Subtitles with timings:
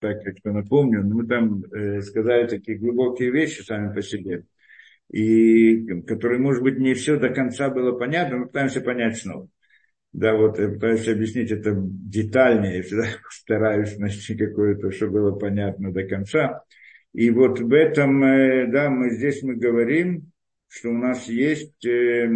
[0.00, 4.44] так как я напомню, мы там э, сказали такие глубокие вещи сами по себе,
[5.10, 9.48] и которые, может быть, не все до конца было понятно, но пытаемся понять снова.
[10.12, 15.92] Да, вот я пытаюсь объяснить это детальнее, я всегда стараюсь найти какое-то, что было понятно
[15.92, 16.64] до конца.
[17.12, 20.32] И вот в этом, э, да, мы здесь мы говорим,
[20.68, 22.28] что у нас есть, э,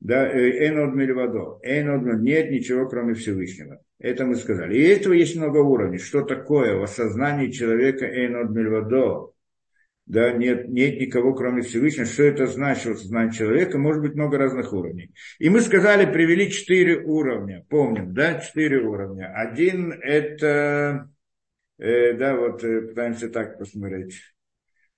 [0.00, 3.80] да, энод мельвадо, энод, нет ничего, кроме Всевышнего.
[4.00, 4.78] Это мы сказали.
[4.78, 5.98] И этого есть много уровней.
[5.98, 9.32] Что такое в осознании человека Эйнод Мельвадо?
[10.06, 12.06] Да, нет, нет никого, кроме Всевышнего.
[12.06, 13.78] Что это значит в осознании человека?
[13.78, 15.12] Может быть, много разных уровней.
[15.38, 17.66] И мы сказали, привели четыре уровня.
[17.68, 19.32] Помним, да, четыре уровня.
[19.34, 21.10] Один это,
[21.78, 24.14] э, да, вот э, пытаемся так посмотреть.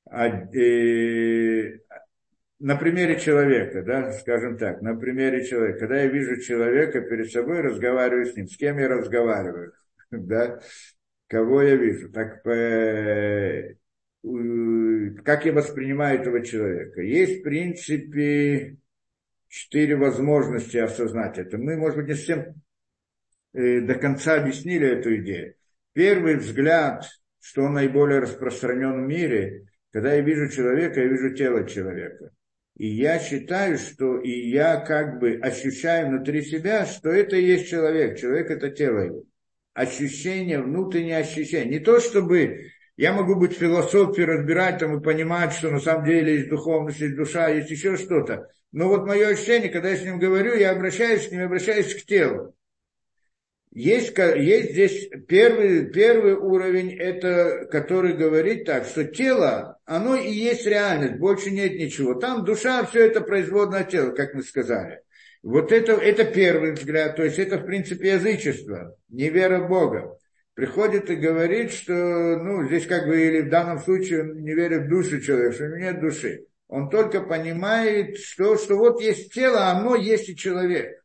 [0.09, 1.78] А, э,
[2.62, 7.61] на примере человека, да, скажем так, на примере человека, когда я вижу человека перед собой,
[7.61, 9.73] разговариваю с ним, с кем я разговариваю,
[10.12, 10.61] да,
[11.27, 13.75] кого я вижу, так э,
[15.25, 17.03] как я воспринимаю этого человека.
[17.03, 18.77] Есть, в принципе,
[19.48, 21.58] четыре возможности осознать это.
[21.58, 22.55] Мы, может быть, не совсем
[23.55, 25.56] э, до конца объяснили эту идею.
[25.95, 31.67] Первый взгляд, что он наиболее распространен в мире, когда я вижу человека, я вижу тело
[31.67, 32.31] человека.
[32.77, 37.69] И я считаю, что и я как бы ощущаю внутри себя, что это и есть
[37.69, 38.19] человек.
[38.19, 39.25] Человек это тело его.
[39.75, 41.79] Ощущение, внутреннее ощущение.
[41.79, 46.34] Не то, чтобы я могу быть философией, разбирать там и понимать, что на самом деле
[46.34, 48.48] есть духовность, есть душа, есть еще что-то.
[48.70, 52.07] Но вот мое ощущение, когда я с ним говорю, я обращаюсь к ним, обращаюсь к
[52.07, 52.55] телу.
[53.75, 60.67] Есть, есть здесь первый, первый уровень, это, который говорит так, что тело, оно и есть
[60.67, 62.15] реальность, больше нет ничего.
[62.15, 65.01] Там душа, все это производное тело, как мы сказали.
[65.43, 70.17] Вот это, это первый взгляд, то есть это, в принципе, язычество, невера в Бога.
[70.55, 74.89] Приходит и говорит, что, ну, здесь как бы, или в данном случае не верит в
[74.89, 76.47] душу человека, что нет души.
[76.69, 81.02] Он только понимает, что, что вот есть тело, а оно есть и человек.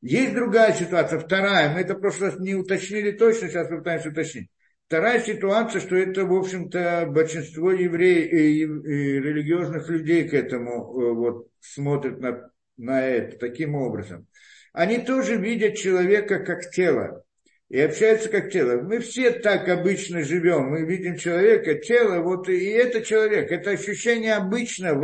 [0.00, 4.50] Есть другая ситуация, вторая, мы это раз не уточнили точно, сейчас попытаемся уточнить.
[4.86, 11.14] Вторая ситуация, что это, в общем-то, большинство евреев и, и религиозных людей к этому э,
[11.14, 14.26] вот, смотрят на, на это таким образом.
[14.74, 17.24] Они тоже видят человека как тело
[17.70, 18.82] и общаются как тело.
[18.82, 24.34] Мы все так обычно живем, мы видим человека, тело, вот и это человек, это ощущение
[24.34, 25.00] обычно,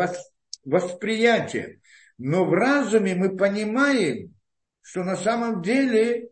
[0.64, 1.80] восприятие.
[2.18, 4.34] Но в разуме мы понимаем,
[4.82, 6.28] что на самом деле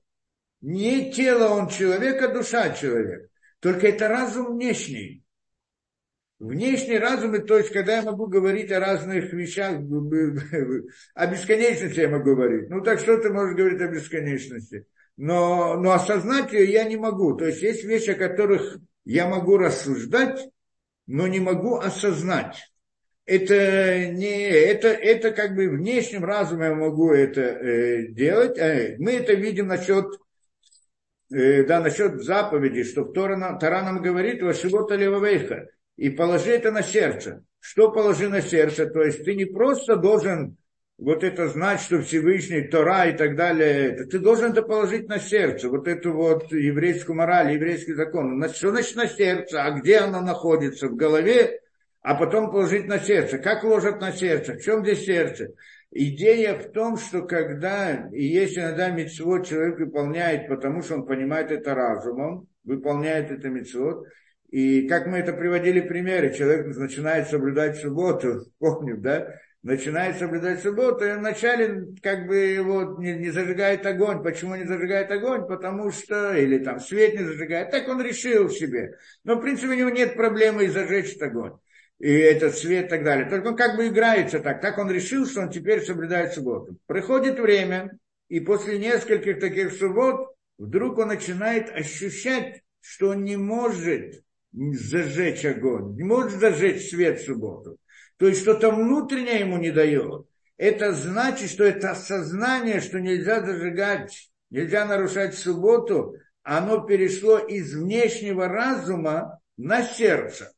[0.61, 3.28] не тело он человек, а душа человек.
[3.61, 5.25] Только это разум внешний.
[6.39, 9.81] Внешний разум, то есть, когда я могу говорить о разных вещах,
[11.15, 12.71] о бесконечности я могу говорить.
[12.71, 14.87] Ну, так что ты можешь говорить о бесконечности?
[15.17, 17.37] Но, но осознать ее я не могу.
[17.37, 20.49] То есть, есть вещи, о которых я могу рассуждать,
[21.07, 22.71] но не могу осознать
[23.29, 28.57] это не это, это как бы внешним разумом я могу это э, делать.
[28.57, 30.07] Э, мы это видим насчет,
[31.33, 36.71] э, да, насчет заповеди, что Тора нам, Тора нам говорит, Вашивота Левавейха, и положи это
[36.71, 37.45] на сердце.
[37.61, 38.87] Что положи на сердце?
[38.87, 40.57] То есть ты не просто должен
[40.97, 45.69] вот это знать, что Всевышний, Тора и так далее, ты должен это положить на сердце,
[45.69, 48.43] вот эту вот еврейскую мораль, еврейский закон.
[48.53, 49.63] Что значит на сердце?
[49.63, 50.89] А где оно находится?
[50.89, 51.61] В голове
[52.09, 53.39] а потом положить на сердце.
[53.39, 54.55] Как ложат на сердце?
[54.55, 55.49] В чем здесь сердце?
[55.91, 61.51] Идея в том, что когда, и если иногда митцвот человек выполняет, потому что он понимает
[61.51, 64.05] это разумом, выполняет это митцвот,
[64.51, 71.07] и как мы это приводили примеры, человек начинает соблюдать субботу, помню, да, начинает соблюдать субботу,
[71.07, 74.23] и вначале как бы его не, не зажигает огонь.
[74.23, 75.49] Почему не зажигает огонь?
[75.49, 77.71] Потому что, или там свет не зажигает.
[77.71, 78.97] Так он решил себе.
[79.25, 81.53] Но в принципе у него нет проблемы зажечь этот огонь
[81.99, 83.29] и этот свет и так далее.
[83.29, 84.61] Только он как бы играется так.
[84.61, 86.77] Так он решил, что он теперь соблюдает субботу.
[86.87, 87.99] Приходит время,
[88.29, 94.23] и после нескольких таких суббот вдруг он начинает ощущать, что он не может
[94.53, 97.79] зажечь огонь, не может зажечь свет в субботу.
[98.17, 100.27] То есть что-то внутреннее ему не дает.
[100.57, 108.49] Это значит, что это осознание, что нельзя зажигать, нельзя нарушать субботу, оно перешло из внешнего
[108.49, 110.53] разума на сердце.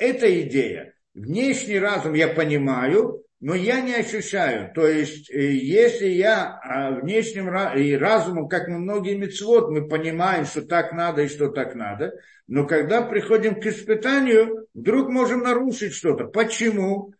[0.00, 0.94] Это идея.
[1.12, 4.72] Внешний разум я понимаю, но я не ощущаю.
[4.72, 10.62] То есть, э, если я а, внешним разумом, как мы многие мецвод, мы понимаем, что
[10.62, 12.14] так надо и что так надо,
[12.46, 16.24] но когда приходим к испытанию, вдруг можем нарушить что-то.
[16.24, 17.12] Почему?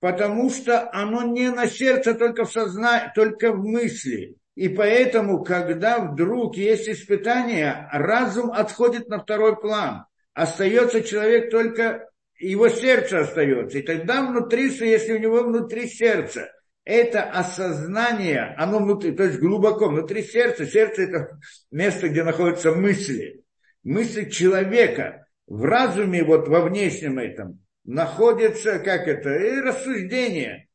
[0.00, 4.36] Потому что оно не на сердце, только в сознании, только в мысли.
[4.56, 10.04] И поэтому, когда вдруг есть испытание, разум отходит на второй план.
[10.34, 12.09] Остается человек только,
[12.40, 13.78] его сердце остается.
[13.78, 16.50] И тогда внутри, если у него внутри сердца,
[16.84, 20.66] это осознание, оно внутри, то есть глубоко, внутри сердца.
[20.66, 21.38] Сердце это
[21.70, 23.44] место, где находятся мысли.
[23.82, 30.68] Мысли человека в разуме, вот во внешнем этом, находится, как это, и рассуждение.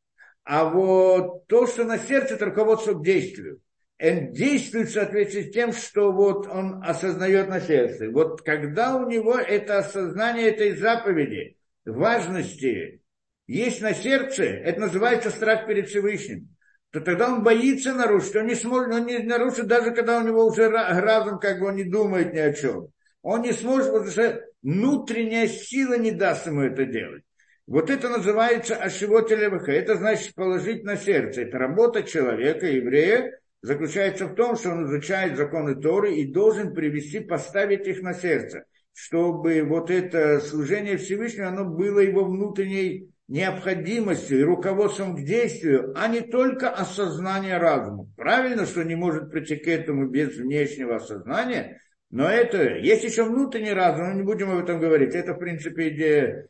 [0.43, 3.59] А вот то, что на сердце, это руководство к действию.
[4.01, 8.09] Он действует в соответствии с тем, что вот он осознает на сердце.
[8.09, 11.54] Вот когда у него это осознание этой заповеди,
[11.85, 13.01] важности,
[13.47, 16.49] есть на сердце, это называется страх перед Всевышним,
[16.91, 20.45] то тогда он боится нарушить, он не сможет, он не нарушит, даже когда у него
[20.45, 22.87] уже разум, как бы он не думает ни о чем.
[23.21, 27.23] Он не сможет, потому что внутренняя сила не даст ему это делать.
[27.67, 29.71] Вот это называется ашивотелеваха.
[29.71, 31.41] Это значит положить на сердце.
[31.41, 37.19] Это работа человека, еврея, заключается в том, что он изучает законы Торы и должен привести,
[37.19, 38.65] поставить их на сердце,
[38.95, 46.07] чтобы вот это служение Всевышнего, оно было его внутренней необходимостью и руководством к действию, а
[46.07, 48.07] не только осознание разума.
[48.15, 53.73] Правильно, что не может прийти к этому без внешнего осознания, но это, есть еще внутренний
[53.73, 55.13] разум, но не будем об этом говорить.
[55.13, 56.47] Это, в принципе, идея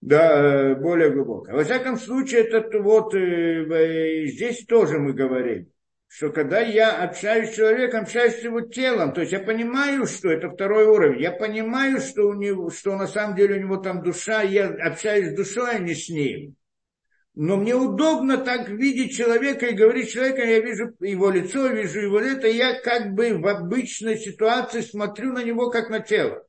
[0.00, 1.54] да, более глубокая.
[1.54, 5.68] Во всяком случае, это вот э, здесь тоже мы говорим,
[6.14, 10.28] что когда я общаюсь с человеком, общаюсь с его телом, то есть я понимаю, что
[10.28, 14.02] это второй уровень, я понимаю, что, у него, что на самом деле у него там
[14.02, 16.54] душа, я общаюсь с душой, а не с ним.
[17.34, 22.20] Но мне удобно так видеть человека и говорить человека, я вижу его лицо, вижу его
[22.20, 26.46] это, я как бы в обычной ситуации смотрю на него как на тело.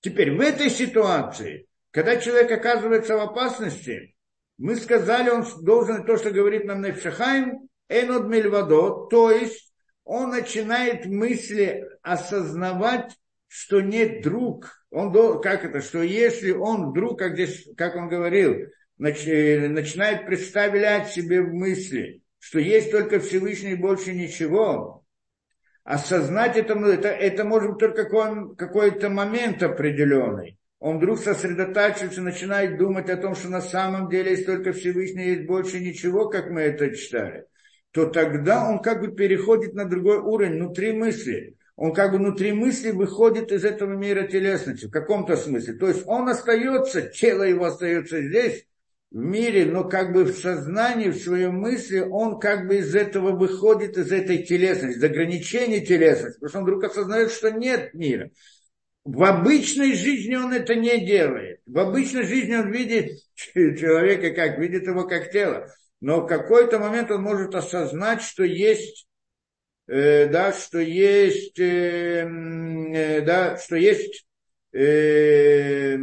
[0.00, 4.16] Теперь в этой ситуации, когда человек оказывается в опасности,
[4.56, 9.72] мы сказали, он должен то, что говорит нам Нефшахайм, Энод Мельвадо, то есть
[10.04, 13.12] он начинает мысли осознавать,
[13.46, 14.84] что нет друг.
[14.90, 18.68] Он, как это, что если он вдруг, как, здесь, как он говорил,
[18.98, 25.04] начинает представлять себе в мысли, что есть только Всевышний и больше ничего,
[25.84, 30.58] осознать это, ну, это, это может только какой, какой-то момент определенный.
[30.80, 35.46] Он вдруг сосредотачивается, начинает думать о том, что на самом деле есть только Всевышний, есть
[35.46, 37.46] больше ничего, как мы это читали,
[37.92, 41.56] то тогда он как бы переходит на другой уровень внутри мысли.
[41.76, 45.74] Он как бы внутри мысли выходит из этого мира телесности в каком-то смысле.
[45.74, 48.66] То есть он остается, тело его остается здесь,
[49.10, 53.30] в мире, но как бы в сознании, в своей мысли, он как бы из этого
[53.32, 58.30] выходит, из этой телесности, из ограничений телесности, потому что он вдруг осознает, что нет мира.
[59.04, 61.60] В обычной жизни он это не делает.
[61.64, 63.12] В обычной жизни он видит
[63.54, 64.58] человека как?
[64.58, 65.68] Видит его как тело.
[66.00, 69.08] Но в какой-то момент он может осознать, что есть,
[69.86, 74.26] э, да, что есть, э, э, да, что есть
[74.72, 75.98] э,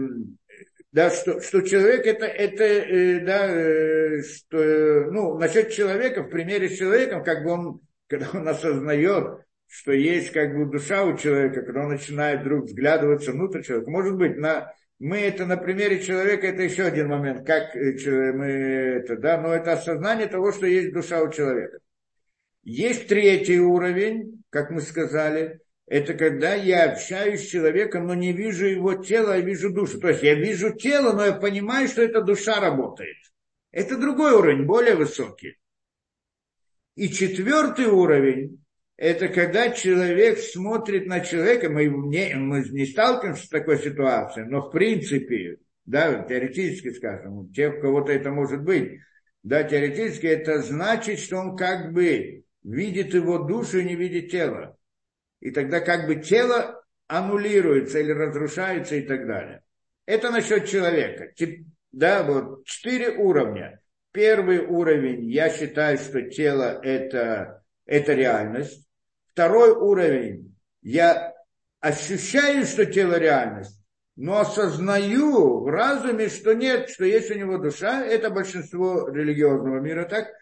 [0.96, 6.70] да, что, что человек это, это э, да, э, что, ну, насчет человека, в примере
[6.70, 11.64] с человеком, как бы он, когда он осознает, что есть как бы душа у человека,
[11.64, 16.48] когда он начинает вдруг взглядываться внутрь человека, может быть, на, мы это на примере человека,
[16.48, 20.94] это еще один момент, как э, мы это, да, но это осознание того, что есть
[20.94, 21.80] душа у человека.
[22.64, 28.66] Есть третий уровень, как мы сказали, это когда я общаюсь с человеком, но не вижу
[28.66, 30.00] его тело, а вижу душу.
[30.00, 33.18] То есть я вижу тело, но я понимаю, что эта душа работает.
[33.72, 35.58] Это другой уровень, более высокий.
[36.96, 38.65] И четвертый уровень,
[38.98, 44.62] это когда человек смотрит на человека, мы не, мы не сталкиваемся с такой ситуацией, но
[44.62, 49.00] в принципе, да, теоретически скажем, у тех, у кого-то это может быть,
[49.44, 54.76] да, теоретически это значит, что он как бы видит его душу и не видит тело
[55.46, 59.62] и тогда как бы тело аннулируется или разрушается и так далее.
[60.08, 61.32] Это насчет человека.
[61.92, 63.80] Да, вот четыре уровня.
[64.12, 68.85] Первый уровень, я считаю, что тело это, это реальность.
[69.36, 71.34] Второй уровень, я
[71.82, 73.80] ощущаю, что тело реальность,
[74.16, 78.04] но осознаю в разуме, что нет, что есть у него душа.
[78.04, 80.30] Это большинство религиозного мира так–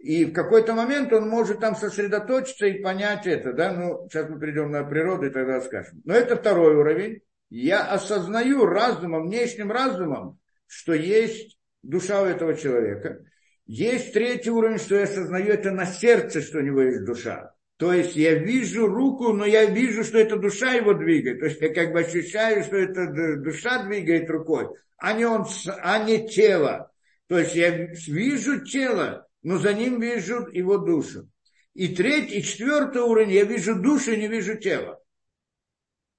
[0.00, 4.38] и в какой-то момент он может там сосредоточиться и понять это, да, ну, сейчас мы
[4.38, 6.00] придем на природу и тогда скажем.
[6.04, 7.20] Но это второй уровень.
[7.50, 13.22] Я осознаю разумом, внешним разумом, что есть душа у этого человека.
[13.66, 17.52] Есть третий уровень, что я осознаю это на сердце, что у него есть душа.
[17.80, 21.40] То есть я вижу руку, но я вижу, что это душа его двигает.
[21.40, 23.06] То есть я как бы ощущаю, что это
[23.38, 24.68] душа двигает рукой,
[24.98, 26.92] а не, он, а не тело.
[27.26, 31.30] То есть я вижу тело, но за ним вижу его душу.
[31.72, 35.00] И третий, и четвертый уровень, я вижу душу не вижу тело.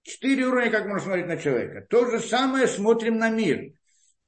[0.02, 1.86] Четыре уровня, как можно смотреть на человека.
[1.88, 3.74] То же самое смотрим на мир.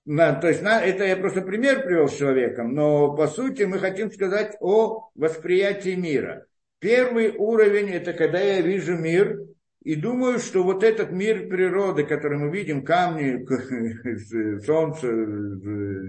[0.05, 3.79] На, то есть на, это я просто пример привел с человеком, но по сути мы
[3.79, 6.45] хотим сказать о восприятии мира.
[6.83, 9.39] Первый уровень это когда я вижу мир
[9.85, 13.45] и думаю, что вот этот мир природы, который мы видим, камни,
[14.65, 15.07] солнце,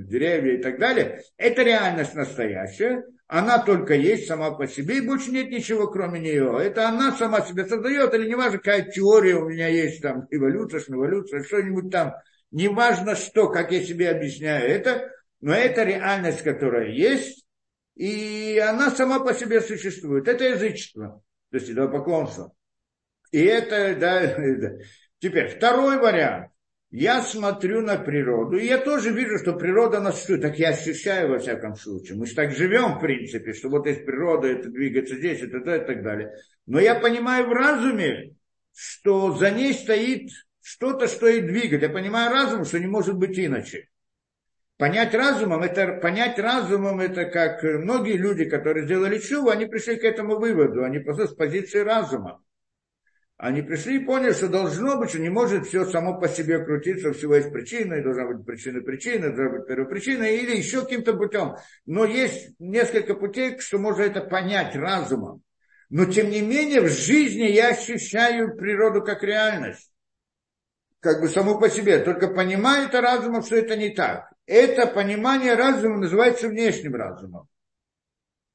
[0.09, 3.05] деревья и так далее, это реальность настоящая.
[3.29, 6.59] Она только есть сама по себе, и больше нет ничего, кроме нее.
[6.61, 10.83] Это она сама себя создает, или не важно, какая теория у меня есть, там, эволюция,
[10.89, 12.15] эволюция, что-нибудь там,
[12.51, 15.09] не важно что, как я себе объясняю это,
[15.41, 17.44] но это реальность, которая есть,
[17.95, 20.29] и она сама по себе существует.
[20.29, 22.53] Это язычество, то есть идолопоклонство.
[23.31, 24.85] И это, да, да.
[25.19, 26.51] Теперь, второй вариант.
[26.91, 30.43] Я смотрю на природу, и я тоже вижу, что природа нас существует.
[30.43, 32.17] Так я ощущаю во всяком случае.
[32.17, 35.75] Мы же так живем, в принципе, что вот есть природа, это двигается здесь, это то,
[35.75, 36.33] и так далее.
[36.67, 38.37] Но я понимаю в разуме,
[38.73, 40.31] что за ней стоит
[40.63, 41.83] что-то, что и двигает.
[41.83, 43.89] Я понимаю разумом, что не может быть иначе.
[44.77, 50.03] Понять разумом, это, понять разумом, это как многие люди, которые сделали чуву, они пришли к
[50.03, 52.43] этому выводу, они просто с позиции разума.
[53.37, 57.13] Они пришли и поняли, что должно быть, что не может все само по себе крутиться,
[57.13, 61.55] всего есть причина, и должна быть причина причина, должна быть первопричина, или еще каким-то путем.
[61.87, 65.43] Но есть несколько путей, что можно это понять разумом.
[65.89, 69.93] Но тем не менее в жизни я ощущаю природу как реальность.
[71.01, 71.99] Как бы саму по себе.
[71.99, 77.49] Только понимаю это разумом, что это не так это понимание разума называется внешним разумом.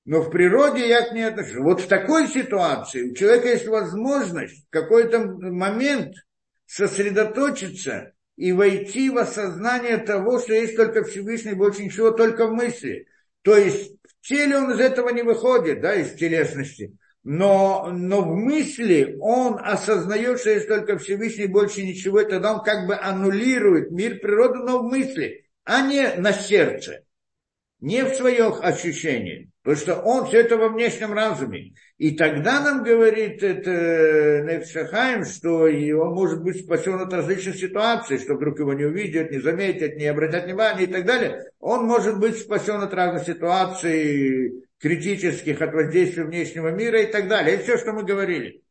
[0.06, 1.58] Но в природе я к ней отношусь.
[1.58, 6.16] Вот в такой ситуации у человека есть возможность в какой-то момент
[6.66, 13.08] сосредоточиться и войти в осознание того, что есть только Всевышний, больше ничего, только в мысли.
[13.42, 16.96] То есть в теле он из этого не выходит, да, из телесности.
[17.24, 22.64] Но, но в мысли он осознает, что есть только Всевышний, больше ничего, и тогда он
[22.64, 27.04] как бы аннулирует мир природы, но в мысли а не на сердце,
[27.80, 31.76] не в своих ощущениях, потому что он все это во внешнем разуме.
[31.98, 38.34] И тогда нам говорит это Невшахаем, что он может быть спасен от различных ситуаций, что
[38.34, 41.52] вдруг его не увидят, не заметят, не обратят внимания и так далее.
[41.60, 47.58] Он может быть спасен от разных ситуаций критических, от воздействия внешнего мира и так далее.
[47.58, 48.64] Это все, что мы говорили.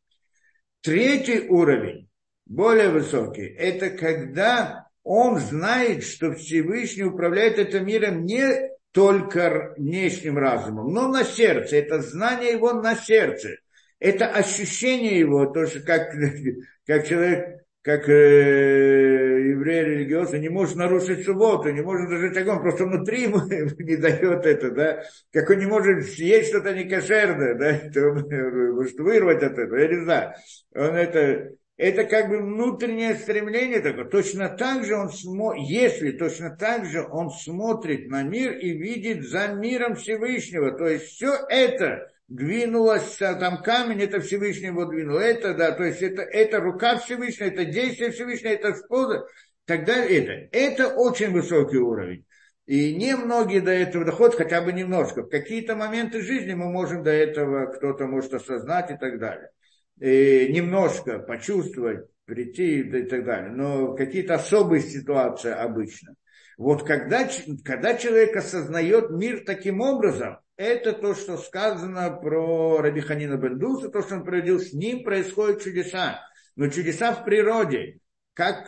[0.81, 2.09] Третий уровень,
[2.45, 10.93] более высокий, это когда он знает, что Всевышний управляет этим миром не только внешним разумом,
[10.93, 11.77] но на сердце.
[11.77, 13.55] Это знание его на сердце.
[13.97, 16.11] Это ощущение его, то, что как,
[16.85, 22.85] как человек, как э, еврей религиозный, не может нарушить субботу, не может зажечь огонь, просто
[22.85, 23.41] внутри ему
[23.79, 28.99] не дает это, да, как он не может съесть что-то некошерное, да, то он может
[28.99, 30.33] вырвать от этого, я не знаю.
[30.75, 31.49] Он это,
[31.79, 34.03] это как бы внутреннее стремление такое.
[34.03, 39.25] Точно так же он смотрит, если точно так же он смотрит на мир и видит
[39.25, 40.77] за миром Всевышнего.
[40.77, 45.19] То есть все это двинулось, а там камень, это Всевышний его двинул.
[45.19, 49.25] Это, да, то есть это, это рука Всевышнего, это действие Всевышнего, это способ.
[49.63, 50.49] Тогда это.
[50.51, 52.25] Это очень высокий уровень.
[52.65, 55.23] И немногие до этого доходят, хотя бы немножко.
[55.23, 59.49] В какие-то моменты жизни мы можем до этого, кто-то может осознать и так далее
[59.99, 63.51] э, немножко почувствовать, прийти и так далее.
[63.51, 66.15] Но какие-то особые ситуации обычно.
[66.57, 67.27] Вот когда,
[67.63, 74.15] когда человек осознает мир таким образом, это то, что сказано про Рабиханина Бендуса, то, что
[74.15, 76.19] он проводил с ним, происходят чудеса.
[76.57, 77.99] Но чудеса в природе,
[78.33, 78.67] как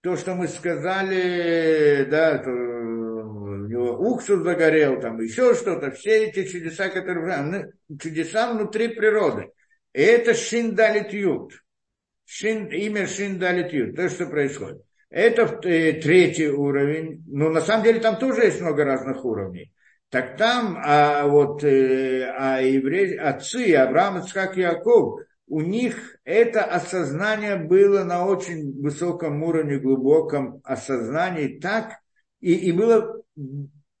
[0.00, 6.44] то, что мы сказали, да, то у него уксус загорел, там еще что-то, все эти
[6.44, 9.52] чудеса, которые чудеса внутри природы.
[9.96, 11.64] Это Шиндалит Ют.
[12.26, 13.96] Шин, имя Шиндалит Ют.
[13.96, 14.82] То, что происходит.
[15.08, 17.24] Это э, третий уровень.
[17.26, 19.72] Но на самом деле там тоже есть много разных уровней.
[20.10, 26.62] Так там, а вот э, а евреи, отцы Авраам, Ицхак и Яков, у них это
[26.64, 31.92] осознание было на очень высоком уровне, глубоком осознании так,
[32.40, 33.22] и, и было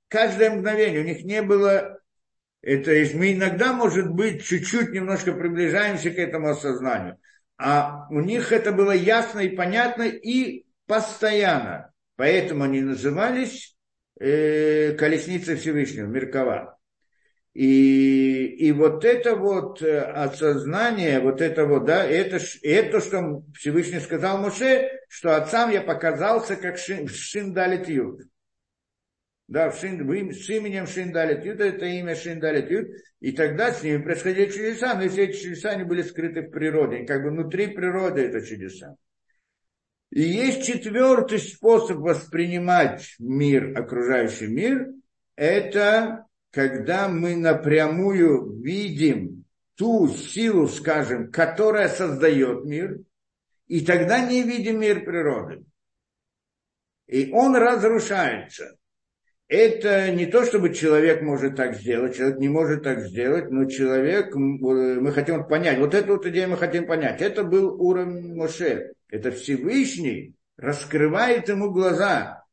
[0.08, 1.95] каждое мгновение, у них не было
[2.66, 7.16] это есть, мы иногда, может быть, чуть-чуть немножко приближаемся к этому осознанию.
[7.56, 11.92] А у них это было ясно и понятно и постоянно.
[12.16, 13.76] Поэтому они назывались
[14.18, 16.76] э, колесница Всевышнего, Меркова.
[17.54, 24.00] И, и вот это вот э, осознание, вот это вот, да, это, это что Всевышний
[24.00, 28.22] сказал Моше, что отцам я показался как шин, шин далит юд.
[29.48, 32.88] Да, с именем Шиндалит Ют, это имя Шиндалит Ют,
[33.20, 37.04] и тогда с ними происходили чудеса, но если эти чудеса они были скрыты в природе,
[37.06, 38.96] как бы внутри природы это чудеса.
[40.10, 44.88] И есть четвертый способ воспринимать мир, окружающий мир,
[45.36, 49.44] это когда мы напрямую видим
[49.76, 52.98] ту силу, скажем, которая создает мир,
[53.66, 55.64] и тогда не видим мир природы.
[57.06, 58.76] И он разрушается
[59.48, 64.34] это не то, чтобы человек может так сделать, человек не может так сделать, но человек,
[64.34, 67.22] мы хотим понять, вот эту вот идею мы хотим понять.
[67.22, 68.92] Это был уровень Моше.
[69.08, 72.44] Это Всевышний раскрывает ему глаза,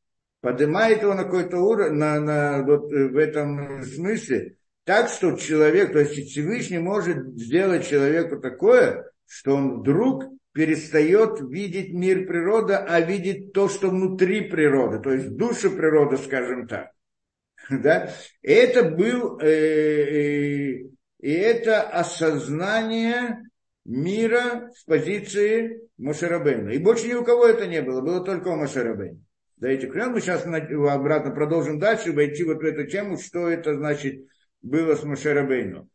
[0.41, 5.99] поднимает его на какой-то уровень, на, на, вот в этом смысле, так, что человек, то
[5.99, 13.53] есть Всевышний может сделать человеку такое, что он вдруг перестает видеть мир природы, а видит
[13.53, 16.91] то, что внутри природы, то есть душу природы, скажем так.
[17.69, 18.11] Да?
[18.41, 20.71] Это был, э, э,
[21.19, 23.41] и это осознание
[23.85, 26.69] мира с позиции Мошерабейна.
[26.69, 29.19] И больше ни у кого это не было, было только у Мошерабейна.
[29.57, 34.25] Даете клен, мы сейчас обратно продолжим дальше, войти вот в эту тему, что это значит
[34.61, 35.89] было с Мошерабейну.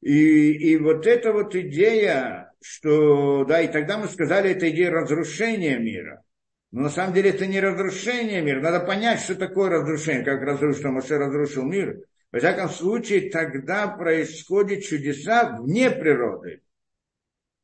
[0.00, 5.78] И, и вот эта вот идея, что, да, и тогда мы сказали, это идея разрушения
[5.78, 6.22] мира.
[6.70, 8.60] Но на самом деле это не разрушение мира.
[8.60, 12.00] Надо понять, что такое разрушение, как разрушил, Моше разрушил мир.
[12.32, 16.62] Во всяком случае, тогда происходят чудеса вне природы.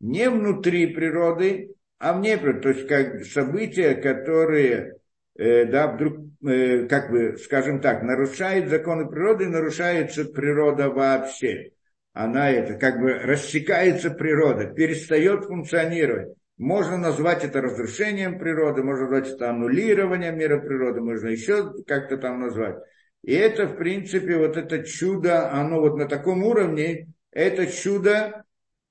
[0.01, 2.61] Не внутри природы, а вне природы.
[2.61, 4.99] То есть как события, которые
[5.37, 11.73] э, да, вдруг, э, как бы, скажем так, нарушают законы природы, нарушается природа вообще
[12.19, 16.35] она это как бы рассекается природа, перестает функционировать.
[16.57, 22.41] Можно назвать это разрушением природы, можно назвать это аннулированием мира природы, можно еще как-то там
[22.41, 22.75] назвать.
[23.23, 28.45] И это, в принципе, вот это чудо, оно вот на таком уровне, это чудо,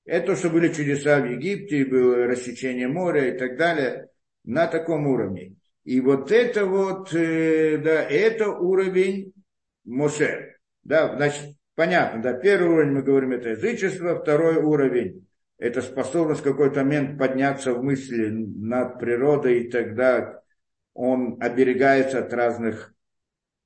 [0.06, 4.08] это что были чудеса в Египте, было рассечение моря и так далее,
[4.44, 5.54] на таком уровне.
[5.84, 9.34] И вот это вот, э, да, это уровень
[9.84, 10.56] Моше.
[10.82, 16.42] Да, значит, Понятно, да, первый уровень, мы говорим, это язычество, второй уровень– это способность в
[16.42, 20.42] какой-то момент подняться в мысли над природой, и тогда
[20.92, 22.92] он оберегается от разных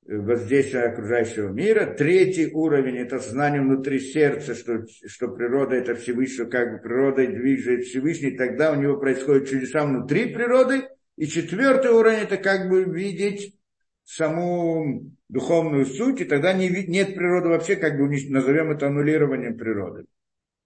[0.06, 1.86] э, воздействия окружающего мира.
[1.86, 7.84] Третий уровень– это знание внутри сердца, что, что природа– это Всевышний, как бы природой движет
[7.84, 10.86] Всевышний, тогда у него происходят чудеса внутри природы.
[11.16, 13.56] И четвертый уровень– это как бы видеть
[14.04, 20.04] саму духовную суть, и тогда не, нет природы вообще, как бы назовем это аннулированием природы.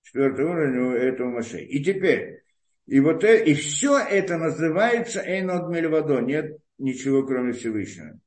[0.02, 1.60] Четвертый уровень этого Маше.
[1.60, 2.42] И теперь,
[2.86, 6.20] и вот это, и все это называется Эйнод Мельвадо.
[6.20, 8.18] Нет ничего, кроме Всевышнего.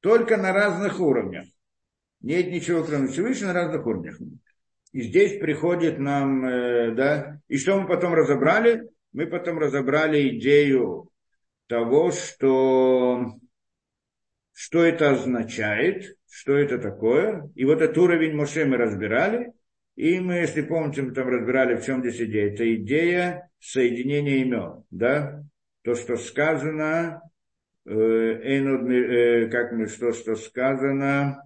[0.00, 1.46] Только на разных уровнях.
[2.20, 4.18] Нет ничего, кроме Всевышнего, на разных уровнях.
[4.92, 8.88] И здесь приходит нам, э, да, и что мы потом разобрали?
[9.12, 11.10] Мы потом разобрали идею
[11.66, 13.32] того, что
[14.54, 17.50] что это означает, что это такое.
[17.56, 19.52] И вот этот уровень Моше мы разбирали.
[19.96, 22.52] И мы, если помните, мы там разбирали, в чем здесь идея.
[22.52, 24.84] Это идея соединения имен.
[24.90, 25.44] Да?
[25.82, 27.20] То, что сказано,
[27.84, 31.42] э, э, как мы, что, что сказано,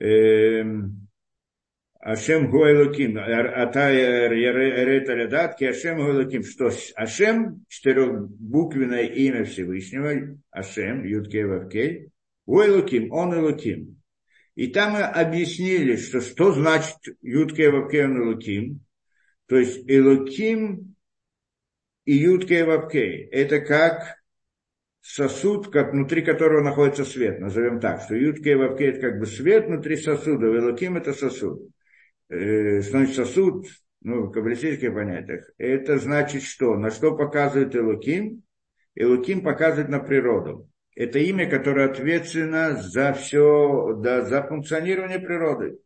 [0.00, 0.62] э,
[2.04, 12.10] Ашем Гуэлуким, Атая Рета Лядат, Ашем Гуэлуким, что Ашем, четырехбуквенное имя Всевышнего, Ашем, Юткей Вавкей,
[12.44, 14.02] Гуэлуким, он Элуким.
[14.54, 18.80] И там мы объяснили, что что значит Юткей Вавкей, он Элуким.
[19.46, 20.96] То есть Элуким
[22.04, 23.28] и Юткей Вавкей.
[23.32, 24.18] Это как
[25.00, 29.68] сосуд, как внутри которого находится свет, назовем так, что Юткей Вавкей это как бы свет
[29.68, 31.74] внутри сосуда, Элуким это сосуд э,
[32.28, 33.66] значит сосуд,
[34.00, 36.76] ну, в каббалистических понятиях, это значит что?
[36.76, 38.42] На что показывает Элуким?
[38.94, 40.68] Элуким показывает на природу.
[40.94, 45.78] Это имя, которое ответственно за все, да, за функционирование природы.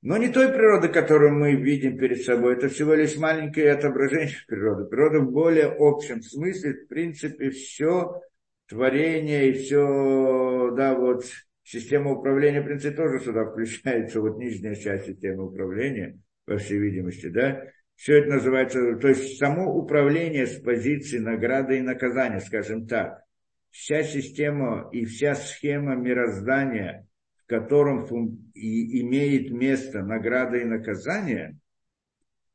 [0.00, 4.86] Но не той природы, которую мы видим перед собой, это всего лишь маленькое отображение природы.
[4.86, 8.20] Природа в более общем смысле, в принципе, все
[8.66, 11.24] творение и все, да, вот
[11.72, 17.28] Система управления, в принципе, тоже сюда включается, вот нижняя часть системы управления, по всей видимости,
[17.28, 17.64] да.
[17.96, 23.22] Все это называется, то есть само управление с позиции награды и наказания, скажем так.
[23.70, 27.06] Вся система и вся схема мироздания,
[27.42, 28.04] в котором
[28.52, 31.56] и имеет место награда и наказание,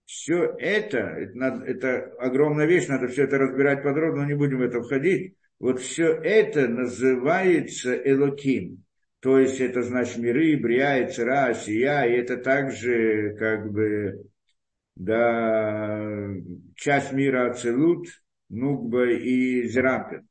[0.05, 4.61] все это, это, это огромная вещь, надо все это разбирать подробно, но не будем в
[4.61, 5.33] это входить.
[5.57, 8.83] Вот все это называется Элоким.
[9.19, 14.27] То есть это значит миры, Брия, и Цера, Сия, и это также как бы
[14.95, 16.29] да,
[16.75, 18.07] часть мира Ацелут,
[18.49, 20.27] Нугба и Зерампин.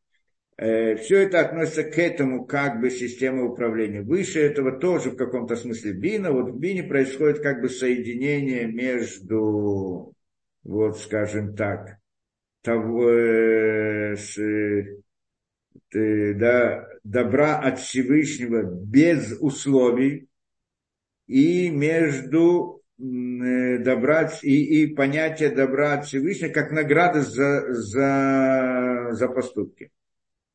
[0.59, 4.03] Э, все это относится к этому как бы системе управления.
[4.03, 6.33] Выше этого тоже в каком-то смысле бина.
[6.33, 10.15] Вот в бине происходит как бы соединение между,
[10.65, 11.99] вот скажем так,
[12.63, 14.97] того, э, с, э,
[15.93, 20.29] да, добра от Всевышнего без условий
[21.27, 29.29] и между э, добра и, и понятие добра от Всевышнего как награда за, за, за
[29.29, 29.91] поступки.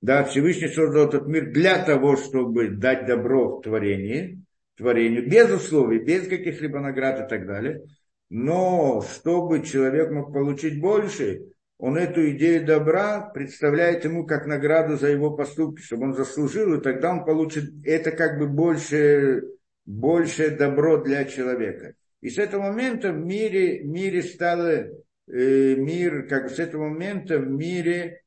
[0.02, 4.44] Да, Всевышний создал этот мир для того, чтобы дать добро в творении,
[4.76, 7.84] творению, без условий, без каких-либо наград и так далее.
[8.30, 11.51] Но чтобы человек мог получить больше,
[11.82, 16.80] он эту идею добра представляет ему как награду за его поступки, чтобы он заслужил, и
[16.80, 19.42] тогда он получит это как бы больше,
[19.84, 21.96] больше добро для человека.
[22.22, 24.90] И с этого момента в мире, мире стало,
[25.28, 28.22] э, мир, как с этого момента в мире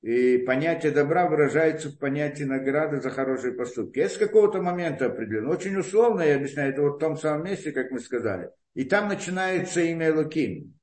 [0.00, 3.98] и понятие добра выражается в понятии награды за хорошие поступки.
[3.98, 5.50] Это с какого-то момента определенно.
[5.50, 8.48] Очень условно, я объясняю, это вот в том самом месте, как мы сказали.
[8.72, 10.74] И там начинается имя Элоким.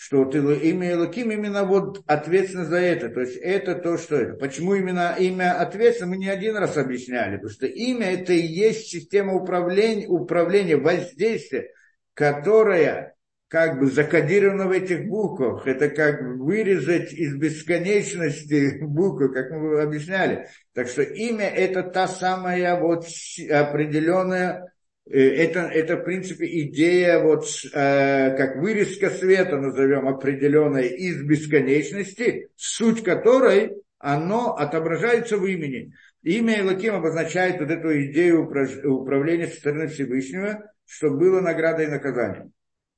[0.00, 3.08] Что вот имя Элоким именно вот ответственно за это.
[3.08, 4.34] То есть это то, что это.
[4.34, 7.34] Почему именно имя ответственно, мы не один раз объясняли.
[7.34, 11.72] Потому что имя это и есть система управления, управления воздействия,
[12.14, 13.16] которая
[13.48, 15.66] как бы закодировано в этих буквах.
[15.66, 20.46] Это как вырезать из бесконечности буквы, как мы объясняли.
[20.74, 23.04] Так что имя это та самая вот
[23.50, 24.72] определенная,
[25.10, 33.02] это, это в принципе идея вот э, как вырезка света, назовем определенная из бесконечности, суть
[33.02, 35.92] которой оно отображается в имени.
[36.22, 42.52] Имя Элаким обозначает вот эту идею управления со стороны Всевышнего, чтобы было наградой и наказанием.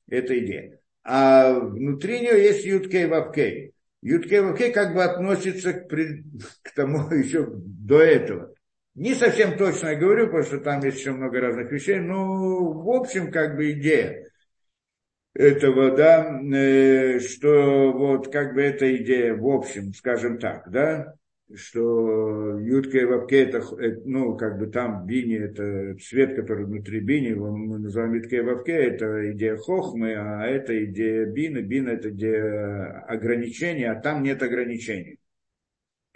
[0.09, 0.81] Это идея.
[1.05, 3.73] А внутри нее есть Юткей Вавкей.
[4.03, 5.89] Юткей Вавкей как бы относится к,
[6.63, 8.55] к тому еще до этого.
[9.01, 12.91] Не совсем точно я говорю, потому что там есть еще много разных вещей, но в
[12.91, 14.29] общем как бы идея
[15.33, 21.15] этого, да, э, что вот как бы эта идея в общем, скажем так, да,
[21.55, 23.63] что Ютка и Вапке это,
[24.05, 28.73] ну, как бы там бини, это цвет, который внутри бини, мы называем Ютка и Вапке,
[28.73, 35.17] это идея хохмы, а это идея бины, бина это идея ограничения, а там нет ограничений.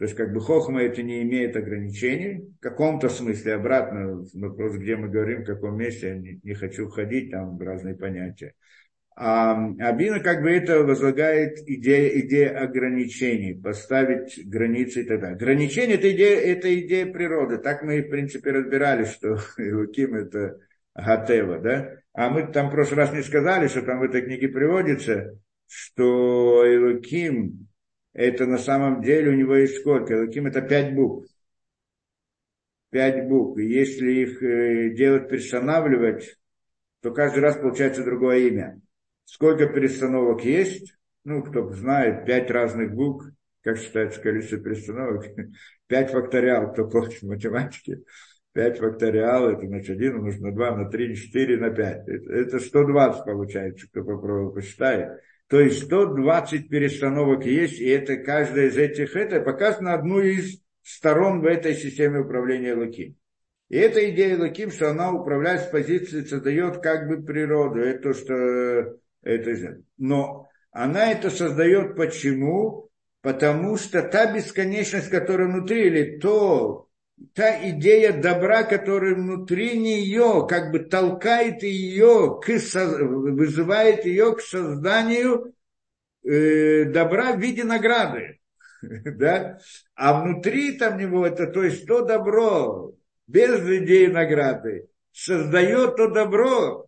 [0.04, 4.96] То есть, как бы хохма это не имеет ограничений, в каком-то смысле, обратно, вопрос, где
[4.96, 8.52] мы говорим, в каком месте, я не, не хочу входить, там разные понятия.
[9.16, 15.36] А Абина как бы это возлагает идея, идея ограничений, поставить границы и так далее.
[15.36, 17.56] Ограничение это идея, это идея природы.
[17.56, 20.58] Так мы, в принципе, разбирали, что Илуким это
[20.94, 21.96] Гатева, да?
[22.12, 26.62] А мы там в прошлый раз не сказали, что там в этой книге приводится, что
[26.66, 27.68] Илуким
[28.14, 30.14] это на самом деле у него есть сколько?
[30.14, 31.28] Илуким это пять букв.
[32.90, 33.58] Пять букв.
[33.58, 36.38] И если их э, делать, перестанавливать,
[37.02, 38.80] то каждый раз получается другое имя.
[39.24, 40.94] Сколько перестановок есть?
[41.24, 43.26] Ну, кто знает, пять разных букв.
[43.62, 45.26] Как считается количество перестановок?
[45.88, 48.02] Пять факториал, кто помнит в математике.
[48.52, 52.06] Пять факториал, это значит один умножить на два, на три, на четыре, на пять.
[52.06, 55.20] Это 120 получается, кто попробовал посчитает.
[55.48, 61.40] То есть 120 перестановок есть, и это каждая из этих, это показано одну из сторон
[61.40, 63.16] в этой системе управления Луким.
[63.68, 67.80] И эта идея Луким, что она управляет с позиции, создает как бы природу.
[67.80, 72.90] Это то, что это, но она это создает почему?
[73.22, 76.83] Потому что та бесконечность, которая внутри, или то,
[77.32, 85.54] та идея добра, которая внутри нее, как бы толкает ее, к, вызывает ее к созданию
[86.24, 88.40] э, добра в виде награды.
[88.82, 89.58] да?
[89.94, 92.92] А внутри там него это, то есть то добро,
[93.26, 96.86] без идеи награды, создает то добро,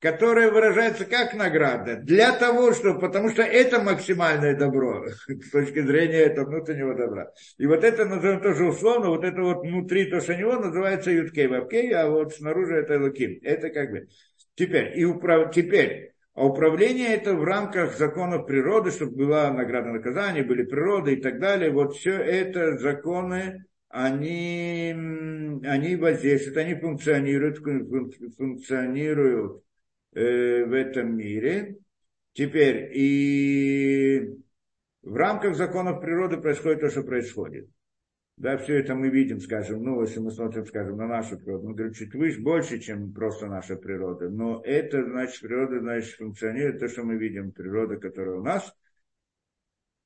[0.00, 6.18] которая выражается как награда, для того, чтобы, потому что это максимальное добро с точки зрения
[6.18, 7.32] этого внутреннего добра.
[7.58, 11.48] И вот это назовем тоже условно, вот это вот внутри то, что него называется юткей
[11.48, 13.38] вапкей, а вот снаружи это луким.
[13.42, 14.06] Это как бы.
[14.54, 15.52] Теперь, и управ...
[15.52, 21.20] теперь, а управление это в рамках законов природы, чтобы была награда наказания, были природы и
[21.20, 21.70] так далее.
[21.70, 24.90] Вот все это законы, они,
[25.64, 27.58] они воздействуют, они функционируют,
[28.36, 29.62] функционируют
[30.12, 31.76] Э, в этом мире.
[32.32, 34.36] Теперь, и
[35.02, 37.68] в рамках законов природы происходит то, что происходит.
[38.36, 41.74] Да, все это мы видим, скажем, ну, если мы смотрим, скажем, на нашу природу, мы
[41.74, 44.30] говорим, чуть выше, больше, чем просто наша природа.
[44.30, 48.72] Но это, значит, природа, значит, функционирует, то, что мы видим, природа, которая у нас.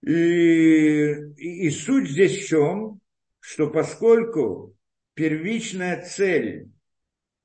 [0.01, 3.01] И, и, и суть здесь в чем?
[3.39, 4.75] Что поскольку
[5.15, 6.71] первичная цель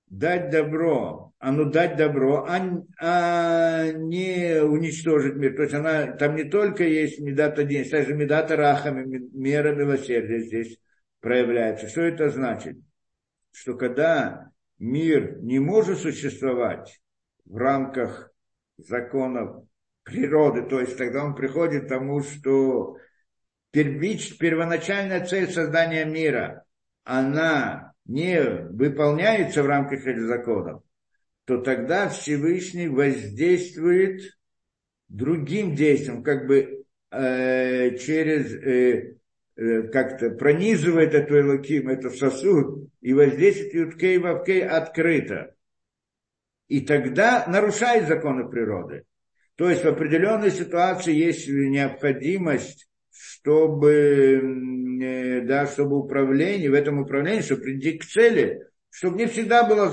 [0.08, 2.60] дать добро, а ну дать добро, а,
[3.00, 5.56] а не уничтожить мир.
[5.56, 10.78] То есть она, там не только есть медата день, также медата рахами, мера милосердия здесь
[11.19, 11.88] проявляется.
[11.88, 12.78] Что это значит?
[13.52, 17.00] Что когда мир не может существовать
[17.45, 18.32] в рамках
[18.78, 19.63] законов
[20.04, 22.97] природы, то есть тогда он приходит к тому, что
[23.71, 26.63] первич, первоначальная цель создания мира,
[27.04, 30.82] она не выполняется в рамках этих законов,
[31.47, 34.38] то тогда Всевышний воздействует
[35.07, 39.15] другим действием, как бы э, через э,
[39.55, 45.55] э, как-то пронизывает эту Элоким, этот сосуд, и воздействует Юткей Вавкей открыто.
[46.67, 49.05] И тогда нарушает законы природы.
[49.55, 57.39] То есть в определенной ситуации есть необходимость, чтобы, э, да, чтобы управление, в этом управлении,
[57.39, 58.66] чтобы прийти к цели,
[58.97, 59.91] чтобы не всегда было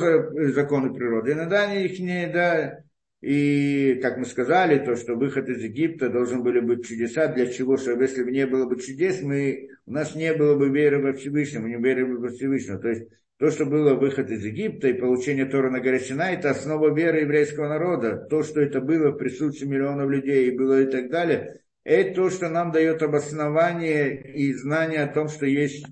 [0.53, 1.33] законы природы.
[1.33, 2.79] Иногда они их не, да,
[3.21, 7.29] и, как мы сказали, то, что выход из Египта должен были быть чудеса.
[7.29, 7.77] Для чего?
[7.77, 11.13] Чтобы если бы не было бы чудес, мы, у нас не было бы веры во
[11.13, 12.79] Всевышнего, не верили бы во Всевышнего.
[12.79, 13.03] То есть
[13.37, 17.21] то, что было выход из Египта и получение Тора на горе Синай, это основа веры
[17.21, 18.27] еврейского народа.
[18.31, 22.31] То, что это было в присутствии миллионов людей и было и так далее, это то,
[22.31, 25.85] что нам дает обоснование и знание о том, что есть,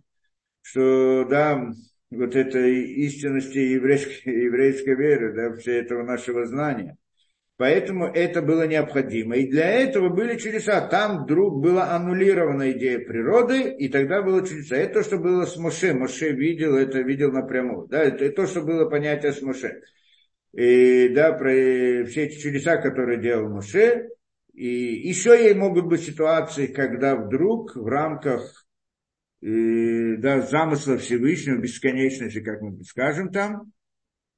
[0.62, 1.72] что, да,
[2.16, 6.96] вот этой истинности еврейской, еврейской веры, да, все этого нашего знания.
[7.56, 9.36] Поэтому это было необходимо.
[9.36, 10.80] И для этого были чудеса.
[10.88, 14.76] Там вдруг была аннулирована идея природы, и тогда было чудеса.
[14.76, 15.94] Это то, что было с Моше.
[15.94, 17.86] Моше видел это, видел напрямую.
[17.88, 19.80] Да, это то, что было понятие с Моше.
[20.52, 24.08] И да, про все эти чудеса, которые делал Моше.
[24.54, 28.66] И еще ей могут быть ситуации, когда вдруг в рамках
[29.42, 33.72] и, да, замысла Всевышнего, бесконечности, как мы скажем там,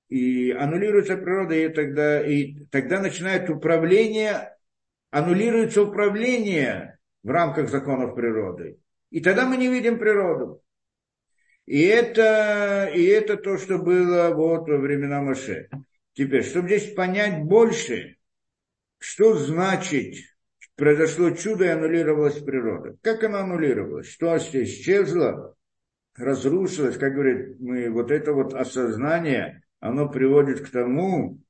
[0.08, 4.56] и аннулируется природа, и тогда, и тогда начинает управление,
[5.10, 8.78] аннулируется управление в рамках законов природы.
[9.10, 10.62] И тогда мы не видим природу.
[11.66, 15.68] И это, и это то, что было вот во времена Моше.
[16.14, 18.16] Теперь, чтобы здесь понять больше,
[18.98, 20.14] что значит
[20.76, 22.96] произошло чудо и аннулировалась природа.
[23.02, 24.08] Как она аннулировалась?
[24.08, 25.54] Что исчезло,
[26.16, 31.42] разрушилось, как говорит, мы вот это вот осознание– оно приводит к тому,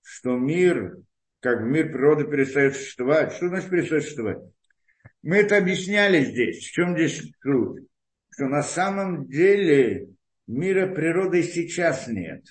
[0.00, 0.98] что мир,
[1.40, 3.32] как мир природы перестает существовать.
[3.32, 4.38] Что значит перестает существовать?
[5.22, 6.68] Мы это объясняли здесь.
[6.68, 7.88] В чем здесь суть?
[8.30, 10.10] Что на самом деле
[10.46, 12.44] мира природы сейчас нет.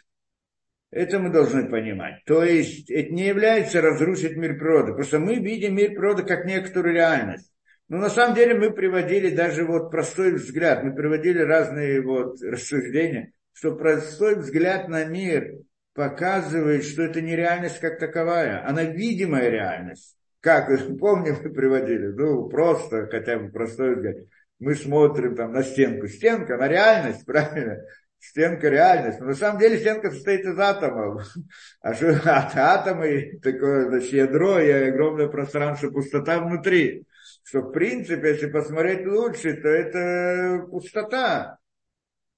[0.91, 2.23] Это мы должны понимать.
[2.25, 4.93] То есть это не является разрушить мир природы.
[4.93, 7.51] Просто мы видим мир природы как некоторую реальность.
[7.87, 13.33] Но на самом деле мы приводили даже вот простой взгляд, мы приводили разные вот рассуждения
[13.59, 15.57] что простой взгляд на мир
[15.93, 20.15] показывает, что это не реальность как таковая, она видимая реальность.
[20.39, 24.15] Как, помним, мы приводили, ну, просто, хотя бы простой взгляд.
[24.59, 26.07] Мы смотрим там на стенку.
[26.07, 27.81] Стенка, на реальность, правильно?
[28.19, 29.19] Стенка реальность.
[29.19, 31.27] Но на самом деле стенка состоит из атомов.
[31.81, 37.05] А что от атомы такое, значит, ядро и огромное пространство, пустота внутри.
[37.43, 41.59] Что в принципе, если посмотреть лучше, то это пустота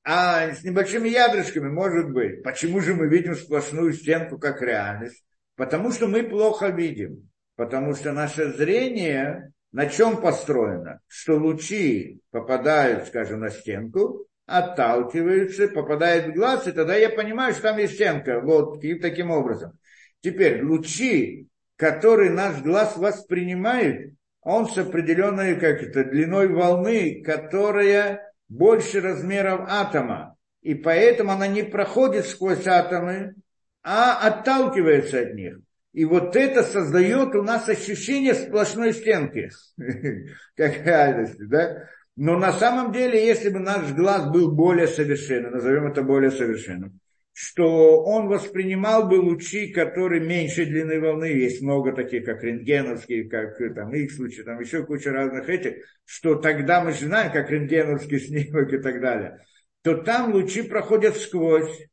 [0.03, 2.41] а с небольшими ядрышками, может быть.
[2.43, 5.23] Почему же мы видим сплошную стенку как реальность?
[5.55, 7.29] Потому что мы плохо видим.
[7.55, 10.99] Потому что наше зрение на чем построено?
[11.07, 17.63] Что лучи попадают, скажем, на стенку, отталкиваются, попадают в глаз, и тогда я понимаю, что
[17.63, 18.41] там есть стенка.
[18.41, 19.77] Вот и таким образом.
[20.21, 29.01] Теперь лучи, которые наш глаз воспринимает, он с определенной как это, длиной волны, которая больше
[29.01, 33.35] размеров атома, и поэтому она не проходит сквозь атомы,
[33.83, 35.57] а отталкивается от них.
[35.93, 39.49] И вот это создает у нас ощущение сплошной стенки,
[40.55, 41.89] как реальности, да?
[42.15, 46.99] Но на самом деле, если бы наш глаз был более совершенным, назовем это более совершенным,
[47.33, 53.57] что он воспринимал бы лучи, которые меньше длины волны, есть много таких, как рентгеновские, как
[53.73, 58.19] там их случаи, там еще куча разных этих, что тогда мы же знаем, как рентгеновский
[58.19, 59.45] снимок и так далее,
[59.81, 61.87] то там лучи проходят сквозь,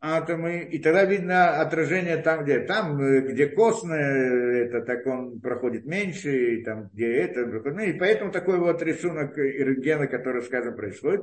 [0.00, 5.86] атомы, и тогда видно отражение там, где там, э, где костное, это так он проходит
[5.86, 11.22] меньше, и там, где это, ну, и поэтому такой вот рисунок рентгена, который, скажем, происходит.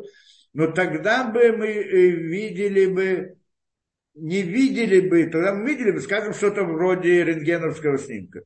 [0.53, 3.37] Но тогда бы мы э, видели бы,
[4.15, 8.41] не видели бы, тогда мы видели бы, скажем, что-то вроде рентгеновского снимка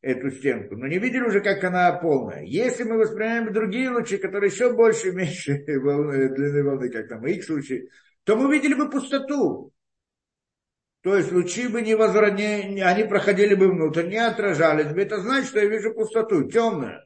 [0.00, 2.42] эту стенку, но не видели уже, как она полная.
[2.42, 7.44] Если мы воспринимаем другие лучи, которые еще больше, меньше волны, длины волны, как там их
[7.44, 7.88] случай,
[8.24, 9.73] то мы видели бы пустоту.
[11.04, 15.02] То есть лучи бы не возвращали, они проходили бы внутрь, не отражались бы.
[15.02, 17.04] Это значит, что я вижу пустоту, темную.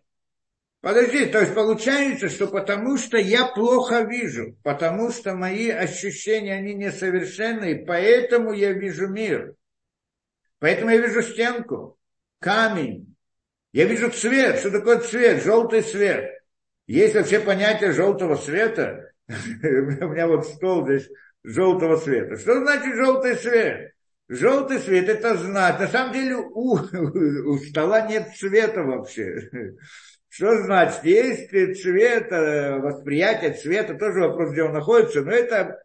[0.81, 6.75] Подожди, то есть получается, что потому что я плохо вижу, потому что мои ощущения, они
[6.75, 9.55] несовершенные, поэтому я вижу мир.
[10.61, 11.99] Поэтому я вижу стенку,
[12.39, 13.17] камень.
[13.73, 14.61] Я вижу цвет.
[14.61, 15.43] Что такое цвет?
[15.43, 16.41] Желтый цвет.
[16.87, 19.11] Есть вообще понятие желтого цвета.
[19.29, 21.11] У меня вот стол здесь
[21.44, 22.37] желтого цвета.
[22.37, 23.92] Что значит желтый цвет?
[24.29, 25.81] Желтый цвет это знать.
[25.81, 29.51] На самом деле у, у стола нет цвета вообще.
[30.29, 31.03] Что значит?
[31.05, 31.51] Есть
[31.83, 35.83] цвет, э, восприятие цвета, тоже вопрос, где он находится, но это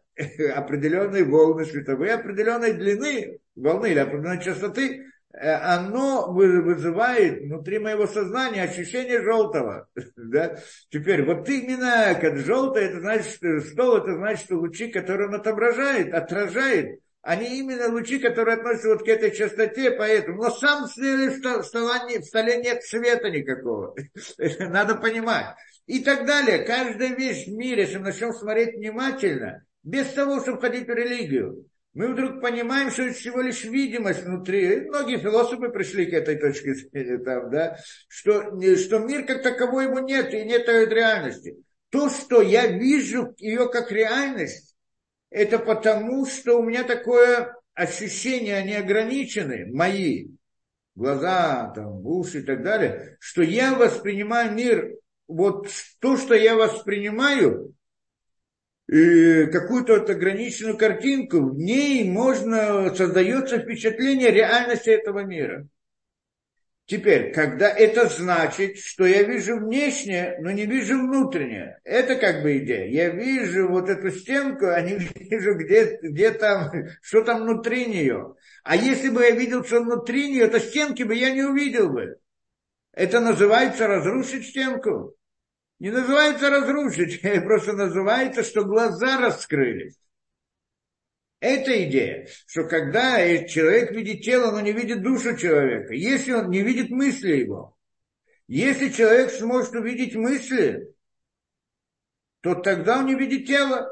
[0.54, 5.04] определенные волны световые, определенной длины волны или определенной частоты,
[5.40, 9.88] оно вызывает внутри моего сознания ощущение желтого.
[10.16, 10.58] Да?
[10.90, 16.12] Теперь, вот именно как желтое, это значит, стол, это значит, что лучи, которые он отображает,
[16.14, 20.42] отражает, они именно лучи, которые относятся вот к этой частоте, поэтому.
[20.42, 21.30] Но сам в столе,
[22.20, 23.96] в столе нет света никакого.
[24.58, 25.56] Надо понимать.
[25.86, 26.64] И так далее.
[26.64, 31.66] Каждая вещь в мире, если мы начнем смотреть внимательно, без того, чтобы входить в религию,
[31.94, 34.80] мы вдруг понимаем, что это всего лишь видимость внутри.
[34.88, 37.78] многие философы пришли к этой точке зрения, там, да,
[38.08, 41.56] что, что мир как таковой его нет, и нет реальности.
[41.90, 44.74] То, что я вижу ее как реальность,
[45.30, 50.28] это потому, что у меня такое ощущение, они ограничены, мои
[50.96, 54.96] глаза, там, уши и так далее, что я воспринимаю мир,
[55.28, 55.68] вот
[56.00, 57.74] то, что я воспринимаю, и
[58.86, 65.66] какую-то вот ограниченную картинку, в ней можно, создается впечатление реальности этого мира.
[66.86, 71.80] Теперь, когда это значит, что я вижу внешнее, но не вижу внутреннее.
[71.82, 72.86] Это как бы идея.
[72.86, 76.70] Я вижу вот эту стенку, а не вижу, где, где там,
[77.02, 78.34] что там внутри нее.
[78.64, 82.16] А если бы я видел, что внутри нее, то стенки бы я не увидел бы.
[82.92, 85.16] Это называется разрушить стенку.
[85.80, 89.98] Не называется разрушить, просто называется, что глаза раскрылись.
[91.40, 96.62] Это идея, что когда человек видит тело, но не видит душу человека, если он не
[96.62, 97.76] видит мысли его,
[98.46, 100.94] если человек сможет увидеть мысли,
[102.40, 103.90] то тогда он не видит тело.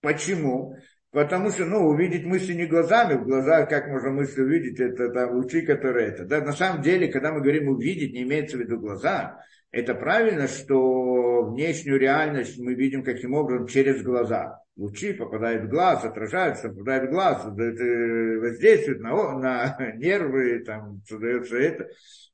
[0.00, 0.76] Почему?
[1.10, 5.34] Потому что, ну, увидеть мысли не глазами, в глазах, как можно мысли увидеть, это там
[5.34, 6.24] лучи, которые это.
[6.24, 10.46] Да, на самом деле, когда мы говорим увидеть, не имеется в виду глаза, это правильно,
[10.46, 17.08] что внешнюю реальность мы видим каким образом через глаза лучи попадают в глаз, отражаются, попадают
[17.08, 17.84] в глаз, это
[18.40, 21.88] воздействует на, на нервы, там создается это,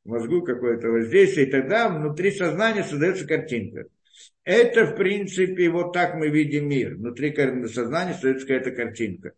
[0.04, 3.84] мозгу какое-то воздействие, и тогда внутри сознания создается картинка.
[4.44, 6.94] Это, в принципе, вот так мы видим мир.
[6.96, 7.34] Внутри
[7.66, 9.32] сознания создается какая-то картинка.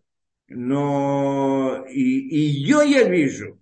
[0.48, 3.60] Но и ее я вижу.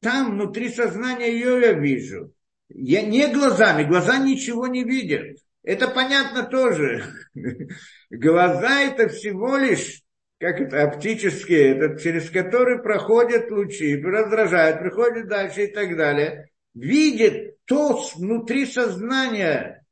[0.00, 2.35] Там, внутри сознания, ее я вижу.
[2.68, 5.38] Я не глазами, глаза ничего не видят.
[5.62, 7.04] Это понятно тоже.
[8.10, 10.02] Глаза это всего лишь,
[10.38, 16.50] как это, оптические, это, через которые проходят лучи, раздражают, приходят дальше и так далее.
[16.74, 19.84] Видит то внутри сознания.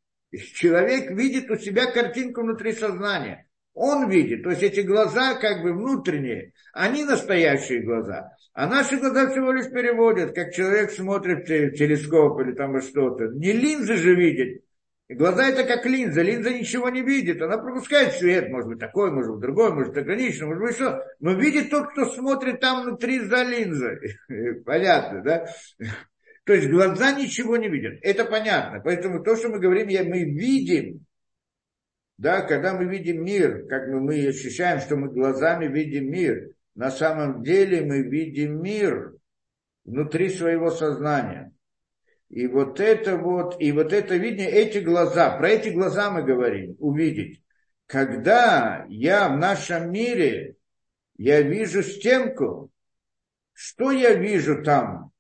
[0.54, 3.48] Человек видит у себя картинку внутри сознания.
[3.74, 8.30] Он видит, то есть эти глаза как бы внутренние, они настоящие глаза.
[8.52, 13.26] А наши глаза всего лишь переводят, как человек смотрит в телескоп или там что-то.
[13.34, 14.62] Не линзы же видит,
[15.08, 16.22] глаза это как линза.
[16.22, 17.42] Линза ничего не видит.
[17.42, 18.48] Она пропускает свет.
[18.48, 21.04] Может быть такой, может быть другой, может быть ограниченный, может быть что.
[21.20, 23.98] Но видит тот, кто смотрит там внутри за линзой.
[24.64, 25.46] Понятно, да?
[26.44, 27.98] То есть глаза ничего не видят.
[28.02, 28.80] Это понятно.
[28.84, 31.06] Поэтому то, что мы говорим, мы видим,
[32.16, 36.90] да, когда мы видим мир, как мы, мы ощущаем, что мы глазами видим мир, на
[36.90, 39.14] самом деле мы видим мир
[39.84, 41.52] внутри своего сознания.
[42.28, 46.76] И вот это вот, и вот это видение, эти глаза, про эти глаза мы говорим,
[46.78, 47.42] увидеть.
[47.86, 50.56] Когда я в нашем мире,
[51.16, 52.70] я вижу стенку,
[53.52, 55.12] что я вижу там,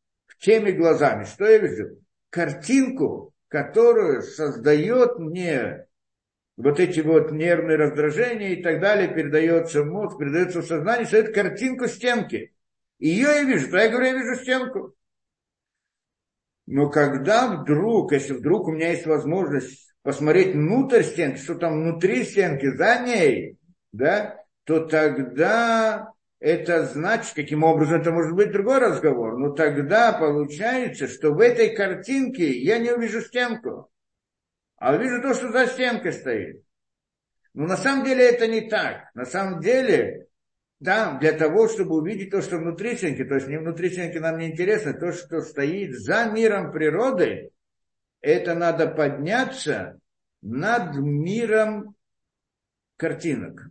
[0.44, 1.98] теми глазами, что я вижу?
[2.30, 5.86] Картинку, которую создает мне
[6.56, 11.34] вот эти вот нервные раздражения и так далее передается в мозг, передается в сознание, создает
[11.34, 12.54] картинку стенки.
[12.98, 14.94] Ее я вижу, то я говорю, я вижу стенку.
[16.66, 22.24] Но когда вдруг, если вдруг у меня есть возможность посмотреть внутрь стенки, что там внутри
[22.24, 23.58] стенки, за ней,
[23.92, 31.08] да, то тогда это значит, каким образом это может быть другой разговор, но тогда получается,
[31.08, 33.90] что в этой картинке я не увижу стенку,
[34.76, 36.62] а увижу то, что за стенкой стоит.
[37.54, 39.10] Но на самом деле это не так.
[39.14, 40.26] На самом деле,
[40.80, 44.38] да, для того, чтобы увидеть то, что внутри стенки, то есть не внутри стенки нам
[44.38, 47.50] не интересно, то, что стоит за миром природы,
[48.20, 49.98] это надо подняться
[50.42, 51.94] над миром
[52.96, 53.68] картинок.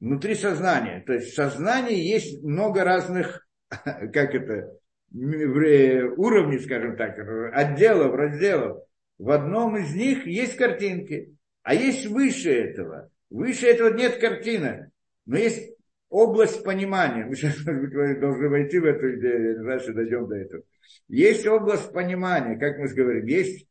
[0.00, 1.02] Внутри сознания.
[1.06, 4.78] То есть в сознании есть много разных, как это,
[5.12, 7.18] уровней, скажем так,
[7.52, 8.82] отделов, разделов.
[9.18, 13.10] В одном из них есть картинки, а есть выше этого.
[13.30, 14.88] Выше этого нет картинок,
[15.26, 15.72] но есть
[16.08, 17.24] область понимания.
[17.28, 20.62] Мы сейчас должны войти в эту идею, дальше дойдем до этого.
[21.08, 23.66] Есть область понимания, как мы говорим, есть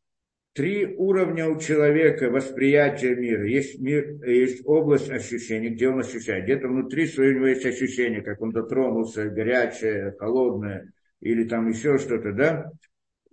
[0.52, 3.46] три уровня у человека восприятия мира.
[3.46, 6.44] Есть, мир, есть область ощущений, где он ощущает.
[6.44, 11.98] Где-то внутри своего у него есть ощущение, как он дотронулся, горячее, холодное, или там еще
[11.98, 12.70] что-то, да?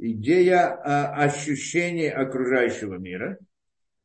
[0.04, 3.38] Идея а, ощущения окружающего мира.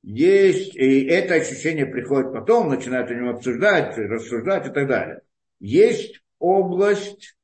[0.03, 5.23] Есть, и это ощущение приходит потом, начинают о нем обсуждать, рассуждать и так далее.
[5.59, 7.39] Есть область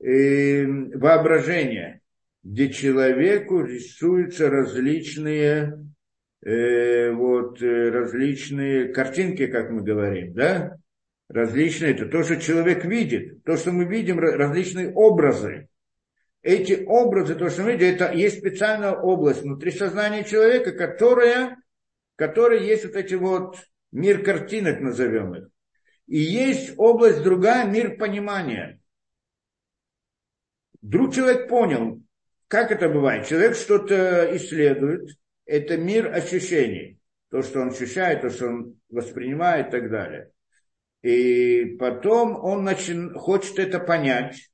[0.00, 2.00] э, воображения,
[2.42, 5.78] где человеку рисуются различные,
[6.44, 10.78] э, вот, э, различные картинки, как мы говорим, да?
[11.28, 15.68] Различные, это то, что человек видит, то, что мы видим, различные образы.
[16.42, 21.56] Эти образы, то, что мы видим, это есть специальная область внутри сознания человека, которая,
[22.16, 23.56] которая есть вот эти вот
[23.90, 25.48] мир картинок, назовем их.
[26.06, 28.80] И есть область другая, мир понимания.
[30.80, 32.00] Вдруг человек понял,
[32.46, 33.26] как это бывает?
[33.26, 35.10] Человек что-то исследует,
[35.44, 36.98] это мир ощущений.
[37.30, 40.30] То, что он ощущает, то, что он воспринимает и так далее.
[41.02, 43.10] И потом он начи...
[43.14, 44.50] хочет это понять,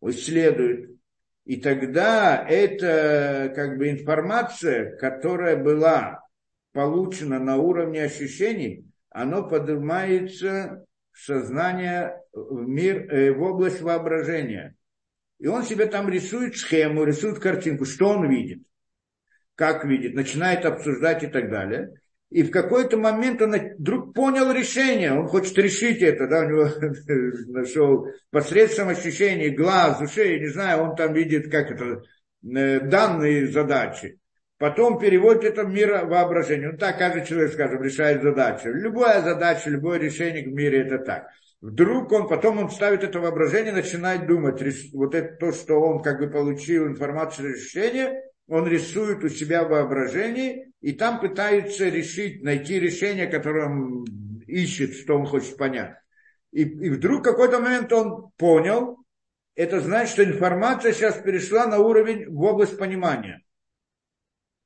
[0.00, 0.93] исследует.
[1.44, 6.22] И тогда это как бы информация, которая была
[6.72, 14.74] получена на уровне ощущений, оно поднимается в сознание, в мир, э, в область воображения.
[15.38, 18.62] И он себе там рисует схему, рисует картинку, что он видит,
[19.54, 21.92] как видит, начинает обсуждать и так далее.
[22.30, 26.68] И в какой-то момент он вдруг понял решение, он хочет решить это, да, у него
[27.52, 32.02] нашел посредством ощущений глаз, ушей, не знаю, он там видит, как это,
[32.42, 34.18] э, данные задачи.
[34.58, 36.70] Потом переводит это в мир воображения.
[36.70, 38.68] Ну так каждый человек, скажем, решает задачу.
[38.68, 41.28] Любая задача, любое решение в мире это так.
[41.60, 44.62] Вдруг он, потом он ставит это воображение, начинает думать,
[44.92, 50.70] вот это то, что он как бы получил информацию решения, он рисует у себя воображение,
[50.80, 54.04] и там пытается решить, найти решение, которое он
[54.46, 55.96] ищет, что он хочет понять.
[56.52, 58.98] И, и вдруг в какой-то момент он понял,
[59.54, 63.42] это значит, что информация сейчас перешла на уровень в область понимания.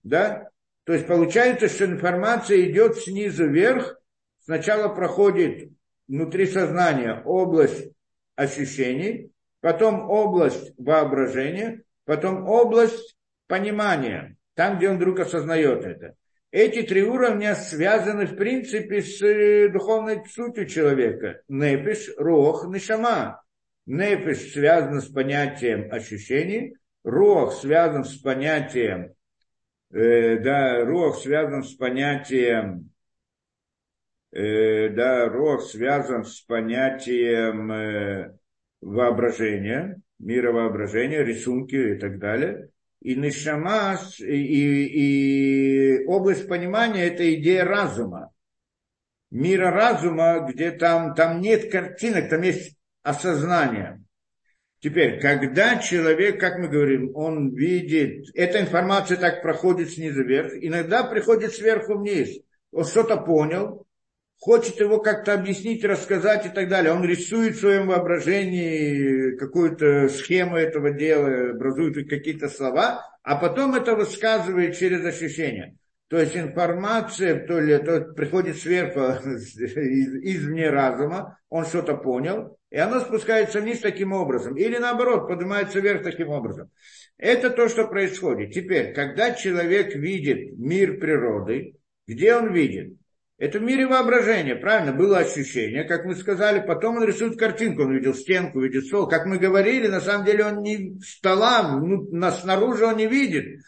[0.03, 0.49] Да?
[0.85, 4.01] То есть получается, что информация идет снизу вверх,
[4.41, 5.71] сначала проходит
[6.09, 7.91] внутри сознания область
[8.35, 13.18] ощущений, потом область воображения, потом область
[13.49, 16.15] понимания, там, где он вдруг осознает это.
[16.51, 21.43] Эти три уровня связаны, в принципе, с э, духовной сутью человека.
[21.49, 23.43] Нефиш, рох, нишама.
[23.87, 29.15] Нефиш связан с понятием ощущений, рох связан с понятием,
[29.91, 32.91] э, да, рох связан с понятием
[34.33, 38.37] э, да, рог связан с понятием э,
[38.81, 42.71] воображения, мира воображения, рисунки и так далее.
[43.01, 48.33] И нишама, и, и, и область понимания– это идея разума.
[49.31, 54.03] Мира разума, где там, там нет картинок, там есть осознание.
[54.81, 61.03] Теперь, когда человек, как мы говорим, он видит, эта информация так проходит снизу вверх, иногда
[61.03, 62.39] приходит сверху вниз.
[62.71, 63.87] Он что-то понял,
[64.39, 66.93] хочет его как-то объяснить, рассказать и так далее.
[66.93, 73.95] Он рисует в своем воображении какую-то схему этого дела, образует какие-то слова, а потом это
[73.95, 75.77] высказывает через ощущения.
[76.09, 83.01] То есть информация то ли то приходит сверху, извне разума, он что-то понял, и оно
[83.01, 84.57] спускается вниз таким образом.
[84.57, 86.71] Или наоборот, поднимается вверх таким образом.
[87.19, 88.53] Это то, что происходит.
[88.53, 91.75] Теперь, когда человек видит мир природы,
[92.07, 92.95] Где он видит?
[93.39, 94.93] Это в мире воображения, правильно?
[94.93, 99.09] Было ощущение, как мы сказали, потом он рисует картинку, он видел стенку, видит стол.
[99.09, 103.61] Как мы говорили, на самом деле он не стола, ну, снаружи он не видит.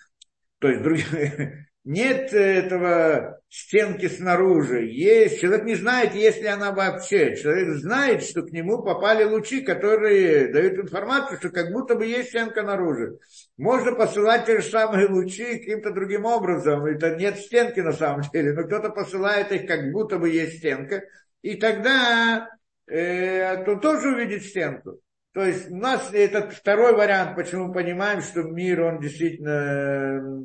[0.58, 4.86] То есть, другие, нет этого стенки снаружи.
[4.86, 7.34] Есть, человек не знает, есть ли она вообще.
[7.34, 12.28] Человек знает, что к нему попали лучи, которые дают информацию, что как будто бы есть
[12.28, 13.18] стенка наружу.
[13.56, 16.86] Можно посылать те же самые лучи каким-то другим образом.
[16.86, 21.02] Это нет стенки на самом деле, но кто-то посылает их, как будто бы есть стенка.
[21.42, 22.50] И тогда
[22.86, 25.00] э, то тоже увидит стенку.
[25.32, 30.40] То есть у нас это второй вариант, почему мы понимаем, что мир, он действительно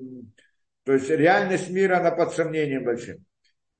[0.85, 3.25] то есть реальность мира, она под сомнением большим.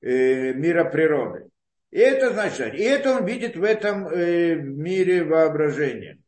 [0.02, 1.48] Э, мира природы.
[1.90, 6.18] И это значит, и это он видит в этом э, мире воображения.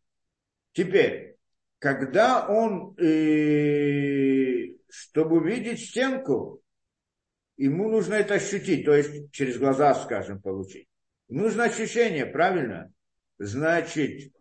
[0.73, 1.37] Теперь,
[1.79, 6.63] когда он, э, чтобы увидеть стенку,
[7.57, 10.89] ему нужно это ощутить, то есть через глаза, скажем, получить.
[11.29, 12.91] Нужно ощущение, правильно?
[13.39, 14.33] Значит,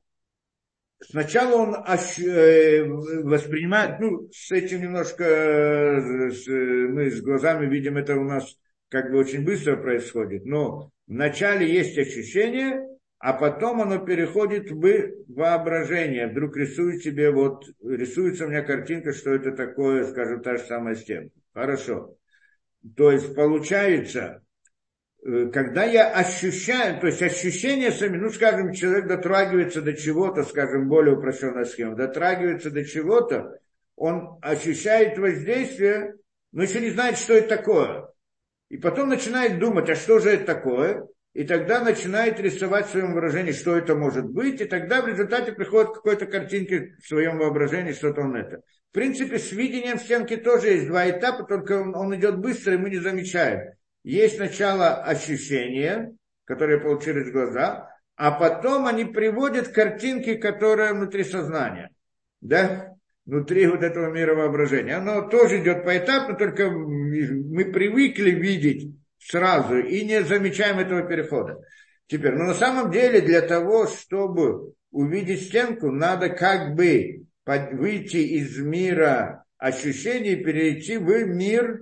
[0.99, 2.83] Сначала он э,
[3.23, 8.57] воспринимает, ну, с этим немножко, э, с, мы с глазами видим, это у нас
[8.89, 12.87] как бы очень быстро происходит, но вначале есть ощущение,
[13.19, 16.27] а потом оно переходит в воображение.
[16.27, 20.95] Вдруг рисует себе, вот, рисуется у меня картинка, что это такое, скажем, та же самая
[20.95, 21.33] стенка.
[21.53, 22.15] Хорошо.
[22.95, 24.46] То есть получается, Э,
[25.51, 31.17] когда я ощущаю, то есть ощущение сами, ну, скажем, человек дотрагивается до чего-то, скажем, более
[31.17, 33.59] упрощенная схема, дотрагивается до чего-то,
[33.97, 36.15] он ощущает воздействие,
[36.53, 38.07] но еще не знает, что это такое.
[38.69, 41.05] И потом начинает думать, а что же это такое?
[41.33, 45.51] И тогда начинает рисовать в своем выражении, что это может быть, и тогда в результате
[45.51, 48.61] приходит к какой-то картинке в своем воображении, что-то он это.
[48.91, 52.77] В принципе, с видением стенки тоже есть два этапа, только он, он идет быстро, и
[52.77, 53.76] мы не замечаем
[54.07, 61.89] есть сначала ощущения, которые получились глаза, а потом они приводят картинки, которые внутри сознания.
[62.39, 62.93] Да?
[63.25, 64.95] Внутри вот этого мира воображения.
[64.95, 71.59] Оно тоже идет поэтапно, только мы привыкли видеть сразу и не замечаем этого перехода.
[72.07, 78.57] Теперь, но на самом деле для того, чтобы увидеть стенку, надо как бы выйти из
[78.57, 81.81] мира ощущений и перейти в мир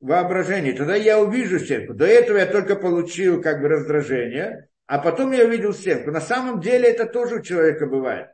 [0.00, 1.94] воображении, тогда я увижу стенку.
[1.94, 6.10] До этого я только получил как бы раздражение, а потом я увидел стенку.
[6.10, 8.28] На самом деле это тоже у человека бывает.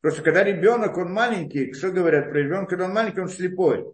[0.00, 3.86] Просто когда ребенок, он маленький, что говорят про ребенка, когда он маленький, он слепой.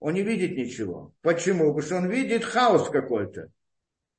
[0.00, 1.12] Он не видит ничего.
[1.22, 1.74] Почему?
[1.74, 3.50] Потому что он видит хаос какой-то.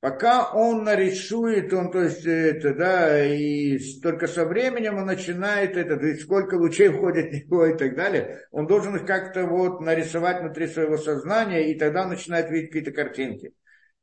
[0.01, 5.97] Пока он нарисует, он, то есть, это, да, и только со временем он начинает это,
[5.97, 9.81] то есть, сколько лучей входит в него и так далее, он должен их как-то вот
[9.81, 13.53] нарисовать внутри своего сознания, и тогда он начинает видеть какие-то картинки.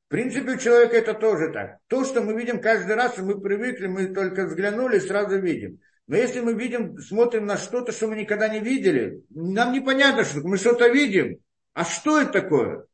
[0.07, 1.79] В принципе, у человека это тоже так.
[1.87, 5.81] То, что мы видим каждый раз, мы привыкли, мы только взглянули, сразу видим.
[6.07, 10.41] Но если мы видим, смотрим на что-то, что мы никогда не видели, нам непонятно, что
[10.41, 11.39] мы что-то видим.
[11.73, 12.85] А что это такое?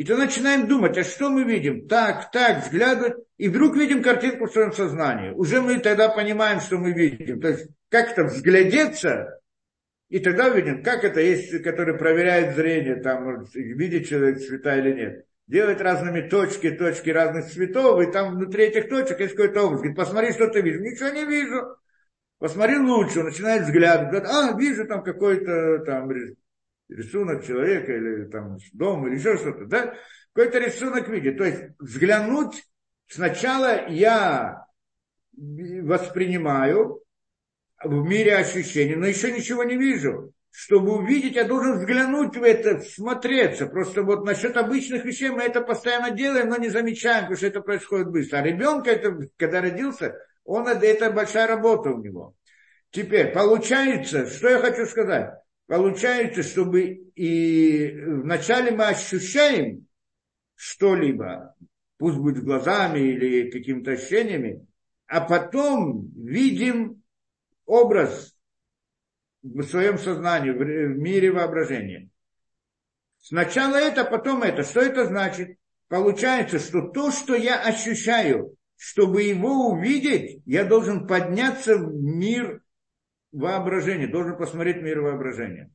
[0.00, 1.86] И то начинаем думать, а что мы видим?
[1.86, 5.28] Так, так, взглядывать, и вдруг видим картинку в своем сознании.
[5.32, 7.38] Уже мы тогда понимаем, что мы видим.
[7.38, 9.42] То есть как-то взглядеться,
[10.08, 15.26] и тогда видим, как это есть, который проверяет зрение, там, видит человек цвета или нет.
[15.46, 19.80] Делает разными точки, точки разных цветов, и там внутри этих точек есть какой-то образ.
[19.80, 20.80] Говорит, посмотри, что ты видишь.
[20.80, 21.76] Ничего не вижу.
[22.38, 26.08] Посмотри лучше, начинает взгляд, говорит, а, вижу там какой-то там
[26.90, 29.94] рисунок человека или там дом или еще что-то, да?
[30.32, 31.38] Какой-то рисунок видит.
[31.38, 32.64] То есть взглянуть
[33.08, 34.64] сначала я
[35.36, 37.02] воспринимаю
[37.82, 40.32] в мире ощущений, но еще ничего не вижу.
[40.52, 43.66] Чтобы увидеть, я должен взглянуть в это, смотреться.
[43.66, 47.60] Просто вот насчет обычных вещей мы это постоянно делаем, но не замечаем, потому что это
[47.60, 48.38] происходит быстро.
[48.38, 52.34] А ребенка, это, когда родился, он, это большая работа у него.
[52.90, 55.30] Теперь, получается, что я хочу сказать?
[55.70, 59.86] Получается, чтобы и вначале мы ощущаем
[60.56, 61.54] что-либо,
[61.96, 64.66] пусть будет глазами или какими-то ощущениями,
[65.06, 67.04] а потом видим
[67.66, 68.36] образ
[69.44, 72.08] в своем сознании, в мире воображения.
[73.20, 74.64] Сначала это, потом это.
[74.64, 75.56] Что это значит?
[75.86, 82.60] Получается, что то, что я ощущаю, чтобы его увидеть, я должен подняться в мир
[83.32, 85.70] воображения, должен посмотреть мир воображения.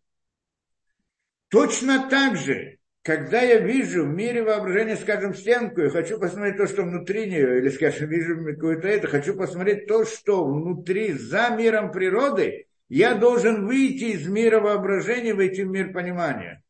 [1.49, 6.67] Точно так же, когда я вижу в мире воображения, скажем, стенку, и хочу посмотреть то,
[6.67, 11.91] что внутри нее, или, скажем, вижу какое-то это, хочу посмотреть то, что внутри, за миром
[11.91, 16.63] природы, я должен выйти из мира воображения, войти в мир понимания.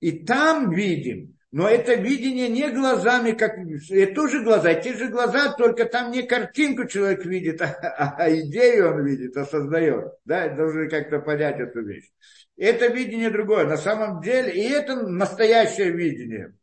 [0.00, 1.37] И там видим.
[1.50, 6.22] Но это видение не глазами, как это тоже глаза, те же глаза, только там не
[6.22, 10.12] картинку человек видит, а, а идею он видит, создает.
[10.26, 12.10] Да, должны как-то понять эту вещь.
[12.58, 13.64] Это видение другое.
[13.64, 16.54] На самом деле, и это настоящее видение.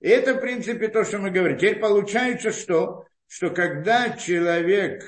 [0.00, 1.58] И это, в принципе, то, что мы говорим.
[1.58, 5.04] Теперь получается, что, что когда человек,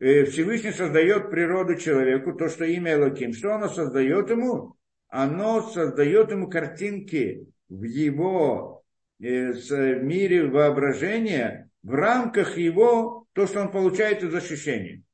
[0.00, 4.76] э, Всевышний создает природу человеку, то, что имя Элоким, что оно создает ему?
[5.08, 8.84] Оно создает ему картинки в его
[9.20, 9.52] э,
[10.00, 15.04] мире воображения, в рамках его, то, что он получает из ощущений.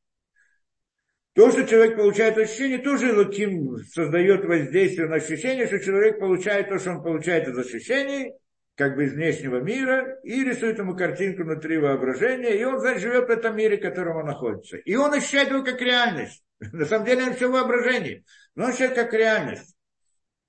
[1.35, 6.79] То, что человек получает ощущение, тоже Луким создает воздействие на ощущение, что человек получает то,
[6.79, 8.33] что он получает из ощущений,
[8.77, 13.27] как бы из внешнего мира, и рисует ему картинку внутри воображения, и он, значит, живет
[13.27, 14.77] в этом мире, в котором он находится.
[14.77, 16.45] И он ощущает его как реальность.
[16.73, 18.23] На самом деле он все воображение,
[18.55, 19.77] но он ощущает как реальность.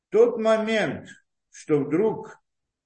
[0.10, 1.10] Тот момент,
[1.56, 2.38] что вдруг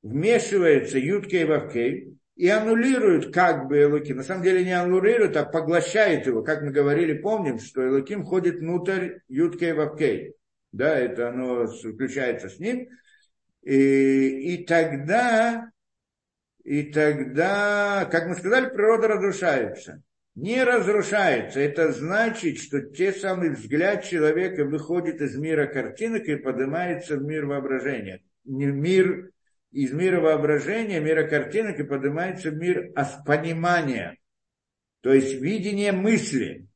[0.03, 4.17] вмешивается Юткей Вавкей, и аннулируют как бы Элоким.
[4.17, 6.43] На самом деле не аннулируют, а поглощает его.
[6.43, 10.35] Как мы говорили, помним, что Элоким ходит внутрь Юткей Вапкей.
[10.71, 12.87] Да, это оно включается с ним.
[13.63, 15.71] И, и тогда,
[16.63, 20.01] и тогда, как мы сказали, природа разрушается.
[20.35, 21.59] Не разрушается.
[21.59, 27.47] Это значит, что те самый взгляд человека выходит из мира картинок и поднимается в мир
[27.47, 28.21] воображения.
[28.45, 29.31] Мир
[29.71, 32.91] из мира воображения, мира картинок и поднимается в мир
[33.25, 34.17] понимания,
[35.01, 36.67] то есть видение мысли.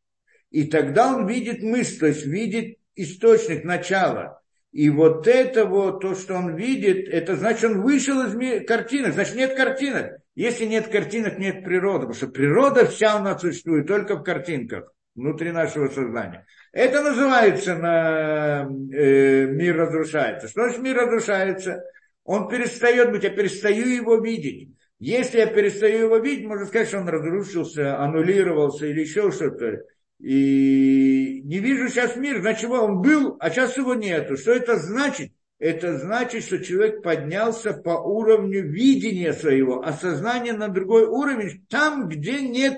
[0.51, 4.39] И тогда он видит мысль, то есть видит источник, начало.
[4.72, 9.14] И вот это вот, то, что он видит, это значит, он вышел из мира картинок,
[9.14, 10.18] значит, нет картинок.
[10.36, 14.91] Если нет картинок, нет природы, потому что природа вся у нас существует только в картинках
[15.16, 16.45] внутри нашего сознания.
[16.72, 20.47] Это называется на, э, мир разрушается.
[20.47, 21.84] Что значит мир разрушается?
[22.24, 24.70] Он перестает быть, я перестаю его видеть.
[24.99, 29.84] Если я перестаю его видеть, можно сказать, что он разрушился, аннулировался или еще что-то.
[30.20, 34.38] И не вижу сейчас мир, значит, он был, а сейчас его нету.
[34.38, 35.34] Что это значит?
[35.59, 42.41] Это значит, что человек поднялся по уровню видения своего, осознания на другой уровень, там, где
[42.41, 42.78] нет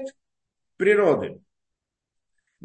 [0.77, 1.39] природы.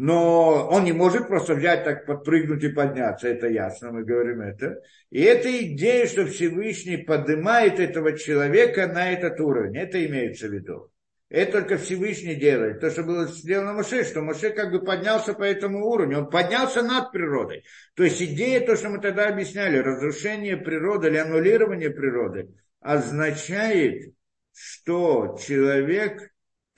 [0.03, 4.81] Но он не может просто взять так, подпрыгнуть и подняться, это ясно, мы говорим это.
[5.11, 10.91] И эта идея, что Всевышний поднимает этого человека на этот уровень, это имеется в виду.
[11.29, 12.81] Это только Всевышний делает.
[12.81, 16.21] То, что было сделано Моше, что Моше как бы поднялся по этому уровню.
[16.21, 17.65] Он поднялся над природой.
[17.95, 22.49] То есть идея, то, что мы тогда объясняли, разрушение природы или аннулирование природы,
[22.81, 24.15] означает,
[24.55, 26.30] что человек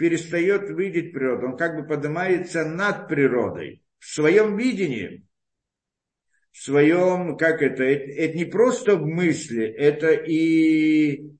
[0.02, 5.24] перестает видеть природу, он как бы поднимается над природой, в своем видении,
[6.50, 11.30] в своем, как это, это, это не просто мысли, это и,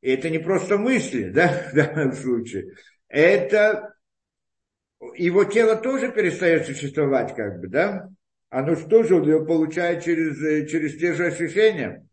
[0.00, 2.76] это не просто мысли, да, в данном случае,
[3.08, 3.94] это
[5.14, 8.08] его тело тоже перестает существовать, как бы, да,
[8.48, 12.08] оно же тоже он его получает через, через те же ощущения.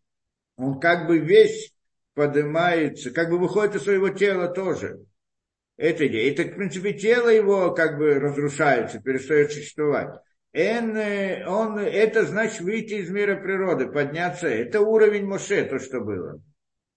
[0.56, 1.72] Он как бы весь
[2.12, 5.00] поднимается, как бы выходит из своего тела тоже.
[5.80, 6.30] Это идея.
[6.30, 10.08] Это, в принципе, тело его как бы разрушается, перестает существовать.
[10.52, 10.98] Он,
[11.48, 14.46] он, это значит выйти из мира природы, подняться.
[14.46, 16.42] Это уровень Моше, то, что было.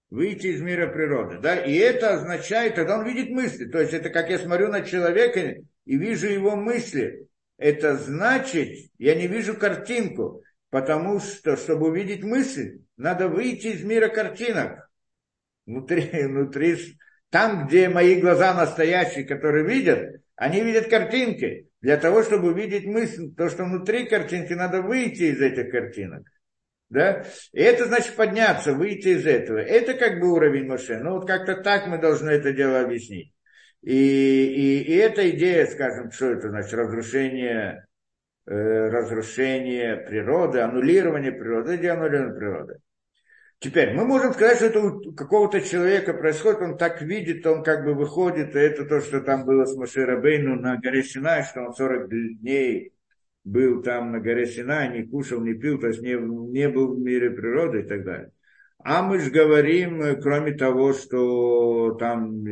[0.09, 1.39] Выйти из мира природы.
[1.39, 1.55] Да?
[1.55, 3.69] И это означает, тогда он видит мысли.
[3.69, 5.39] То есть это как я смотрю на человека
[5.85, 7.29] и вижу его мысли.
[7.57, 14.09] Это значит, я не вижу картинку, потому что, чтобы увидеть мысль, надо выйти из мира
[14.09, 14.89] картинок.
[15.65, 16.97] Внутри, внутри
[17.33, 21.67] там, где мои глаза настоящие, которые видят, они видят картинки.
[21.81, 26.27] Для того, чтобы увидеть мысль, то, что внутри картинки, надо выйти из этих картинок.
[26.89, 27.25] Да?
[27.51, 29.57] И это значит подняться, выйти из этого.
[29.57, 30.99] Это как бы уровень Моше.
[30.99, 33.33] Ну вот как-то так мы должны это дело объяснить.
[33.81, 37.87] И, и, и эта идея, скажем, что это значит, разрушение,
[38.45, 42.75] э, разрушение природы, аннулирование природы, где аннулирование природы.
[43.63, 47.85] Теперь, мы можем сказать, что это у какого-то человека происходит, он так видит, он как
[47.85, 51.73] бы выходит, и это то, что там было с Маширабейну на горе Синай, что он
[51.73, 52.09] 40
[52.41, 52.91] дней
[53.45, 56.15] был там на горе Синай, не кушал, не пил, то есть не,
[56.51, 58.31] не был в мире природы и так далее.
[58.79, 62.43] А мы же говорим, кроме того, что там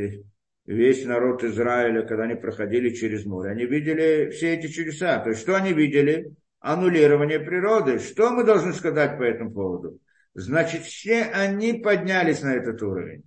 [0.65, 5.19] весь народ Израиля, когда они проходили через море, они видели все эти чудеса.
[5.19, 6.33] То есть что они видели?
[6.61, 7.99] Аннулирование природы.
[7.99, 9.99] Что мы должны сказать по этому поводу?
[10.33, 13.23] Значит, все они поднялись на этот уровень.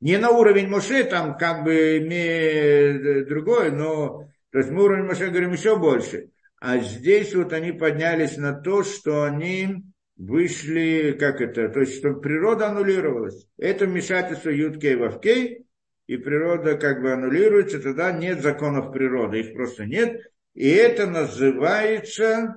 [0.00, 5.52] Не на уровень Моше, там как бы другой, но то есть мы уровень Моше говорим
[5.52, 6.30] еще больше.
[6.60, 9.84] А здесь вот они поднялись на то, что они
[10.16, 13.46] вышли, как это, то есть, чтобы природа аннулировалась.
[13.56, 15.66] Это вмешательство Юткей Вавкей,
[16.08, 20.20] и природа как бы аннулируется, тогда нет законов природы, их просто нет.
[20.54, 22.56] И это называется...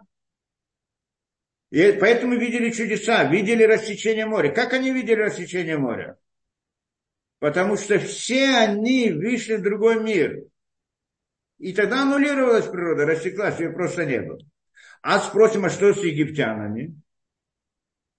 [1.72, 4.52] И поэтому видели чудеса, видели рассечение моря.
[4.52, 6.18] Как они видели рассечение моря?
[7.40, 10.44] Потому что все они вышли в другой мир.
[11.60, 14.40] И тогда аннулировалась природа, рассеклась, ее просто не было.
[15.02, 17.00] А спросим, а что с египтянами?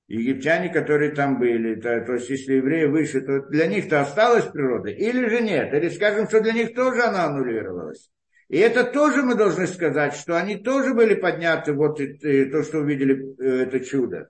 [0.09, 4.90] Египтяне, которые там были, то, то есть если евреи вышли, то для них-то осталась природа,
[4.90, 5.72] или же нет?
[5.74, 8.11] Или скажем, что для них тоже она аннулировалась.
[8.53, 12.62] И это тоже мы должны сказать, что они тоже были подняты, вот и, и то,
[12.62, 14.28] что увидели, э, это чудо.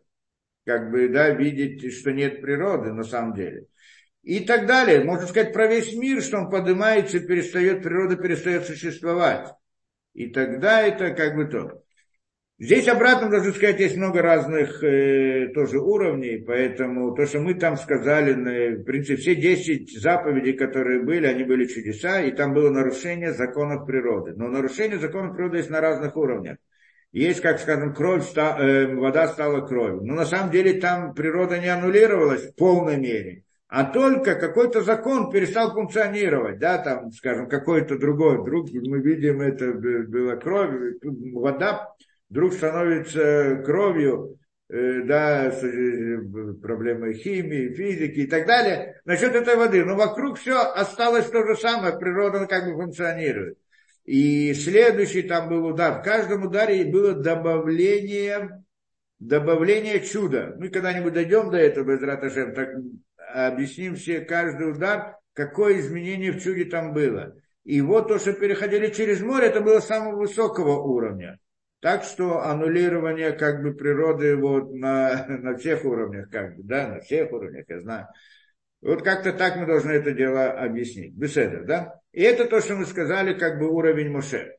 [0.64, 3.66] Как бы, да, видеть, что нет природы на самом деле.
[4.22, 5.02] И так далее.
[5.02, 9.48] Можно сказать про весь мир, что он поднимается перестает, природа перестает существовать.
[10.14, 11.81] И тогда это как бы то.
[12.58, 17.76] Здесь обратно, должен сказать, есть много разных э, тоже уровней, поэтому то, что мы там
[17.76, 23.32] сказали, в принципе, все 10 заповедей, которые были, они были чудеса, и там было нарушение
[23.32, 24.34] законов природы.
[24.36, 26.58] Но нарушение законов природы есть на разных уровнях.
[27.10, 30.02] Есть, как скажем, кровь, ста, э, вода стала кровью.
[30.02, 33.42] Но на самом деле там природа не аннулировалась в полной мере
[33.74, 39.72] а только какой-то закон перестал функционировать, да, там, скажем, какой-то другой, вдруг мы видим, это
[39.72, 41.88] была кровь, вода
[42.32, 44.38] вдруг становится кровью,
[44.70, 46.16] э, да, э,
[46.62, 49.84] проблемой химии, физики и так далее, насчет этой воды.
[49.84, 53.58] Но вокруг все осталось то же самое, природа как бы функционирует.
[54.06, 56.00] И следующий там был удар.
[56.00, 58.64] В каждом ударе было добавление,
[59.18, 60.54] добавление чуда.
[60.58, 62.70] Мы когда-нибудь дойдем до этого, без Раташем, так
[63.34, 67.34] объясним все каждый удар, какое изменение в чуде там было.
[67.64, 71.38] И вот то, что переходили через море, это было самого высокого уровня.
[71.82, 77.00] Так что аннулирование как бы природы вот на, на всех уровнях, как бы, да, на
[77.00, 78.06] всех уровнях, я знаю.
[78.80, 81.12] Вот как-то так мы должны это дело объяснить.
[81.12, 82.00] Беседа, да?
[82.12, 84.58] И это то, что мы сказали, как бы уровень Моше.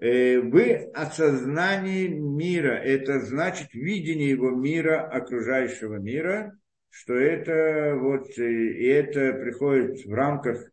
[0.00, 6.58] Э, вы осознание мира, это значит видение его мира, окружающего мира,
[6.90, 10.68] что это вот, и это приходит в рамках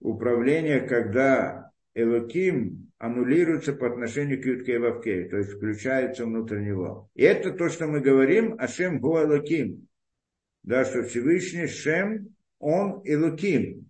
[0.00, 7.08] управления, когда Элоким аннулируется по отношению к Ютке и Вавке, то есть включается внутрь него.
[7.14, 9.88] И это то, что мы говорим, Ашем Гу Элоким.
[10.62, 13.88] Да, что Всевышний Шем, он Элоким.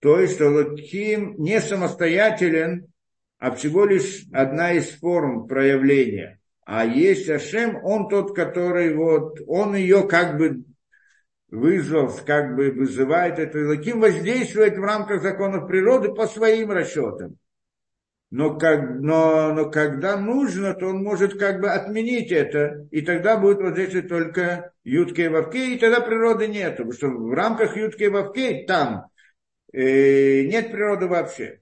[0.00, 2.88] То есть Элоким не самостоятелен,
[3.38, 6.40] а всего лишь одна из форм проявления.
[6.64, 10.64] А есть Ашем, он тот, который вот, он ее как бы
[11.50, 17.36] вызвав, как бы вызывает это, Илаким воздействует в рамках законов природы по своим расчетам.
[18.30, 23.36] Но, как, но, но когда нужно, то он может как бы отменить это, и тогда
[23.36, 28.04] будет воздействовать только Ютке и Вавке, и тогда природы нет, потому что в рамках Ютке
[28.04, 29.06] и Вавке там
[29.72, 31.60] э, нет природы вообще.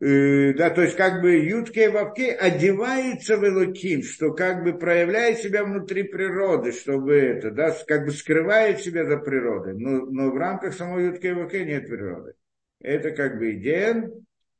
[0.00, 4.78] Э, да, то есть как бы Ютке и Вавке одевается в Элоким, что как бы
[4.78, 10.30] проявляет себя внутри природы, чтобы это, да, как бы скрывает себя за природой, но, но
[10.30, 12.32] в рамках самой Ютке и Вавке нет природы.
[12.80, 14.10] Это как бы идея.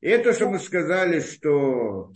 [0.02, 2.12] Это, что мы сказали, что,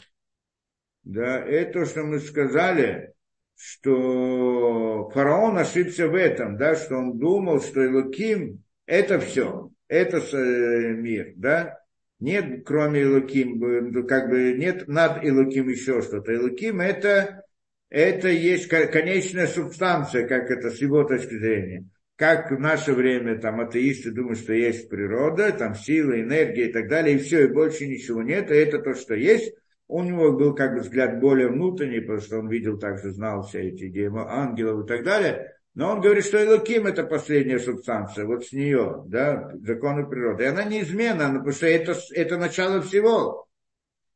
[1.02, 3.14] да, это, что мы сказали,
[3.56, 10.92] что фараон ошибся в этом, да, что он думал, что Элоким это все, это э,
[10.92, 11.83] мир, да,
[12.20, 16.32] нет, кроме Илуким, как бы нет над Илуким еще что-то.
[16.32, 17.44] Илуким это,
[17.90, 21.88] это есть конечная субстанция, как это с его точки зрения.
[22.16, 26.88] Как в наше время там атеисты думают, что есть природа, там сила, энергия и так
[26.88, 29.52] далее, и все, и больше ничего нет, и это то, что есть.
[29.88, 33.68] У него был как бы взгляд более внутренний, потому что он видел также, знал все
[33.68, 35.53] эти идеи ангелов и так далее.
[35.74, 40.44] Но он говорит, что Элоким это последняя субстанция, вот с нее, да, законы природы.
[40.44, 43.48] И она неизменна, потому что это, это начало всего.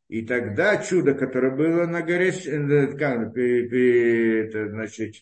[0.06, 5.16] И тогда чудо, которое было на горе, э, как, это, значит,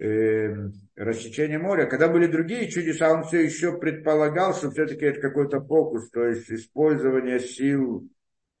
[0.00, 0.54] э,
[0.94, 6.08] рассечение моря, когда были другие чудеса, он все еще предполагал, что все-таки это какой-то фокус,
[6.10, 8.08] то есть использование сил,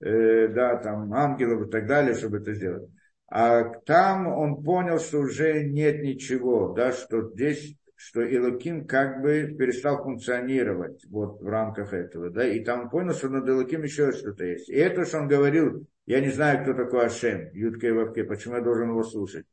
[0.00, 2.90] э, да, там, ангелов и так далее, чтобы это сделать.
[3.34, 9.56] А там он понял, что уже нет ничего, да, что здесь, что Илоким как бы
[9.58, 14.12] перестал функционировать вот в рамках этого, да, и там он понял, что над Илоким еще
[14.12, 14.68] что-то есть.
[14.68, 18.56] И это, что он говорил, я не знаю, кто такой Ашем, Ютка и Вавке, почему
[18.56, 19.46] я должен его слушать.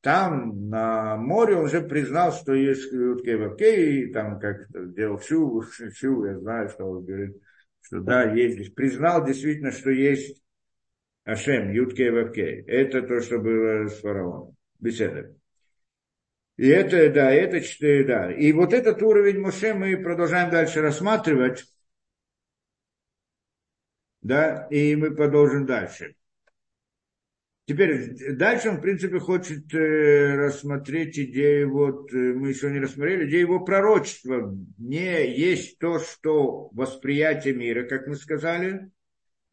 [0.00, 5.18] Там, на море, он уже признал, что есть Ютка и Вавке, и там как делал
[5.18, 7.36] всю, всю, я знаю, что он говорит,
[7.82, 10.42] что да, есть, признал действительно, что есть
[11.26, 12.62] Ашем, Юткей Вавкей.
[12.68, 14.56] Это то, что было с фараоном.
[14.78, 15.34] беседа.
[16.56, 17.60] И это, да, это,
[18.06, 18.32] да.
[18.32, 21.64] И вот этот уровень Моше мы продолжаем дальше рассматривать.
[24.22, 26.14] Да, и мы продолжим дальше.
[27.66, 33.28] Теперь, дальше он, в принципе, хочет э, рассмотреть идею, вот, э, мы еще не рассмотрели,
[33.28, 34.56] идею его пророчества.
[34.78, 38.92] Не есть то, что восприятие мира, как мы сказали,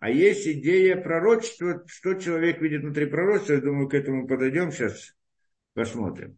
[0.04, 3.54] а есть идея пророчества, что человек видит внутри пророчества.
[3.54, 5.16] Я думаю, к этому подойдем сейчас,
[5.74, 6.38] посмотрим.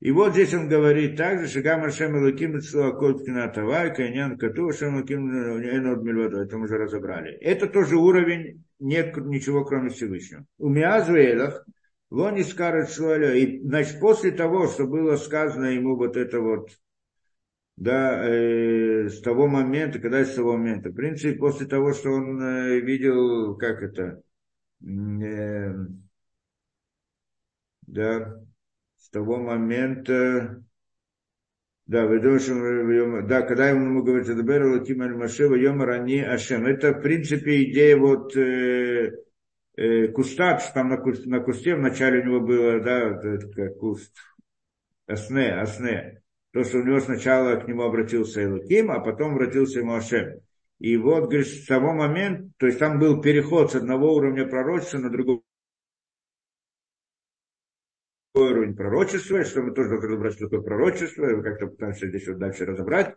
[0.00, 2.58] И вот здесь он говорит также, Шагам Ашем Элаким
[2.98, 6.44] Кот Кинатава, Кайнян Кату, Ашем Энод Мильвадо.
[6.44, 7.32] Это мы уже разобрали.
[7.34, 10.46] Это тоже уровень, нет ничего кроме Всевышнего.
[10.56, 11.66] У Миазвейлах,
[12.08, 16.70] Лони скажет Шуаля, и значит, после того, что было сказано ему вот это вот,
[17.76, 22.42] да, э, с того момента, когда с того момента, в принципе, после того, что он
[22.42, 24.22] э, видел, как это,
[24.82, 25.74] э,
[27.86, 28.40] да,
[28.96, 30.64] с того момента,
[31.86, 36.66] да, да, когда ему говорит, Адабер Лаким Аль Машева Йома Рани Ашем.
[36.66, 39.12] Это, в принципе, идея вот э,
[39.76, 44.16] э, куста, там на, куст, на кусте вначале у него было, да, это как куст,
[45.06, 46.22] Асне, Асне.
[46.56, 50.40] То, что у него сначала к нему обратился Элаким, а потом обратился ему Ашем.
[50.78, 54.96] И вот, говорит, с того момента, то есть там был переход с одного уровня пророчества
[54.96, 55.42] на другой
[58.32, 62.64] уровень пророчества, что мы тоже должны разобрать, что такое пророчество, как-то пытаемся здесь вот дальше
[62.64, 63.14] разобрать.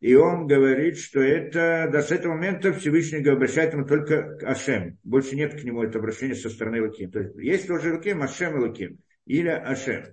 [0.00, 4.96] И он говорит, что это до с этого момента Всевышний обращает ему только к Ашем.
[5.04, 7.10] Больше нет к нему это обращение со стороны Луким.
[7.10, 8.98] То есть есть тоже Луким, Ашем и Луким.
[9.26, 10.06] Или Ашем.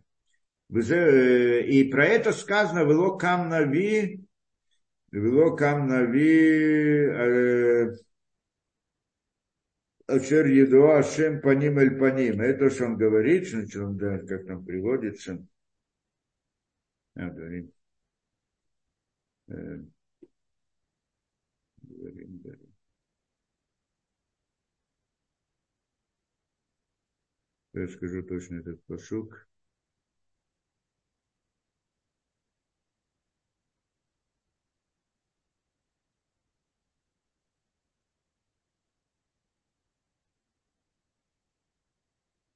[0.69, 4.25] Э, и про это сказано «Вело кам нави»,
[5.11, 7.95] «Вело кам нави», э,
[10.07, 12.41] Ашер Едуа Ашем Паним Эль Паним.
[12.41, 15.43] Это что он говорит, значит, он, да, как там приводится.
[17.15, 17.73] А, говорит.
[19.47, 19.79] Э.
[27.73, 28.81] Я скажу точно этот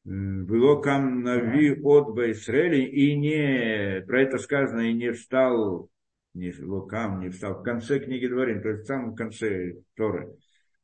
[0.09, 0.49] пошук.
[0.49, 5.89] Велокам нави от Израиля, и не, про это сказано, и не встал,
[6.33, 10.35] не Локам, не встал, в конце книги Дворим, то есть в самом конце Торы.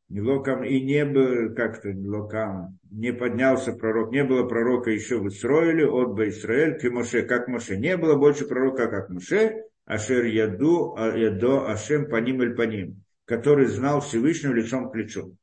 [0.09, 5.27] Не Локам, и не был, как-то Локам, не поднялся пророк, не было пророка еще в
[5.27, 7.77] Израиле, от Израиль, к Моше, как Моше.
[7.77, 13.65] Не было больше пророка, как Моше, Ашер Яду, а, Ядо, Ашем, Паним Эль Паним, который
[13.65, 15.35] знал Всевышнего лицом к лицу.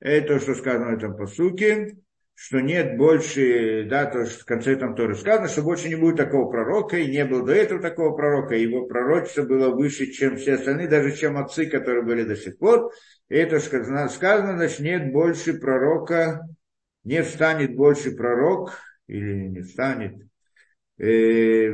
[0.00, 1.96] Это, что сказано в этом посуке
[2.34, 6.16] что нет больше, да, то, что в конце там тоже сказано, что больше не будет
[6.16, 10.54] такого пророка, и не было до этого такого пророка, его пророчество было выше, чем все
[10.54, 12.90] остальные, даже чем отцы, которые были до сих пор.
[13.28, 16.46] И это сказано, значит, нет больше пророка,
[17.04, 20.14] не встанет больше пророк, или не встанет,
[20.98, 21.72] э,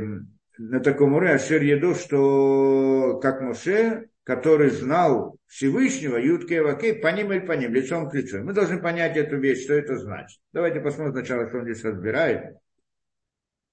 [0.59, 7.33] на таком уровне, Ашер еду, что как Моше, который знал Всевышнего, Ютке Вакей, по ним
[7.33, 8.43] или по ним, лицом к лицу.
[8.43, 10.39] Мы должны понять эту вещь, что это значит.
[10.53, 12.55] Давайте посмотрим сначала, что он здесь разбирает.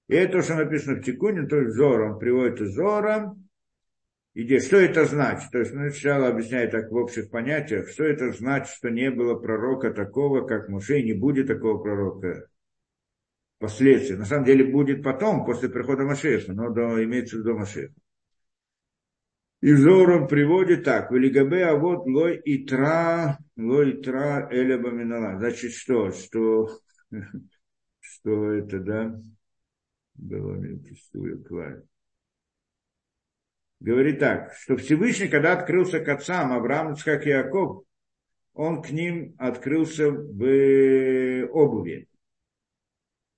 [0.07, 3.35] И это то, что написано в Тикуне, то есть Зор, он приводит Зора,
[4.33, 5.51] идея, что это значит?
[5.51, 9.35] То есть, ну, сначала объясняет так в общих понятиях, что это значит, что не было
[9.35, 12.47] пророка такого, как Муше, не будет такого пророка
[13.57, 14.15] впоследствии.
[14.15, 17.93] На самом деле будет потом, после прихода Машеха, но до, имеется в виду Машеха.
[19.61, 21.11] И Зором приводит так.
[21.11, 25.39] Велигабе а вот лой и тра, лой и тра эля баминала.
[25.39, 26.11] Значит, что?
[26.11, 26.69] Что,
[27.99, 29.21] что это, да?
[30.13, 30.55] Было
[33.79, 37.83] Говорит так, что Всевышний, когда открылся к отцам Авраам, и Яков,
[38.53, 42.07] он к ним открылся в обуви.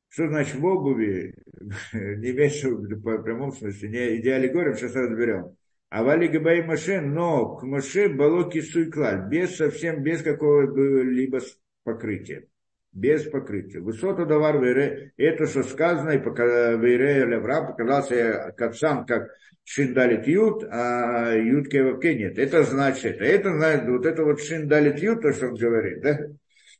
[0.09, 1.35] Что значит в обуви?
[1.93, 5.57] Не имеется в прямом смысле, не идеале горем, сейчас разберем.
[5.89, 11.39] А вали Габай Маше, но к Маше Балоки Суйклаль, без совсем, без какого-либо
[11.83, 12.47] покрытия.
[12.91, 13.79] Без покрытия.
[13.79, 19.29] Высота давар вере, это что сказано, и вере Левра показался к отцам, как
[19.63, 22.39] Шиндалит Ют, а Ют Кевавке нет.
[22.39, 26.19] Это значит, это значит, вот это вот Шиндалит Ют, то, что он говорит, да?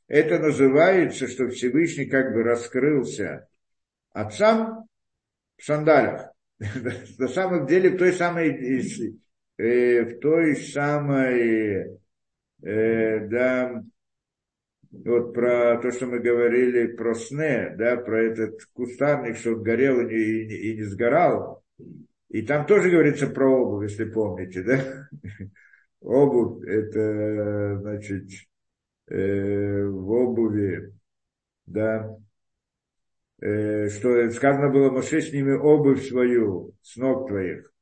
[0.08, 3.48] Это называется, что Всевышний как бы раскрылся
[4.12, 4.86] отцам
[5.56, 6.29] в сандалях.
[7.18, 8.50] на самом деле в той самой,
[9.56, 11.98] э, в той самой,
[12.62, 13.82] э, да,
[14.90, 20.14] вот про то, что мы говорили про сне, да, про этот кустарник, что горел и,
[20.14, 21.62] и, и не сгорал.
[22.28, 25.08] И там тоже говорится про обувь, если помните, да?
[26.00, 28.28] Обувь, это, значит,
[29.08, 30.92] э, в обуви,
[31.66, 32.16] да,
[33.40, 37.72] что сказано было, Моше, сними обувь свою с ног твоих,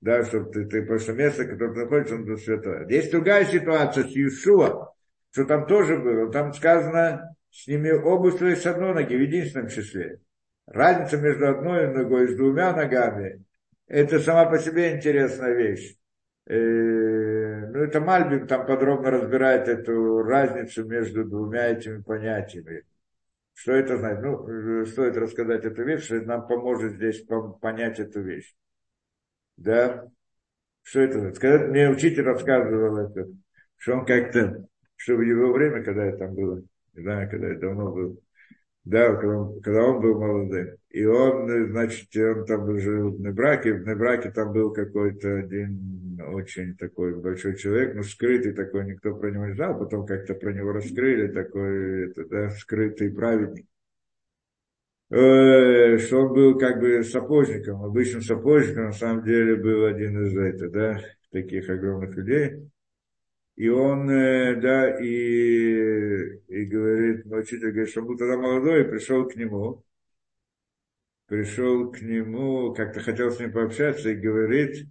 [0.00, 2.88] да, чтобы ты, ты просто место, которое ты находишься, он святое.
[2.88, 4.92] Есть другая ситуация с Иешуа,
[5.32, 10.20] что там тоже было, там сказано, сними обувь свою с одной ноги, в единственном числе.
[10.66, 13.44] Разница между одной ногой и с двумя ногами,
[13.88, 15.96] это сама по себе интересная вещь.
[16.46, 22.84] Э, ну, это Мальбин там подробно разбирает эту разницу между двумя этими понятиями.
[23.62, 24.24] Что это значит?
[24.24, 27.24] Ну, стоит рассказать эту вещь, что нам поможет здесь
[27.60, 28.52] понять эту вещь.
[29.56, 30.08] Да?
[30.82, 31.38] Что это значит?
[31.38, 33.28] Когда мне учитель рассказывал это,
[33.76, 37.58] что он как-то, что в его время, когда я там был, не знаю, когда я
[37.60, 38.20] давно был,
[38.82, 40.76] да, когда он, когда он был молодым.
[40.90, 46.76] И он, значит, он там жил в Небраке, в Небраке там был какой-то один очень
[46.76, 50.72] такой большой человек, ну, скрытый такой, никто про него не знал, потом как-то про него
[50.72, 53.66] раскрыли, такой, это, да, скрытый праведник.
[55.10, 60.34] Э, что он был как бы сапожником, обычным сапожником, на самом деле был один из
[60.36, 61.00] это, да,
[61.30, 62.70] таких огромных людей.
[63.56, 68.82] И он, э, да, и, и говорит, ну, учитель говорит, что он был тогда молодой,
[68.82, 69.84] и пришел к нему,
[71.26, 74.86] пришел к нему, как-то хотел с ним пообщаться, и говорит,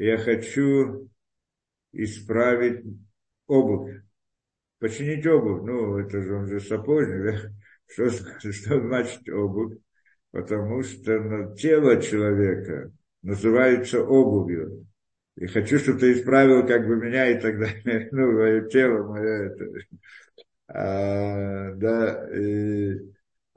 [0.00, 1.10] я хочу
[1.92, 2.84] исправить
[3.46, 4.02] обувь,
[4.78, 5.62] починить обувь.
[5.62, 7.50] Ну, это же он же сапожник, да?
[7.86, 8.10] Что,
[8.52, 9.76] что значит обувь?
[10.30, 12.92] Потому что тело человека
[13.22, 14.86] называется обувью.
[15.36, 18.08] И хочу, чтобы ты исправил как бы меня и так далее.
[18.12, 19.64] Ну, мое тело, мое это.
[20.68, 22.94] А, да, и,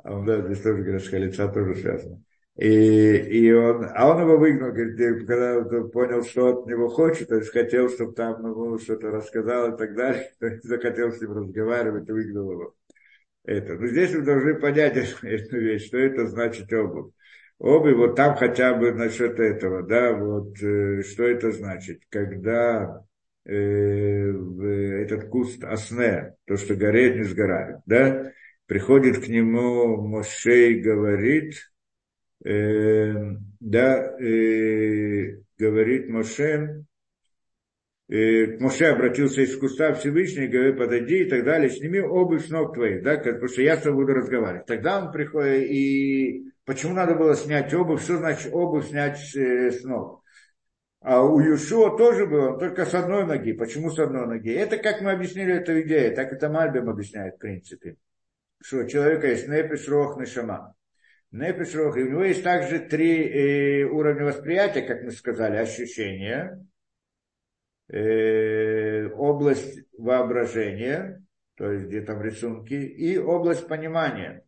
[0.03, 2.21] а да, здесь тоже говорят, что лица тоже связано.
[2.55, 7.29] И, и он, а он его выгнал, говорит, когда он понял, что от него хочет,
[7.29, 11.19] то есть хотел, чтобы там ему что-то рассказал и так далее, то есть захотел с
[11.19, 12.75] ним разговаривать выгнал его.
[13.43, 13.73] Это.
[13.73, 17.11] Но здесь вы должны понять эту, вещь, что это значит обувь
[17.63, 23.05] обувь, вот там хотя бы насчет этого, да, вот э, что это значит, когда
[23.45, 28.31] э, этот куст осне, то, что горит, не сгорает, да,
[28.65, 31.55] приходит к нему Моше и говорит,
[32.43, 33.13] э,
[33.59, 36.85] да, э, говорит Моше,
[38.09, 42.73] э, Моше обратился из куста Всевышний, говорит, подойди и так далее, сними обувь с ног
[42.73, 44.65] твоих, да, потому что я с тобой буду разговаривать.
[44.65, 48.03] Тогда он приходит и Почему надо было снять обувь?
[48.03, 50.23] Что значит обувь снять э, с ног?
[51.01, 53.51] А у Юшуа тоже было, только с одной ноги.
[53.51, 54.53] Почему с одной ноги?
[54.53, 57.97] Это как мы объяснили эту идею, так это Мальбим объясняет в принципе.
[58.61, 60.73] Что у человека есть непиш, рох, нешама.
[61.33, 61.97] Непиш, рох.
[61.97, 66.63] И у него есть также три э, уровня восприятия, как мы сказали, ощущения,
[67.87, 71.25] э, область воображения,
[71.55, 74.45] то есть где там рисунки, и область понимания.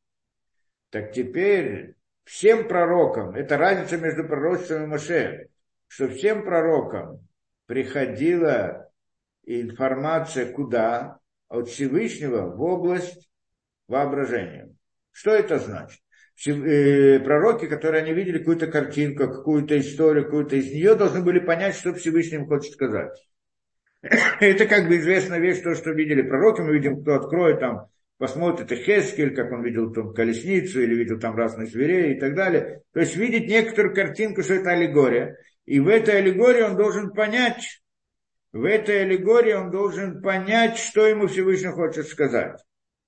[0.92, 5.50] Так теперь всем пророкам, это разница между пророчеством и Моше,
[5.88, 7.28] что всем пророкам
[7.66, 8.92] приходила
[9.44, 11.20] информация куда?
[11.48, 13.30] От Всевышнего в область
[13.88, 14.76] воображения.
[15.12, 16.05] Что это значит?
[16.48, 21.76] Э, пророки, которые они видели какую-то картинку, какую-то историю, какую-то из нее должны были понять,
[21.76, 23.18] что Всевышний им хочет сказать.
[24.02, 28.72] Это как бы известная вещь, то, что видели пророки, мы видим, кто откроет там посмотрит
[28.72, 32.82] Хескель, как он видел там колесницу или видел там разных зверей и так далее.
[32.94, 35.38] То есть видит некоторую картинку, что это аллегория.
[35.66, 37.82] И в этой аллегории он должен понять,
[38.54, 42.62] в этой аллегории он должен понять, что ему Всевышний хочет сказать.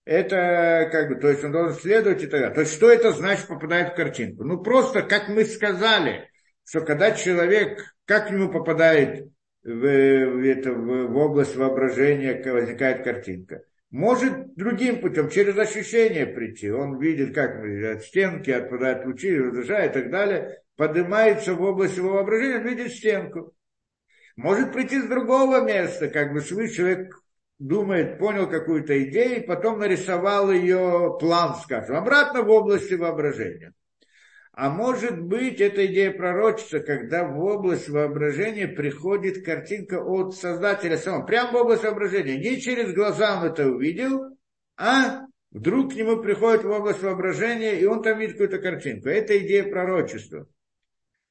[0.07, 2.55] Это как бы, то есть он должен следовать и так далее.
[2.55, 4.43] То есть что это значит попадает в картинку?
[4.43, 6.29] Ну просто, как мы сказали,
[6.65, 9.27] что когда человек, как к нему попадает
[9.63, 16.69] в, в, это, в, в область воображения, возникает картинка– может другим путем, через ощущение прийти.
[16.69, 20.61] Он видит, как от стенки отпадают лучи, разрушая и так далее.
[20.75, 23.53] Поднимается в область его воображения, видит стенку.
[24.35, 27.15] Может прийти с другого места, как бы свой человек
[27.59, 33.73] думает, понял какую-то идею, потом нарисовал ее план, скажем, обратно в области воображения.
[34.53, 41.27] А может быть, это идея пророчества, когда в область воображения приходит картинка от Создателя самого.
[41.27, 42.37] Прямо в область воображения.
[42.37, 44.35] Не через глаза он это увидел,
[44.75, 49.09] а вдруг к нему приходит в область воображения, и он там видит какую-то картинку.
[49.09, 50.47] Это идея пророчества.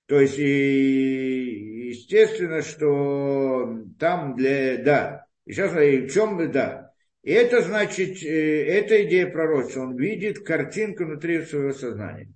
[0.07, 4.77] То есть, и, естественно, что там для...
[4.85, 5.26] Да.
[5.47, 6.53] И сейчас, и в чем...
[6.53, 6.92] Да.
[7.22, 9.82] И это значит, э, эта идея пророчества.
[9.82, 12.32] Он видит картинку внутри своего сознания.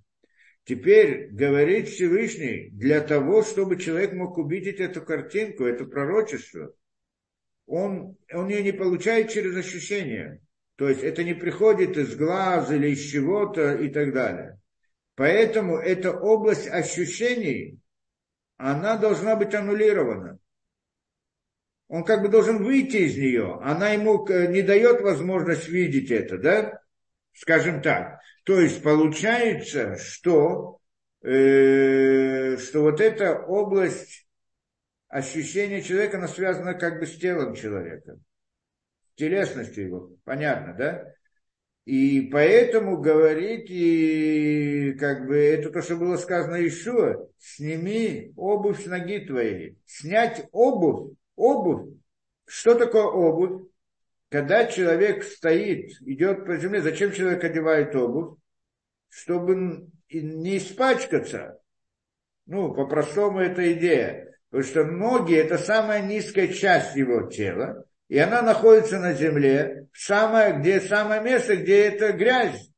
[0.64, 6.72] Теперь говорит Всевышний, для того, чтобы человек мог увидеть эту картинку, это пророчество,
[7.66, 10.40] он, он ее не получает через ощущения.
[10.76, 14.61] То есть это не приходит из глаз или из чего-то и так далее.
[15.14, 17.78] Поэтому эта область ощущений,
[18.56, 20.38] она должна быть аннулирована.
[21.91, 23.59] Он как бы должен выйти из нее.
[23.62, 26.80] Она ему э, не дает возможность видеть это, да?
[27.32, 28.20] Скажем так.
[28.45, 30.78] То есть получается, что,
[31.22, 34.28] э, что вот эта область
[35.09, 38.20] ощущения человека, она связана как бы с телом человека,
[39.09, 41.12] с телесностью его, понятно, да?
[41.86, 48.86] И поэтому говорит, и как бы это то, что было сказано еще, сними обувь с
[48.86, 49.76] ноги твоей.
[49.86, 51.88] Снять обувь, обувь.
[52.47, 53.62] Что такое обувь?
[54.28, 58.38] Когда человек стоит, идет по земле, зачем человек одевает обувь?
[59.09, 61.59] Чтобы не испачкаться.
[62.47, 64.36] Ну, по-простому это идея.
[64.51, 70.59] Потому что ноги– это самая низкая часть его тела, и она находится на земле, самое,
[70.59, 72.70] где самое место, где это грязь.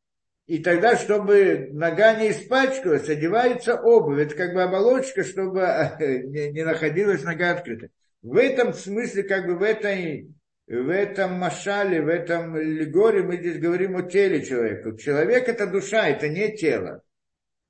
[0.47, 4.21] И тогда, чтобы нога не испачкалась, одевается обувь.
[4.21, 5.61] Это как бы оболочка, чтобы
[6.01, 7.89] не, находилась нога открыта.
[8.23, 10.33] В этом смысле, как бы в этой
[10.67, 14.97] в этом машале, в этом легоре мы здесь говорим о теле человека.
[14.97, 17.03] Человек это душа, это не тело.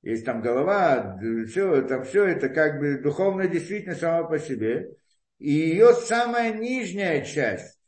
[0.03, 4.91] Есть там голова, все, это все это как бы духовная действительность сама по себе.
[5.39, 7.79] И ее самая нижняя часть,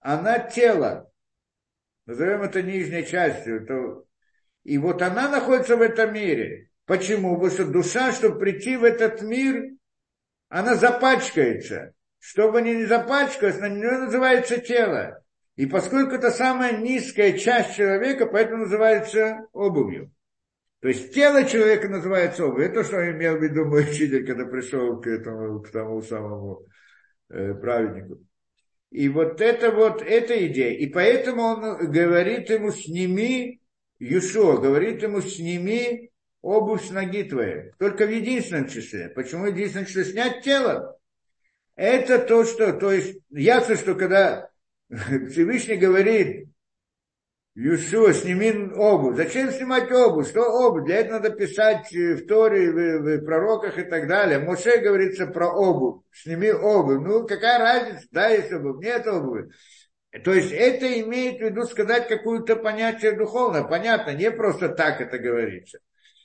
[0.00, 1.12] она тело.
[2.06, 3.66] Назовем это нижней частью.
[3.66, 4.06] То...
[4.64, 6.70] И вот она находится в этом мире.
[6.86, 7.34] Почему?
[7.34, 9.72] Потому что душа, чтобы прийти в этот мир,
[10.48, 11.92] она запачкается.
[12.20, 15.22] Чтобы не запачкалась, на нее называется тело.
[15.56, 20.12] И поскольку это самая низкая часть человека, поэтому называется обувью.
[20.80, 22.66] То есть тело человека называется обувь.
[22.66, 26.66] Это то, что имел в виду мой учитель, когда пришел к этому, к тому самому
[27.30, 28.20] э, праведнику.
[28.90, 30.72] И вот это вот, эта идея.
[30.78, 33.60] И поэтому он говорит ему, сними,
[33.98, 36.10] Юшо, говорит ему, сними
[36.42, 37.72] обувь с ноги твоей.
[37.78, 39.08] Только в единственном числе.
[39.08, 40.04] Почему в единственном числе?
[40.04, 40.98] Снять тело.
[41.76, 44.50] Это то, что, то есть, ясно, что когда
[44.88, 46.48] Всевышний говорит,
[47.54, 49.16] Юшуа, сними обувь.
[49.16, 50.28] Зачем снимать обувь?
[50.28, 50.84] Что обувь?
[50.84, 54.38] Для этого надо писать в Торе, в, в пророках и так далее.
[54.38, 56.04] Моше говорится про обувь.
[56.12, 57.00] Сними обувь.
[57.04, 58.06] Ну, какая разница?
[58.12, 59.50] Да, есть обувь, нет обуви.
[60.24, 63.64] То есть это имеет в виду сказать какое-то понятие духовное.
[63.64, 65.80] Понятно, не просто так это говорится.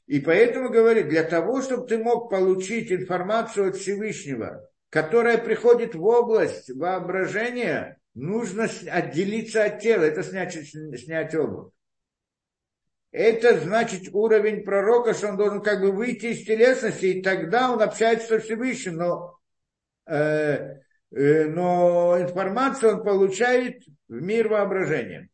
[0.05, 6.03] И поэтому говорит, для того, чтобы ты мог получить информацию от Всевышнего, которая приходит в
[6.05, 11.71] область воображения, нужно отделиться от тела, это снять, снять обувь.
[13.11, 17.81] Это значит уровень пророка, что он должен как бы выйти из телесности, и тогда он
[17.81, 19.39] общается со Всевышним, но,
[20.07, 20.79] э,
[21.11, 25.29] э, но информацию он получает в мир воображения.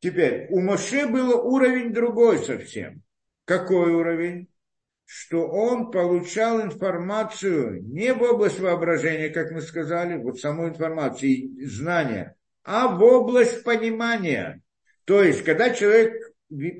[0.00, 3.03] Теперь, у Моше был уровень другой совсем.
[3.44, 4.48] Какой уровень?
[5.06, 12.36] что он получал информацию не в область воображения, как мы сказали, вот саму информацию, знания,
[12.64, 14.62] а в область понимания.
[15.04, 16.14] То есть, когда человек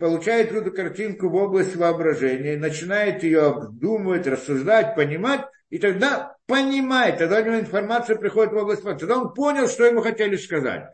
[0.00, 7.40] получает эту картинку в область воображения, начинает ее обдумывать, рассуждать, понимать, и тогда понимает, тогда
[7.40, 10.84] у него информация приходит в область тогда он понял, что ему хотели сказать.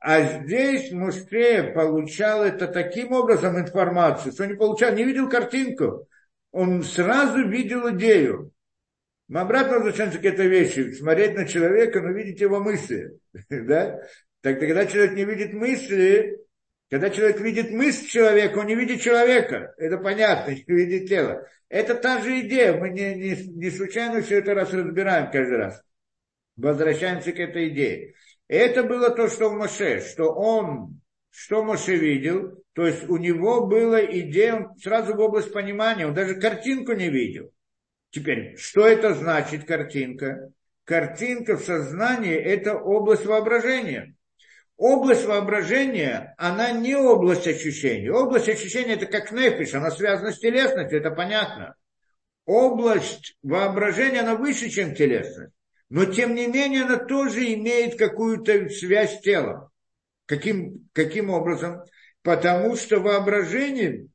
[0.00, 6.08] А здесь Муше получал это таким образом информацию, что не получал, не видел картинку,
[6.52, 8.52] он сразу видел идею.
[9.28, 10.92] Мы обратно возвращаемся к этой вещи.
[10.92, 13.20] Смотреть на человека, но видеть его мысли.
[13.50, 14.00] да?
[14.40, 16.38] Так когда человек не видит мысли,
[16.88, 19.74] когда человек видит мысль человека, он не видит человека.
[19.76, 21.46] Это понятно, не видит тело.
[21.68, 22.72] Это та же идея.
[22.72, 25.82] Мы не, не, не случайно все это раз разбираем каждый раз.
[26.56, 28.14] Возвращаемся к этой идее.
[28.50, 31.00] Это было то, что в Моше, что он,
[31.30, 36.14] что Моше видел, то есть у него была идея, он сразу в область понимания, он
[36.14, 37.52] даже картинку не видел.
[38.10, 40.50] Теперь, что это значит картинка?
[40.82, 44.16] Картинка в сознании– это область воображения.
[44.76, 48.10] Область воображения, она не область ощущений.
[48.10, 51.76] Область ощущения– это как нефиш, она связана с телесностью, это понятно.
[52.46, 55.54] Область воображения, она выше, чем телесность.
[55.90, 59.68] Но, тем не менее, она тоже имеет какую-то связь с телом.
[60.26, 61.82] Каким, каким образом?
[62.22, 64.12] потому что воображением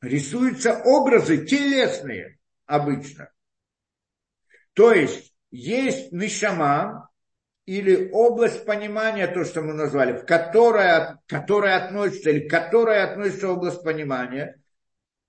[0.00, 3.30] рисуются образы телесные обычно.
[4.72, 7.10] То есть есть нишама,
[7.64, 13.50] или область понимания, то, что мы назвали, в которая, которая относится, или к которой относится
[13.50, 14.60] область понимания,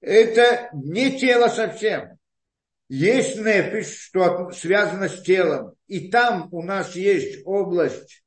[0.01, 2.17] это не тело совсем.
[2.95, 8.23] Есть нефиш, что связано с телом, и там у нас есть область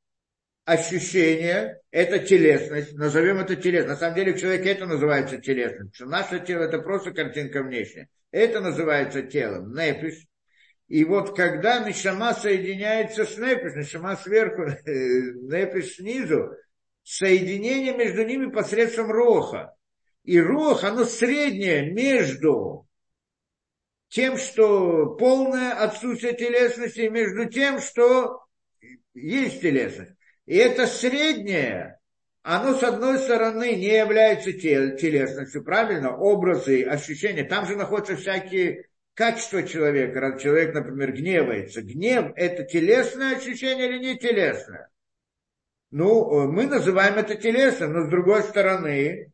[0.65, 3.87] ощущения, это телесность, назовем это телесность.
[3.87, 8.09] На самом деле в человеке это называется телесность, наше тело это просто картинка внешняя.
[8.31, 10.25] Это называется телом, нефиш.
[10.89, 16.51] И вот когда Нишама соединяется с Нефиш, Нишама сверху, Нефиш снизу,
[17.03, 19.73] соединение между ними посредством Роха.
[20.25, 22.86] И Рох, оно среднее между
[24.09, 28.43] тем, что полное отсутствие телесности, между тем, что
[29.13, 30.11] есть телесность.
[30.45, 31.99] И это среднее,
[32.41, 37.43] оно с одной стороны не является телесностью, правильно, образы, ощущения.
[37.43, 41.81] Там же находятся всякие качество человека, человек, например, гневается.
[41.81, 44.89] Гнев– это телесное ощущение или не телесное?
[45.89, 49.31] Ну, э, мы называем это телесным, но с другой стороны,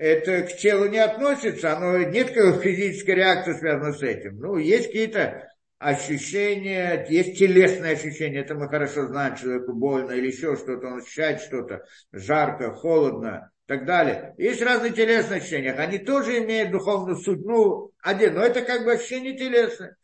[0.00, 4.38] это к телу не относится, оно нет физической реакции связанной с этим.
[4.38, 5.46] Ну, есть какие-то
[5.78, 11.42] ощущения, есть телесные ощущения, это мы хорошо знаем, человеку больно или еще что-то, он ощущает
[11.42, 14.34] что-то, жарко, холодно, так далее.
[14.38, 18.92] Есть разные телесные ощущения, они тоже имеют духовную суть, ну, один, но это как бы
[18.92, 19.96] ощущение телесное.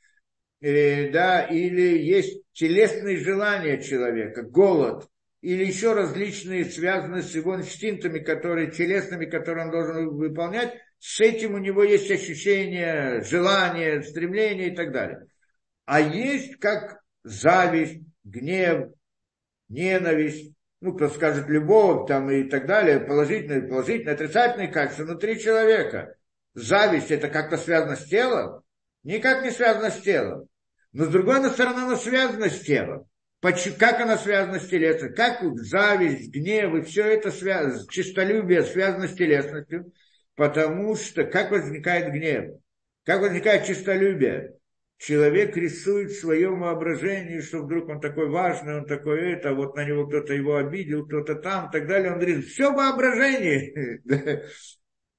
[0.61, 5.07] Э, да, или есть телесные желания человека, голод,
[5.47, 11.55] или еще различные, связанные с его инстинктами, которые, телесными, которые он должен выполнять, с этим
[11.55, 15.29] у него есть ощущение, желание, стремление и так далее.
[15.85, 18.89] А есть как зависть, гнев,
[19.69, 26.17] ненависть, ну, кто скажет любовь там и так далее, положительные, положительные, отрицательные качества внутри человека.
[26.55, 28.65] Зависть это как-то связано с телом?
[29.05, 30.49] Никак не связано с телом.
[30.91, 33.07] Но с другой стороны, она связана с телом.
[33.79, 35.15] Как она связана с телесностью?
[35.15, 39.93] Как зависть, гнев и все это связано, чистолюбие связано с телесностью?
[40.35, 42.59] Потому что как возникает гнев?
[43.05, 44.57] Как возникает чистолюбие?
[44.99, 49.85] человек рисует в своем воображении, что вдруг он такой важный, он такой это, вот на
[49.85, 52.13] него кто-то его обидел, кто-то там, и так далее.
[52.13, 54.03] Он говорит, все воображение.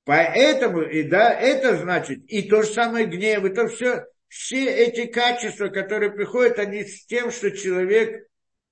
[0.05, 5.05] Поэтому, и да, это значит, и то же самое гнев, и то все, все эти
[5.05, 8.27] качества, которые приходят, они с тем, что человек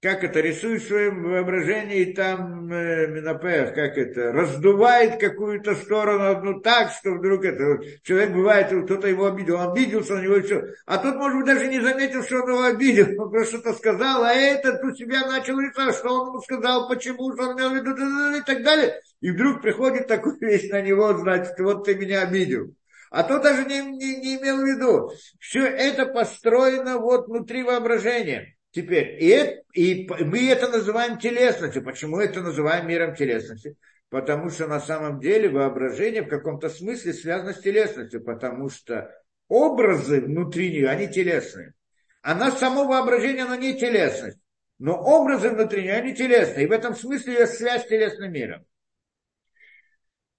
[0.05, 6.59] как это, рисует в своем воображении, там, э, Минопех, как это, раздувает какую-то сторону одну
[6.59, 10.41] так, что вдруг это, вот, человек бывает, кто-то его обидел, он обиделся на него и
[10.41, 10.61] все.
[10.85, 14.23] А тот, может быть, даже не заметил, что он его обидел, он просто что-то сказал,
[14.23, 17.75] а этот у себя начал рисовать, что он ему сказал, почему, что он имел в
[17.75, 19.01] виду, и так далее.
[19.21, 22.75] И вдруг приходит такой вещь на него, значит, вот ты меня обидел.
[23.15, 25.09] А тот даже не, не, не имел в виду.
[25.39, 28.57] Все это построено вот внутри воображения.
[28.71, 31.81] Теперь, и, это, и мы это называем телесностью.
[31.81, 33.77] Почему это называем миром телесности?
[34.09, 39.09] Потому что на самом деле воображение в каком-то смысле связано с телесностью, потому что
[39.47, 41.73] образы внутри нее, они телесные.
[42.21, 44.39] Она само воображение, оно не телесность.
[44.77, 46.65] Но образы внутри нее, они телесные.
[46.65, 48.65] И в этом смысле есть связь с телесным миром.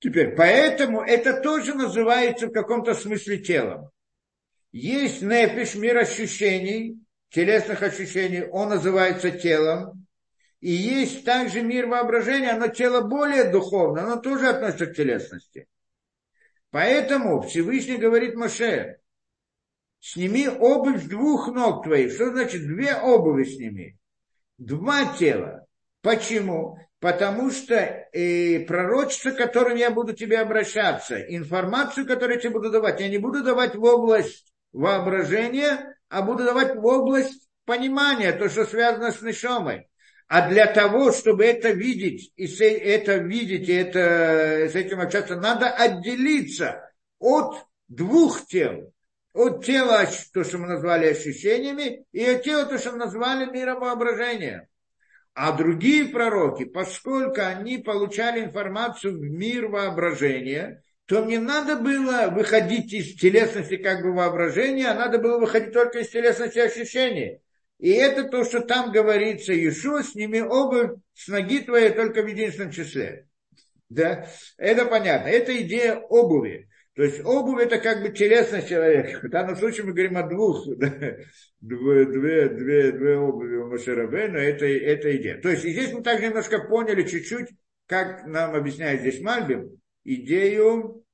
[0.06, 3.90] Теперь, поэтому это тоже называется в каком-то смысле телом.
[4.70, 7.00] Есть нефиш, мир ощущений,
[7.30, 10.06] телесных ощущений, он называется телом.
[10.60, 15.66] И есть также мир воображения, но тело более духовное, оно тоже относится к телесности.
[16.70, 18.98] Поэтому Всевышний говорит Моше,
[19.98, 22.12] сними обувь двух ног твоих.
[22.12, 23.98] Что значит две обуви сними?
[24.56, 25.66] Два тела.
[26.00, 26.78] Почему?
[27.00, 33.00] Потому что э, пророчество, которым я буду тебе обращаться, информацию, которую я тебе буду давать,
[33.00, 38.64] я не буду давать в область воображения, а буду давать в область понимания, то, что
[38.64, 39.88] связано с Нишомой.
[40.28, 45.68] А для того, чтобы это видеть, и это видеть, и это, с этим общаться, надо
[45.68, 48.92] отделиться от двух тел.
[49.34, 53.80] От тела, то, что мы назвали ощущениями, и от тела, то, что мы назвали миром
[53.80, 54.66] воображения.
[55.36, 62.90] А другие пророки, поскольку они получали информацию в мир воображения, то мне надо было выходить
[62.94, 67.42] из телесности как бы воображения, а надо было выходить только из телесности ощущения.
[67.78, 72.72] И это то, что там говорится, Иешуа, сними обувь с ноги твоей только в единственном
[72.72, 73.28] числе.
[73.90, 74.26] Да,
[74.56, 75.28] это понятно.
[75.28, 76.70] Это идея обуви.
[76.96, 79.20] То есть обувь это как бы телесность человека.
[79.26, 80.66] В данном случае мы говорим о двух,
[81.60, 85.38] две, две, две, две обуви у Маширабе, но это, это идея.
[85.42, 87.48] То есть и здесь мы также немножко поняли чуть-чуть,
[87.86, 91.04] как нам объясняет здесь Мальбим, идею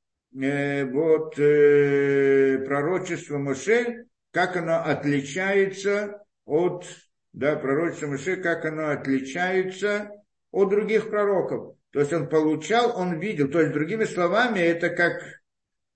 [0.40, 6.86] э, вот, э, пророчества Моше, как оно отличается от
[7.32, 10.12] да, пророчество Моше, как оно отличается
[10.52, 11.76] от других пророков.
[11.90, 13.48] То есть он получал, он видел.
[13.48, 15.41] То есть, другими словами, это как,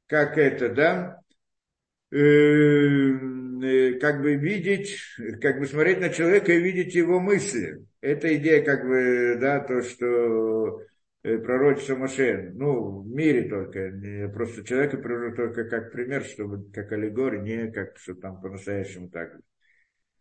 [0.07, 1.21] как это, да,
[2.11, 4.99] э, э, как бы видеть,
[5.41, 7.85] как бы смотреть на человека и видеть его мысли.
[8.01, 10.81] Это идея, как бы, да, то, что
[11.23, 16.71] э, пророчество Моше, ну, в мире только, не, просто человека привожу только как пример, чтобы,
[16.73, 19.37] как аллегория, не как, что там по-настоящему так.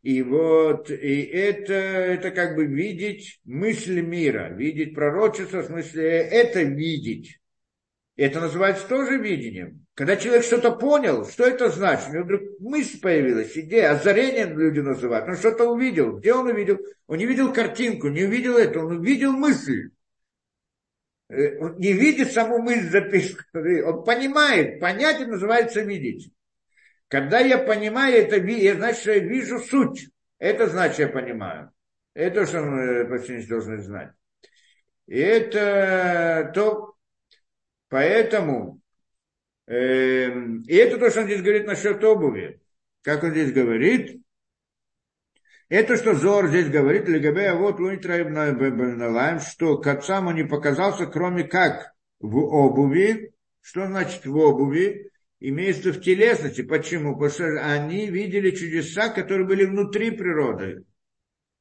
[0.01, 6.61] И вот, и это, это как бы видеть мысль мира, видеть пророчество, в смысле это
[6.61, 7.39] видеть.
[8.15, 9.85] Это называется тоже видением.
[9.93, 12.09] Когда человек что-то понял, что это значит?
[12.09, 15.27] У него вдруг мысль появилась, идея, озарение люди называют.
[15.27, 16.17] Он что-то увидел.
[16.17, 16.77] Где он увидел?
[17.07, 19.89] Он не видел картинку, не увидел это, он увидел мысль.
[21.29, 24.79] Э, он не видит саму мысль записанную, он понимает.
[24.79, 26.31] Понятие называется видеть.
[27.09, 30.09] Когда я понимаю это, я, значит, я вижу суть.
[30.39, 31.71] Это значит, я понимаю.
[32.13, 34.11] Это что мы почти должны знать.
[35.07, 36.94] И это то,
[37.89, 38.81] поэтому,
[39.67, 40.29] э,
[40.67, 42.59] и это то, что он здесь говорит насчет обуви.
[43.01, 44.21] Как он здесь говорит,
[45.69, 51.43] это, что Зор здесь говорит, Легабея, вот Лунитраибналаем, что к отцам он не показался, кроме
[51.43, 53.33] как в обуви.
[53.61, 55.11] Что значит в обуви?
[55.39, 56.61] имеется в телесности.
[56.61, 57.13] Почему?
[57.13, 60.83] Потому что они видели чудеса, которые были внутри природы.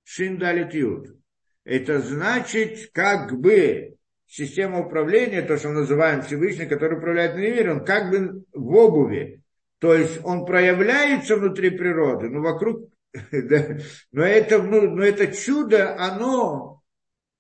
[0.05, 1.17] Шиндалит Юд.
[1.65, 3.97] Это значит, как бы
[4.35, 9.43] система управления, то, что мы называем Всевышний, который управляет миром, он как бы в обуви.
[9.79, 12.91] То есть он проявляется внутри природы, но вокруг,
[13.31, 13.79] да,
[14.11, 16.83] но, это, но это чудо, оно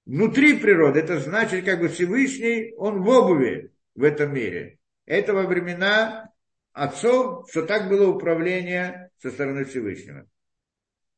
[0.06, 1.00] внутри природы.
[1.00, 4.78] Это значит, как бы Всевышний, он в обуви в этом мире.
[5.04, 6.30] Это во времена
[6.72, 10.26] отцов, что так было управление со стороны Всевышнего.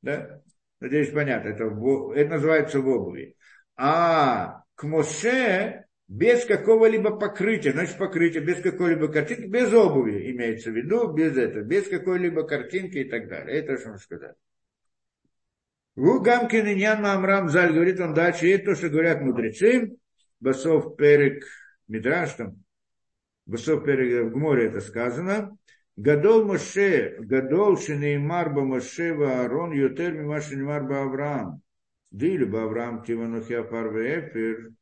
[0.01, 0.41] Да?
[0.81, 1.49] Надеюсь, понятно.
[1.49, 3.37] Это, это называется в обуви.
[3.77, 10.77] А к Моше без какого-либо покрытия, значит покрытие, без какой-либо картинки, без обуви имеется в
[10.77, 13.59] виду, без этого, без какой-либо картинки и так далее.
[13.59, 14.35] Это что он сказал.
[15.97, 19.97] В Гамкин Иньян Мамрам Заль говорит он дальше, и это то, что говорят мудрецы,
[20.39, 21.45] Басов Перек
[21.89, 22.63] Мидраш, там,
[23.47, 25.57] в море это сказано,
[25.97, 31.63] Гадол Моше, Гадол Шинеймар Ба Моше Аарон, Ютер Мима Шинеймар Ба Авраам.
[32.17, 34.73] Дили Ба Авраам Тиванухия Парве Эфир,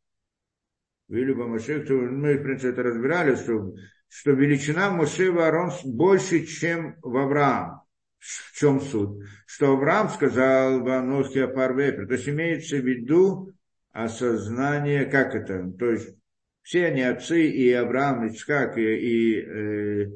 [1.08, 3.74] Вили Ба Моше, мы, в принципе, это разбирали, что,
[4.08, 7.82] что величина Моше в больше, чем в Авраам.
[8.20, 9.26] В чем суть?
[9.46, 12.06] Что Авраам сказал Ванохия Парвепер.
[12.06, 13.52] То есть имеется в виду
[13.90, 16.16] осознание, как это, то есть
[16.62, 20.10] все они отцы, и Авраам, и Ицхак, и, и, э,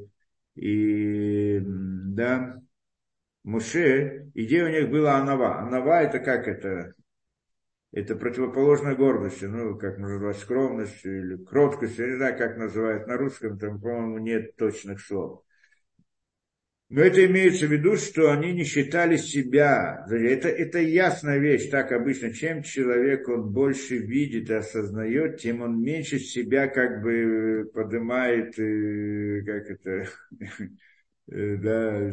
[0.55, 2.63] и, да,
[3.43, 5.59] Муше, идея у них была Анава.
[5.59, 6.95] Анава это как это?
[7.93, 13.17] Это противоположная гордости, ну, как называть, скромность или кроткость, я не знаю, как называют на
[13.17, 15.43] русском, там, по-моему, нет точных слов.
[16.91, 20.07] Но это имеется в виду, что они не считали себя.
[20.11, 22.33] Это, это ясная вещь, так обычно.
[22.33, 29.43] Чем человек он больше видит и осознает, тем он меньше себя как бы поднимает, э,
[29.45, 30.09] как это,
[31.31, 32.11] да,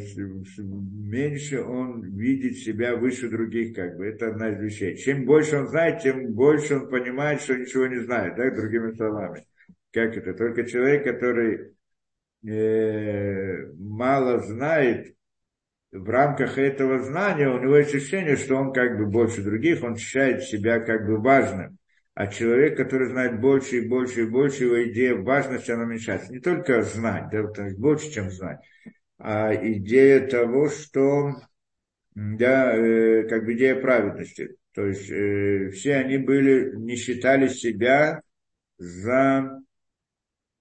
[0.58, 4.08] меньше он видит себя выше других, как бы.
[4.08, 4.98] Это одна из вещей.
[4.98, 9.46] Чем больше он знает, тем больше он понимает, что ничего не знает, да, другими словами.
[9.94, 10.34] Как это?
[10.34, 11.76] Только человек, который
[12.46, 15.16] э, мало знает,
[15.94, 20.44] в рамках этого знания у него ощущение, что он как бы больше других, он ощущает
[20.44, 21.78] себя как бы важным.
[22.16, 26.34] А человек, который знает больше и больше и больше, его идея важности, она уменьшается.
[26.34, 27.44] Не только знать, да,
[27.78, 28.60] больше, чем знать,
[29.18, 31.36] а идея того, что,
[32.16, 34.58] да, э, как бы идея праведности.
[34.74, 38.22] То есть э, все они были, не считали себя
[38.78, 39.62] за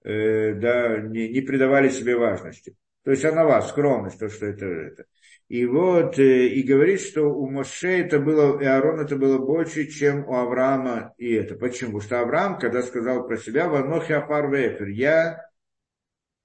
[0.03, 2.75] э, да, не, не придавали себе важности.
[3.03, 5.05] То есть она вас, скромность, то, что это, это.
[5.47, 9.87] И вот, э, и говорит, что у Моше это было, и Аарон это было больше,
[9.87, 11.55] чем у Авраама и это.
[11.55, 11.99] Почему?
[11.99, 15.45] Потому что Авраам, когда сказал про себя, «Ванохи афар вепер», я,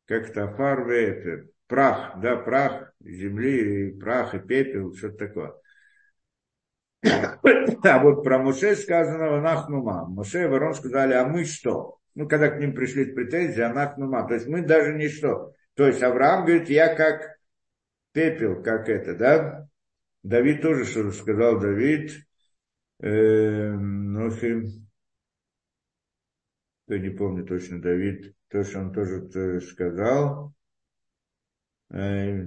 [0.06, 5.54] как-то афар вепер, прах, да, прах земли, прах и пепел, что-то такое.
[7.82, 10.04] А вот про Моше сказано, «Ванахнума».
[10.06, 12.00] Моше и Аарон сказали, а мы что?
[12.14, 14.26] ну, когда к ним пришли претензии, она нума.
[14.26, 15.54] То есть мы даже ничто.
[15.74, 17.38] То есть Авраам говорит, я как
[18.12, 19.68] пепел, как это, да?
[20.22, 22.12] Давид тоже что сказал Давид.
[23.00, 24.30] Э, ну,
[26.88, 30.52] я не помню точно Давид, то, что он тоже сказал.
[31.90, 32.44] Э,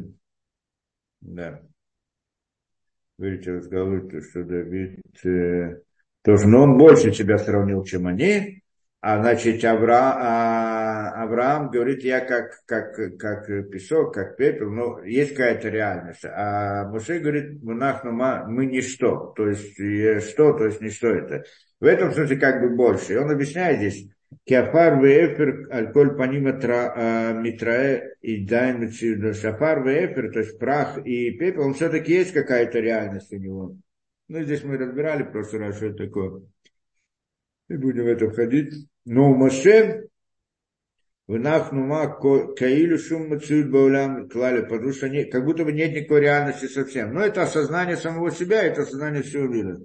[1.22, 1.62] да.
[3.18, 5.02] Видите, разговаривают, что Давид
[6.24, 8.64] тоже, но он больше тебя сравнил, чем они,
[9.06, 15.32] а значит, Авра, а, Авраам говорит, я как, как, как песок, как пепел, но есть
[15.32, 16.24] какая-то реальность.
[16.24, 19.34] А Муше говорит, монах, мы ничто.
[19.36, 19.74] То есть,
[20.30, 21.44] что, то есть ничто это.
[21.82, 23.12] В этом смысле как бы больше.
[23.12, 24.10] И он объясняет здесь,
[24.46, 31.68] Киафар веэфер альколь паниметра а, митрае и дайн шафар веэфер, то есть прах и пепел,
[31.68, 33.78] он все-таки есть какая-то реальность у него.
[34.28, 36.42] Ну, здесь мы разбирали в прошлый раз, что это такое.
[37.70, 38.88] И будем в это входить.
[39.06, 40.08] Но у Моше
[41.28, 42.08] в Нахнума
[42.56, 47.14] Каилю Шум Мацуют Баулям клали, потому что не, как будто бы нет никакой реальности совсем.
[47.14, 49.80] Но это осознание самого себя, это осознание всего мира.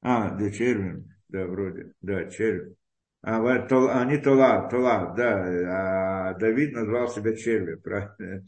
[0.00, 2.74] А, да, червин, да, вроде, да, червин.
[3.24, 8.44] А, тол, они Тола, Тола, да, а Давид назвал себя червем, правильно?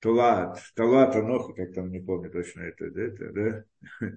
[0.00, 4.08] Тола, Тола, Танох, как там, не помню точно это, это, да?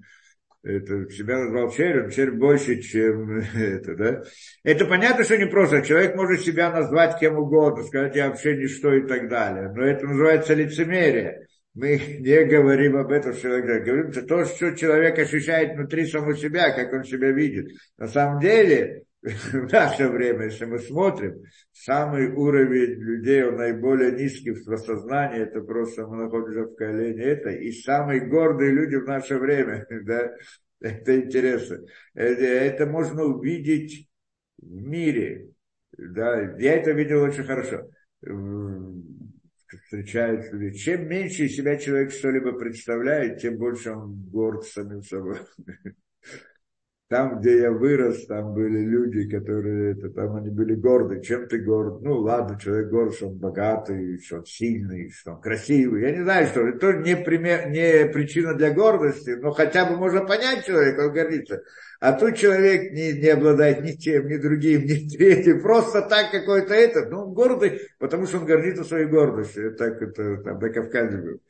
[0.64, 4.24] это, себя назвал червем, червь больше, чем это, да.
[4.64, 5.82] Это понятно, что не просто.
[5.82, 9.70] Человек может себя назвать кем угодно, сказать, я вообще ничто и так далее.
[9.76, 11.46] Но это называется лицемерие.
[11.74, 16.72] Мы не говорим об этом, что говорим, что то, что человек ощущает внутри самого себя,
[16.72, 17.72] как он себя видит.
[17.98, 21.44] На самом деле, в наше время, если мы смотрим,
[21.74, 27.50] самый уровень людей, он наиболее низкий в сознании, это просто мы находимся в колене это,
[27.50, 30.32] и самые гордые люди в наше время, да,
[30.80, 31.80] это интересно.
[32.14, 34.10] Это, это можно увидеть
[34.58, 35.50] в мире,
[35.98, 37.90] да, я это видел очень хорошо.
[39.84, 40.78] Встречаются люди.
[40.78, 45.38] Чем меньше себя человек что-либо представляет, тем больше он горд самим собой.
[47.10, 51.22] Там, где я вырос, там были люди, которые, это, там они были горды.
[51.22, 52.04] Чем ты горд?
[52.04, 56.04] Ну, ладно, человек горд, что он богатый, что он сильный, что он красивый.
[56.04, 59.98] Я не знаю, что это тоже не, пример, не причина для гордости, но хотя бы
[59.98, 61.64] можно понять человека, он гордится.
[62.00, 66.76] А тут человек не, не обладает ни тем, ни другим, ни третьим, просто так какой-то
[66.76, 69.76] этот, ну, он гордый, потому что он гордится своей гордостью.
[69.76, 71.42] Так это там на Кавказе был.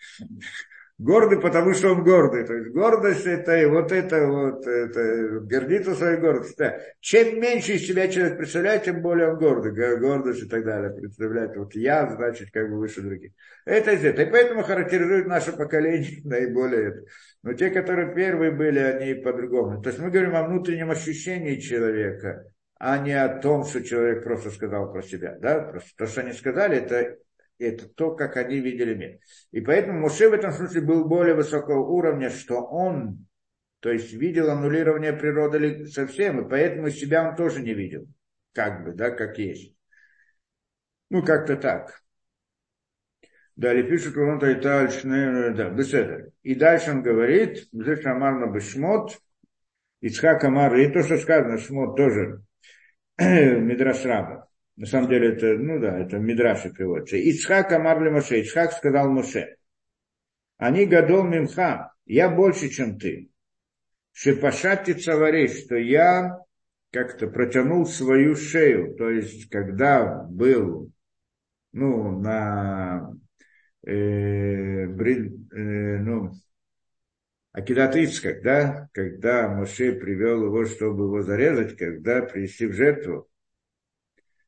[0.99, 2.45] Гордый, потому что он гордый.
[2.45, 6.55] То есть гордость это вот это вот, это, гордится своей гордостью.
[6.57, 6.77] Да.
[6.99, 9.71] Чем меньше из себя человек представляет, тем более он гордый.
[9.97, 11.55] Гордость и так далее представляет.
[11.55, 13.31] Вот я, значит, как бы выше других.
[13.63, 14.25] Это из этого.
[14.25, 17.05] И поэтому характеризует наше поколение наиболее это.
[17.43, 19.81] Но те, которые первые были, они по-другому.
[19.81, 24.51] То есть мы говорим о внутреннем ощущении человека, а не о том, что человек просто
[24.51, 25.37] сказал про себя.
[25.39, 25.61] Да?
[25.61, 27.15] Просто то, что они сказали, это
[27.59, 29.19] это то, как они видели мир.
[29.51, 33.27] И поэтому Муше в этом смысле был более высокого уровня, что он,
[33.81, 38.07] то есть видел аннулирование природы совсем, и поэтому себя он тоже не видел.
[38.53, 39.75] Как бы, да, как есть.
[41.09, 42.01] Ну, как-то так.
[43.55, 46.31] Далее пишет он да, беседа.
[46.43, 49.19] И дальше он говорит, здесь Амар на Бешмот,
[50.01, 52.41] Ицхак Амар, и то, что сказано, Шмот тоже,
[53.19, 54.48] Мидраш Раба.
[54.79, 57.17] На самом деле это, ну да, это Мидраши приводится.
[57.17, 58.39] Ицхак Амарли Моше.
[58.39, 59.57] Ицхак сказал Моше.
[60.55, 61.91] Они гадол мимха.
[62.05, 63.29] Я больше, чем ты.
[64.13, 66.39] Шепашати цавариш, что я
[66.91, 68.95] как-то протянул свою шею.
[68.95, 70.93] То есть, когда был,
[71.73, 73.11] ну, на
[73.85, 76.31] э, брин, э, ну,
[77.51, 77.97] Акидат
[78.43, 83.29] да, когда Моше привел его, чтобы его зарезать, когда принести в жертву,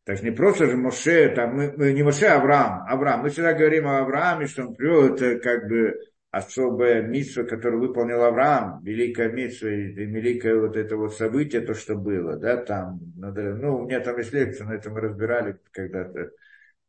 [0.04, 2.84] так не просто же Моше, там, мы, не Моше, а Авраам.
[2.88, 3.22] Авраам.
[3.22, 5.96] Мы всегда говорим о Аврааме, что он привел, это как бы
[6.32, 12.38] особая миссия, которую выполнил Авраам, великая миссия, великое вот это вот событие, то, что было,
[12.38, 16.32] да, там, ну, у меня там есть лекция, на этом мы разбирали когда-то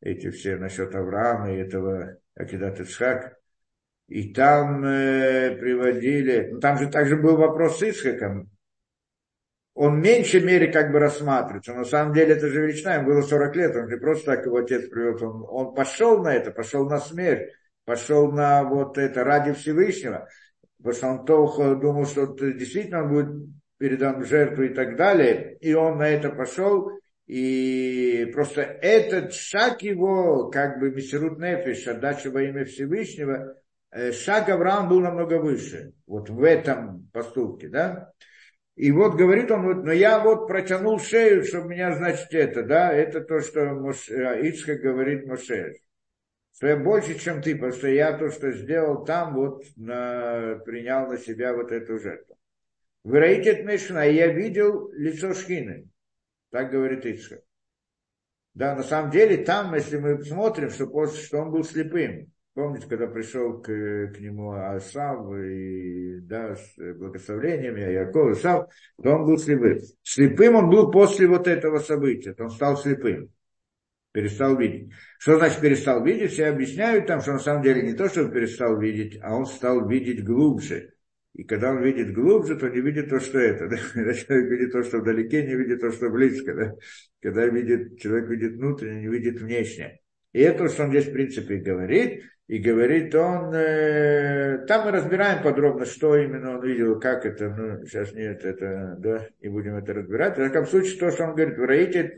[0.00, 3.36] эти все насчет Авраама и этого Акидат Ицхак,
[4.08, 8.51] и там э, приводили, ну, там же также был вопрос с Исхаком,
[9.74, 11.74] он в меньшей мере как бы рассматривается.
[11.74, 14.58] На самом деле это же величина, ему было 40 лет, он не просто так его
[14.58, 17.50] отец привел, он, он пошел на это, пошел на смерть,
[17.84, 20.28] пошел на вот это ради Всевышнего,
[20.78, 25.56] потому что он то думал, что действительно он будет передан в жертву и так далее,
[25.60, 26.90] и он на это пошел,
[27.26, 33.56] и просто этот шаг его, как бы Мессерут Нефиш, отдача во имя Всевышнего,
[33.90, 38.12] э, шаг Авраама был намного выше, вот в этом поступке, да.
[38.74, 42.92] И вот говорит он, вот, но я вот протянул шею, чтобы меня, значит, это, да,
[42.92, 45.74] это то, что Ицхак говорит Моше.
[46.54, 51.06] Что я больше, чем ты, потому что я то, что сделал там, вот на, принял
[51.06, 52.38] на себя вот эту жертву.
[53.04, 55.88] Вы Раитет Мишна, я видел лицо Шхины.
[56.50, 57.40] Так говорит Ицхак.
[58.54, 62.31] Да, на самом деле там, если мы смотрим, что, после, что он был слепым.
[62.54, 68.68] Помните, когда пришел к, к нему Асав и да, с благословением Яков, Асав,
[69.02, 69.78] то он был слепым.
[70.02, 73.30] Слепым он был после вот этого события, он стал слепым.
[74.12, 74.92] Перестал видеть.
[75.18, 76.32] Что значит перестал видеть?
[76.32, 79.46] Все объясняют там, что на самом деле не то, что он перестал видеть, а он
[79.46, 80.92] стал видеть глубже.
[81.34, 83.68] И когда он видит глубже, то не видит то, что это.
[83.94, 84.12] Да?
[84.12, 86.54] Человек видит то, что вдалеке, не видит то, что близко.
[86.54, 86.74] Да?
[87.22, 90.00] Когда видит, человек видит внутреннее, не видит внешнее.
[90.34, 92.24] И это, что он здесь, в принципе, говорит.
[92.52, 97.86] И говорит он, э, там мы разбираем подробно, что именно он видел, как это, ну,
[97.86, 100.36] сейчас нет, это, да, не будем это разбирать.
[100.36, 102.14] В таком случае, то, что он говорит, вы роите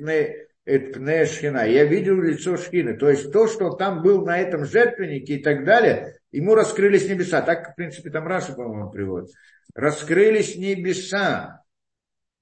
[0.65, 1.65] Этпне Шхина.
[1.69, 2.95] Я видел лицо Шхины.
[2.95, 7.41] То есть то, что там был на этом жертвеннике и так далее, ему раскрылись небеса.
[7.41, 9.31] Так, в принципе, там Раша, по-моему, приводит.
[9.73, 11.63] Раскрылись небеса.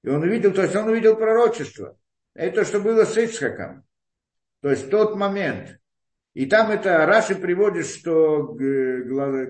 [0.02, 1.98] И он увидел, то есть он увидел пророчество.
[2.32, 3.85] Это что было с Ицхаком.
[4.62, 5.78] То есть тот момент.
[6.35, 8.57] И там это Раши приводит, что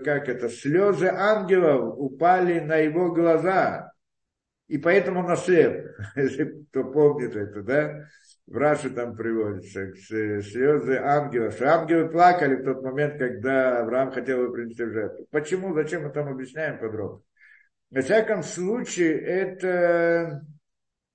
[0.04, 3.92] как это, слезы ангелов упали на его глаза.
[4.68, 5.86] И поэтому он ослеп.
[6.16, 8.04] Если кто помнит это, да?
[8.46, 14.42] в Раши там приводится, слезы ангелов, что ангелы плакали в тот момент, когда Авраам хотел
[14.42, 15.26] его принести жертву.
[15.30, 17.22] Почему, зачем мы там объясняем подробно?
[17.90, 20.42] Во всяком случае, это,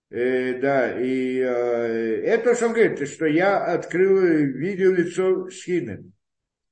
[0.09, 6.11] э, да, и э, это, что он говорит, что я открыл, видел лицо Шхины.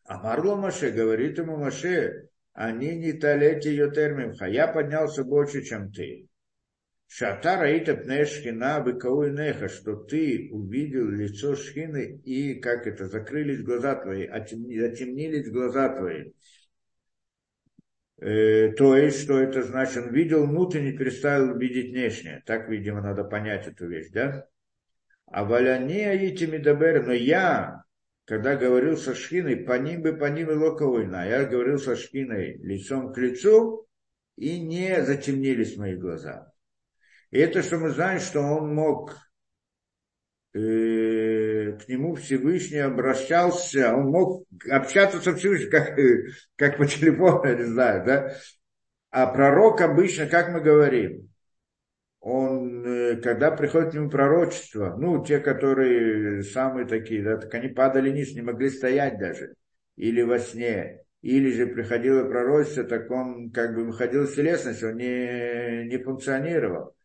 [0.04, 5.92] А Марло Маше говорит ему Маше, они не талети ее термимха, я поднялся больше, чем
[5.92, 6.28] ты.
[7.08, 13.96] Шата раита пне шхина неха, что ты увидел лицо шхины и, как это, закрылись глаза
[13.96, 16.32] твои, отемнились глаза твои.
[18.18, 20.06] Э, то есть, что это значит?
[20.06, 22.44] Он видел внутренне, перестал видеть внешнее.
[22.46, 24.48] Так, видимо, надо понять эту вещь, да?
[25.26, 27.84] А валяне аити мидабер, но я,
[28.26, 32.58] когда говорил со Шхиной, по ним бы по ним и локовойна, я говорил со Шхиной
[32.58, 33.86] лицом к лицу,
[34.38, 36.52] и не затемнились мои глаза.
[37.32, 39.18] И это, что мы знаем, что он мог
[40.54, 40.60] э,
[41.84, 45.98] к нему Всевышний обращался, он мог общаться со Всевышним, как,
[46.56, 48.36] как по телефону, я не знаю, да?
[49.12, 51.30] А пророк обычно, как мы говорим,
[52.20, 57.70] он, э, когда приходит к нему пророчество, ну, те, которые самые такие, да, так они
[57.70, 59.56] падали низ, не могли стоять даже,
[59.96, 64.98] или во сне, или же приходило пророчество, так он как бы выходил из телесности, он
[64.98, 66.96] не, не функционировал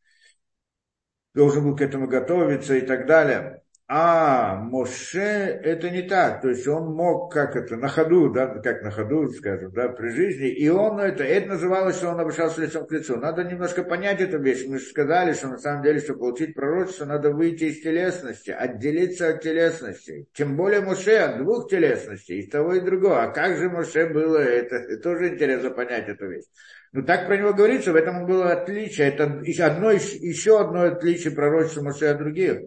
[1.35, 3.60] должен был к этому готовиться и так далее.
[3.93, 5.19] А Моше
[5.65, 9.29] это не так, то есть он мог как это на ходу, да, как на ходу,
[9.31, 13.17] скажем, да, при жизни, и он это, это называлось, что он обращался лицом к лицу.
[13.17, 14.65] Надо немножко понять эту вещь.
[14.69, 19.31] Мы же сказали, что на самом деле, чтобы получить пророчество, надо выйти из телесности, отделиться
[19.31, 20.29] от телесности.
[20.35, 23.25] Тем более Моше от двух телесностей, и того и другого.
[23.25, 24.77] А как же Моше было это?
[24.77, 26.45] Это тоже интересно понять эту вещь.
[26.93, 29.09] Ну, так про него говорится, в этом было отличие.
[29.09, 32.61] Это одно, еще одно отличие пророчества Моше от других.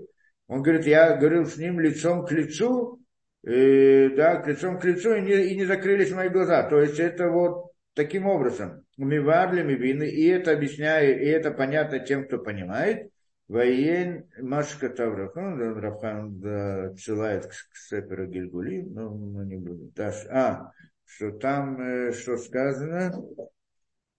[0.48, 3.00] Он говорит, я говорил с ним лицом к лицу,
[3.44, 6.64] и, да, к лицом к лицу, и не, и не закрылись мои глаза.
[6.64, 8.86] То есть это вот таким образом.
[8.98, 13.10] Умиварли, мивины, и это объясняю, и это понятно тем, кто понимает.
[13.48, 19.92] Воен Машка Таврахан, Рафхан отсылает к Сеперу Гильгули, но мы не будем.
[20.30, 20.72] А,
[21.06, 23.14] что там, э, что сказано,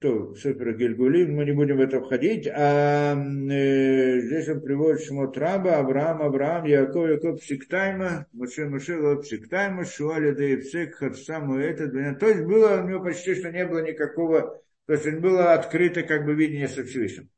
[0.00, 5.36] то Супер Гильгулим, мы не будем в это входить, а э, здесь он приводит Шмот
[5.38, 12.42] Раба, Авраам, Авраам, Яков, Яков, Псиктайма, Муше, Муше, Псиктайма, Шуали, Псик, Хатсаму, это, то есть
[12.42, 16.68] было у него почти что не было никакого, то есть было открыто как бы видение
[16.68, 17.30] со Всевышним.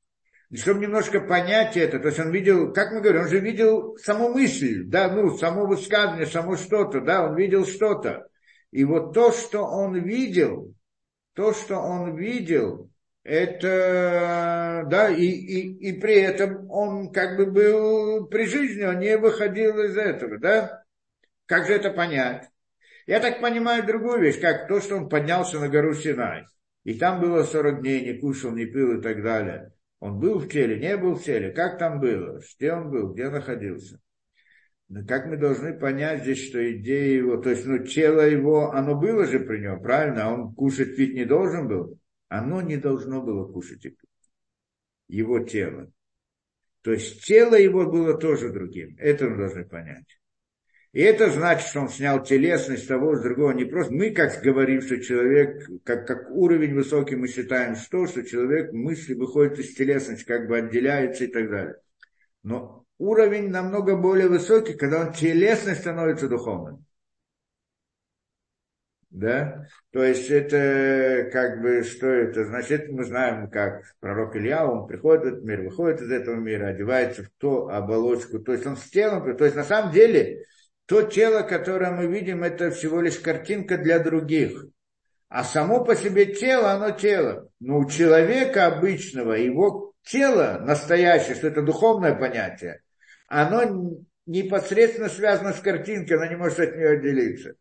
[0.51, 3.97] И чтобы немножко понять это, то есть он видел, как мы говорим, он же видел
[3.97, 8.29] саму мысль, да, ну, само высказывание, само что-то, да, он видел что-то.
[8.71, 10.73] И вот то, что он видел,
[11.37, 12.91] то, что он видел,
[13.23, 19.19] это, да, и, и, и при этом он как бы был при жизни, он не
[19.19, 20.83] выходил из этого, да?
[21.45, 22.49] Как же это понять?
[23.07, 26.47] Я так понимаю другую вещь, как то, что он поднялся на гору Синай.
[26.85, 29.73] И там было 40 дней, не кушал, не пил и так далее.
[30.01, 31.51] Он был в теле, не был в теле.
[31.51, 32.41] Как там было?
[32.59, 33.13] Где он был?
[33.13, 34.01] Где находился?
[34.89, 38.95] Но как мы должны понять здесь, что идея его, то есть, ну, тело его, оно
[38.95, 40.27] было же при нем, правильно?
[40.27, 41.99] А он кушать, пить не должен был?
[42.29, 44.11] Оно не должно было кушать и пить.
[45.09, 45.91] Его тело.
[46.83, 48.97] То есть, тело его было тоже другим.
[48.99, 50.07] Это мы должны понять.
[50.93, 53.53] И это значит, что он снял телесность того с другого.
[53.53, 58.23] Не просто мы, как говорим, что человек, как, как уровень высокий мы считаем, что, что
[58.23, 61.77] человек мысли выходит из телесности, как бы отделяется и так далее.
[62.45, 66.85] Но уровень намного более высокий, когда он телесный становится духовным.
[69.11, 69.67] Да?
[69.93, 72.45] То есть это как бы, что это?
[72.45, 76.67] Значит, мы знаем, как пророк Илья, он приходит в этот мир, выходит из этого мира,
[76.67, 80.45] одевается в ту оболочку, то есть он с телом, то есть на самом деле
[80.87, 84.67] то тело, которое мы видим, это всего лишь картинка для других.
[85.29, 87.49] А само по себе тело, оно тело.
[87.59, 92.83] Но у человека обычного, его тело настоящее, что это духовное понятие,
[93.29, 97.55] оно непосредственно связано с картинкой, оно не может от нее отделиться.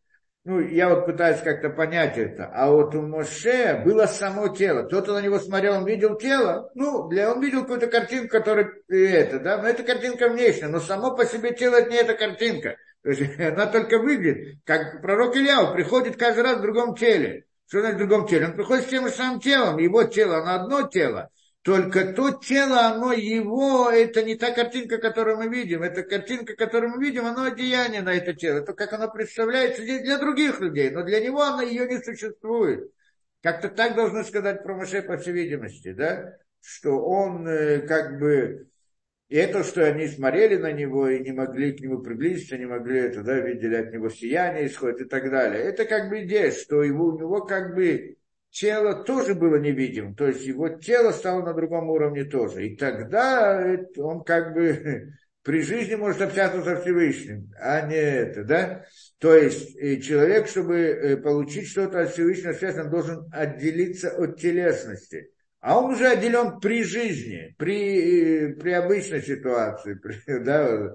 [0.46, 2.46] Ну, я вот пытаюсь как-то понять это.
[2.54, 4.84] А вот у Моше было само тело.
[4.84, 6.70] Кто-то на него смотрел, он видел тело.
[6.76, 10.68] Ну, для, он видел какую-то картинку, которая это, да, но это картинка внешняя.
[10.68, 12.76] Но само по себе тело это не эта картинка.
[13.02, 17.46] То есть она только выглядит, как пророк Ильяу приходит каждый раз в другом теле.
[17.68, 18.46] Что значит в другом теле?
[18.46, 21.30] Он приходит с тем же самым телом, его тело, оно одно тело.
[21.66, 25.82] Только то тело, оно его, это не та картинка, которую мы видим.
[25.82, 28.60] Это картинка, которую мы видим, оно одеяние на это тело.
[28.60, 32.92] Это как оно представляется для других людей, но для него оно ее не существует.
[33.42, 36.38] Как-то так должны сказать про Моше, по всей видимости, да?
[36.62, 38.68] Что он э, как бы
[39.30, 43.00] и это, что они смотрели на него и не могли к нему приблизиться, не могли
[43.00, 45.64] это, да, видели от него сияние исходит и так далее.
[45.64, 48.18] Это как бы идея, что его, у него как бы
[48.56, 52.68] тело тоже было невидимым, то есть его тело стало на другом уровне тоже.
[52.68, 55.14] И тогда он как бы
[55.44, 58.86] при жизни может общаться со Всевышним, а не это, да?
[59.20, 65.32] То есть человек, чтобы э, получить что-то от Всевышнего, он должен отделиться от телесности–
[65.66, 69.96] а он уже отделен при жизни, при, при обычной ситуации.
[70.04, 70.94] При, да,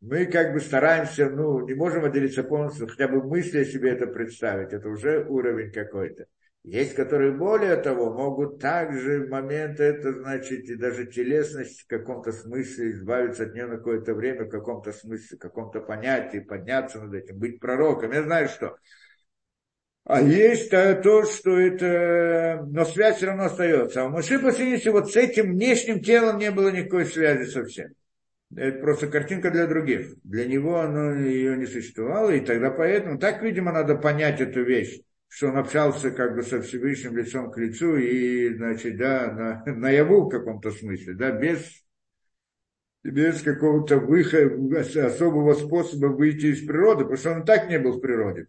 [0.00, 4.72] мы как бы стараемся, ну, не можем отделиться полностью, хотя бы мысли себе это представить,
[4.72, 6.26] это уже уровень какой-то.
[6.64, 12.32] Есть, которые более того, могут также в момент это, значит, и даже телесность в каком-то
[12.32, 17.14] смысле избавиться от нее на какое-то время, в каком-то смысле, в каком-то понятии, подняться над
[17.14, 18.12] этим, быть пророком.
[18.12, 18.76] Я знаю, что
[20.06, 22.62] а есть то, что это...
[22.66, 24.02] Но связь все равно остается.
[24.02, 27.88] А у Муши Пасиниси вот с этим внешним телом не было никакой связи совсем.
[28.54, 30.14] Это просто картинка для других.
[30.22, 35.00] Для него оно, ее не существовало, и тогда поэтому так, видимо, надо понять эту вещь,
[35.34, 39.32] что он общался как бы со Всевышним лицом к лицу и, значит, да,
[39.66, 41.84] на, наяву в каком-то смысле, да, без,
[43.02, 48.00] без какого-то выхода, особого способа выйти из природы, потому что он так не был в
[48.00, 48.46] природе.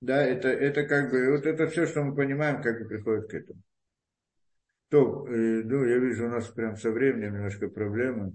[0.00, 3.34] Да, это, это как бы, вот это все, что мы понимаем, как бы приходит к
[3.34, 3.60] этому.
[4.90, 8.32] То, э, ну, я вижу, у нас прям со временем немножко проблемы.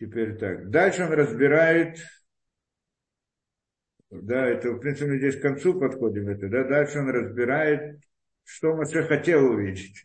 [0.00, 0.70] Теперь так.
[0.70, 1.98] Дальше он разбирает,
[4.10, 7.98] да, это, в принципе, мы здесь к концу подходим, это, да, дальше он разбирает,
[8.44, 10.00] что Маше хотел увидеть.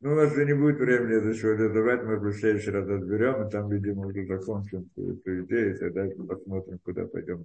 [0.00, 3.50] ну, у нас уже не будет времени это давать, мы в следующий раз разберем, и
[3.50, 7.44] там, видимо, уже закончим эту идею, и тогда посмотрим, куда пойдем.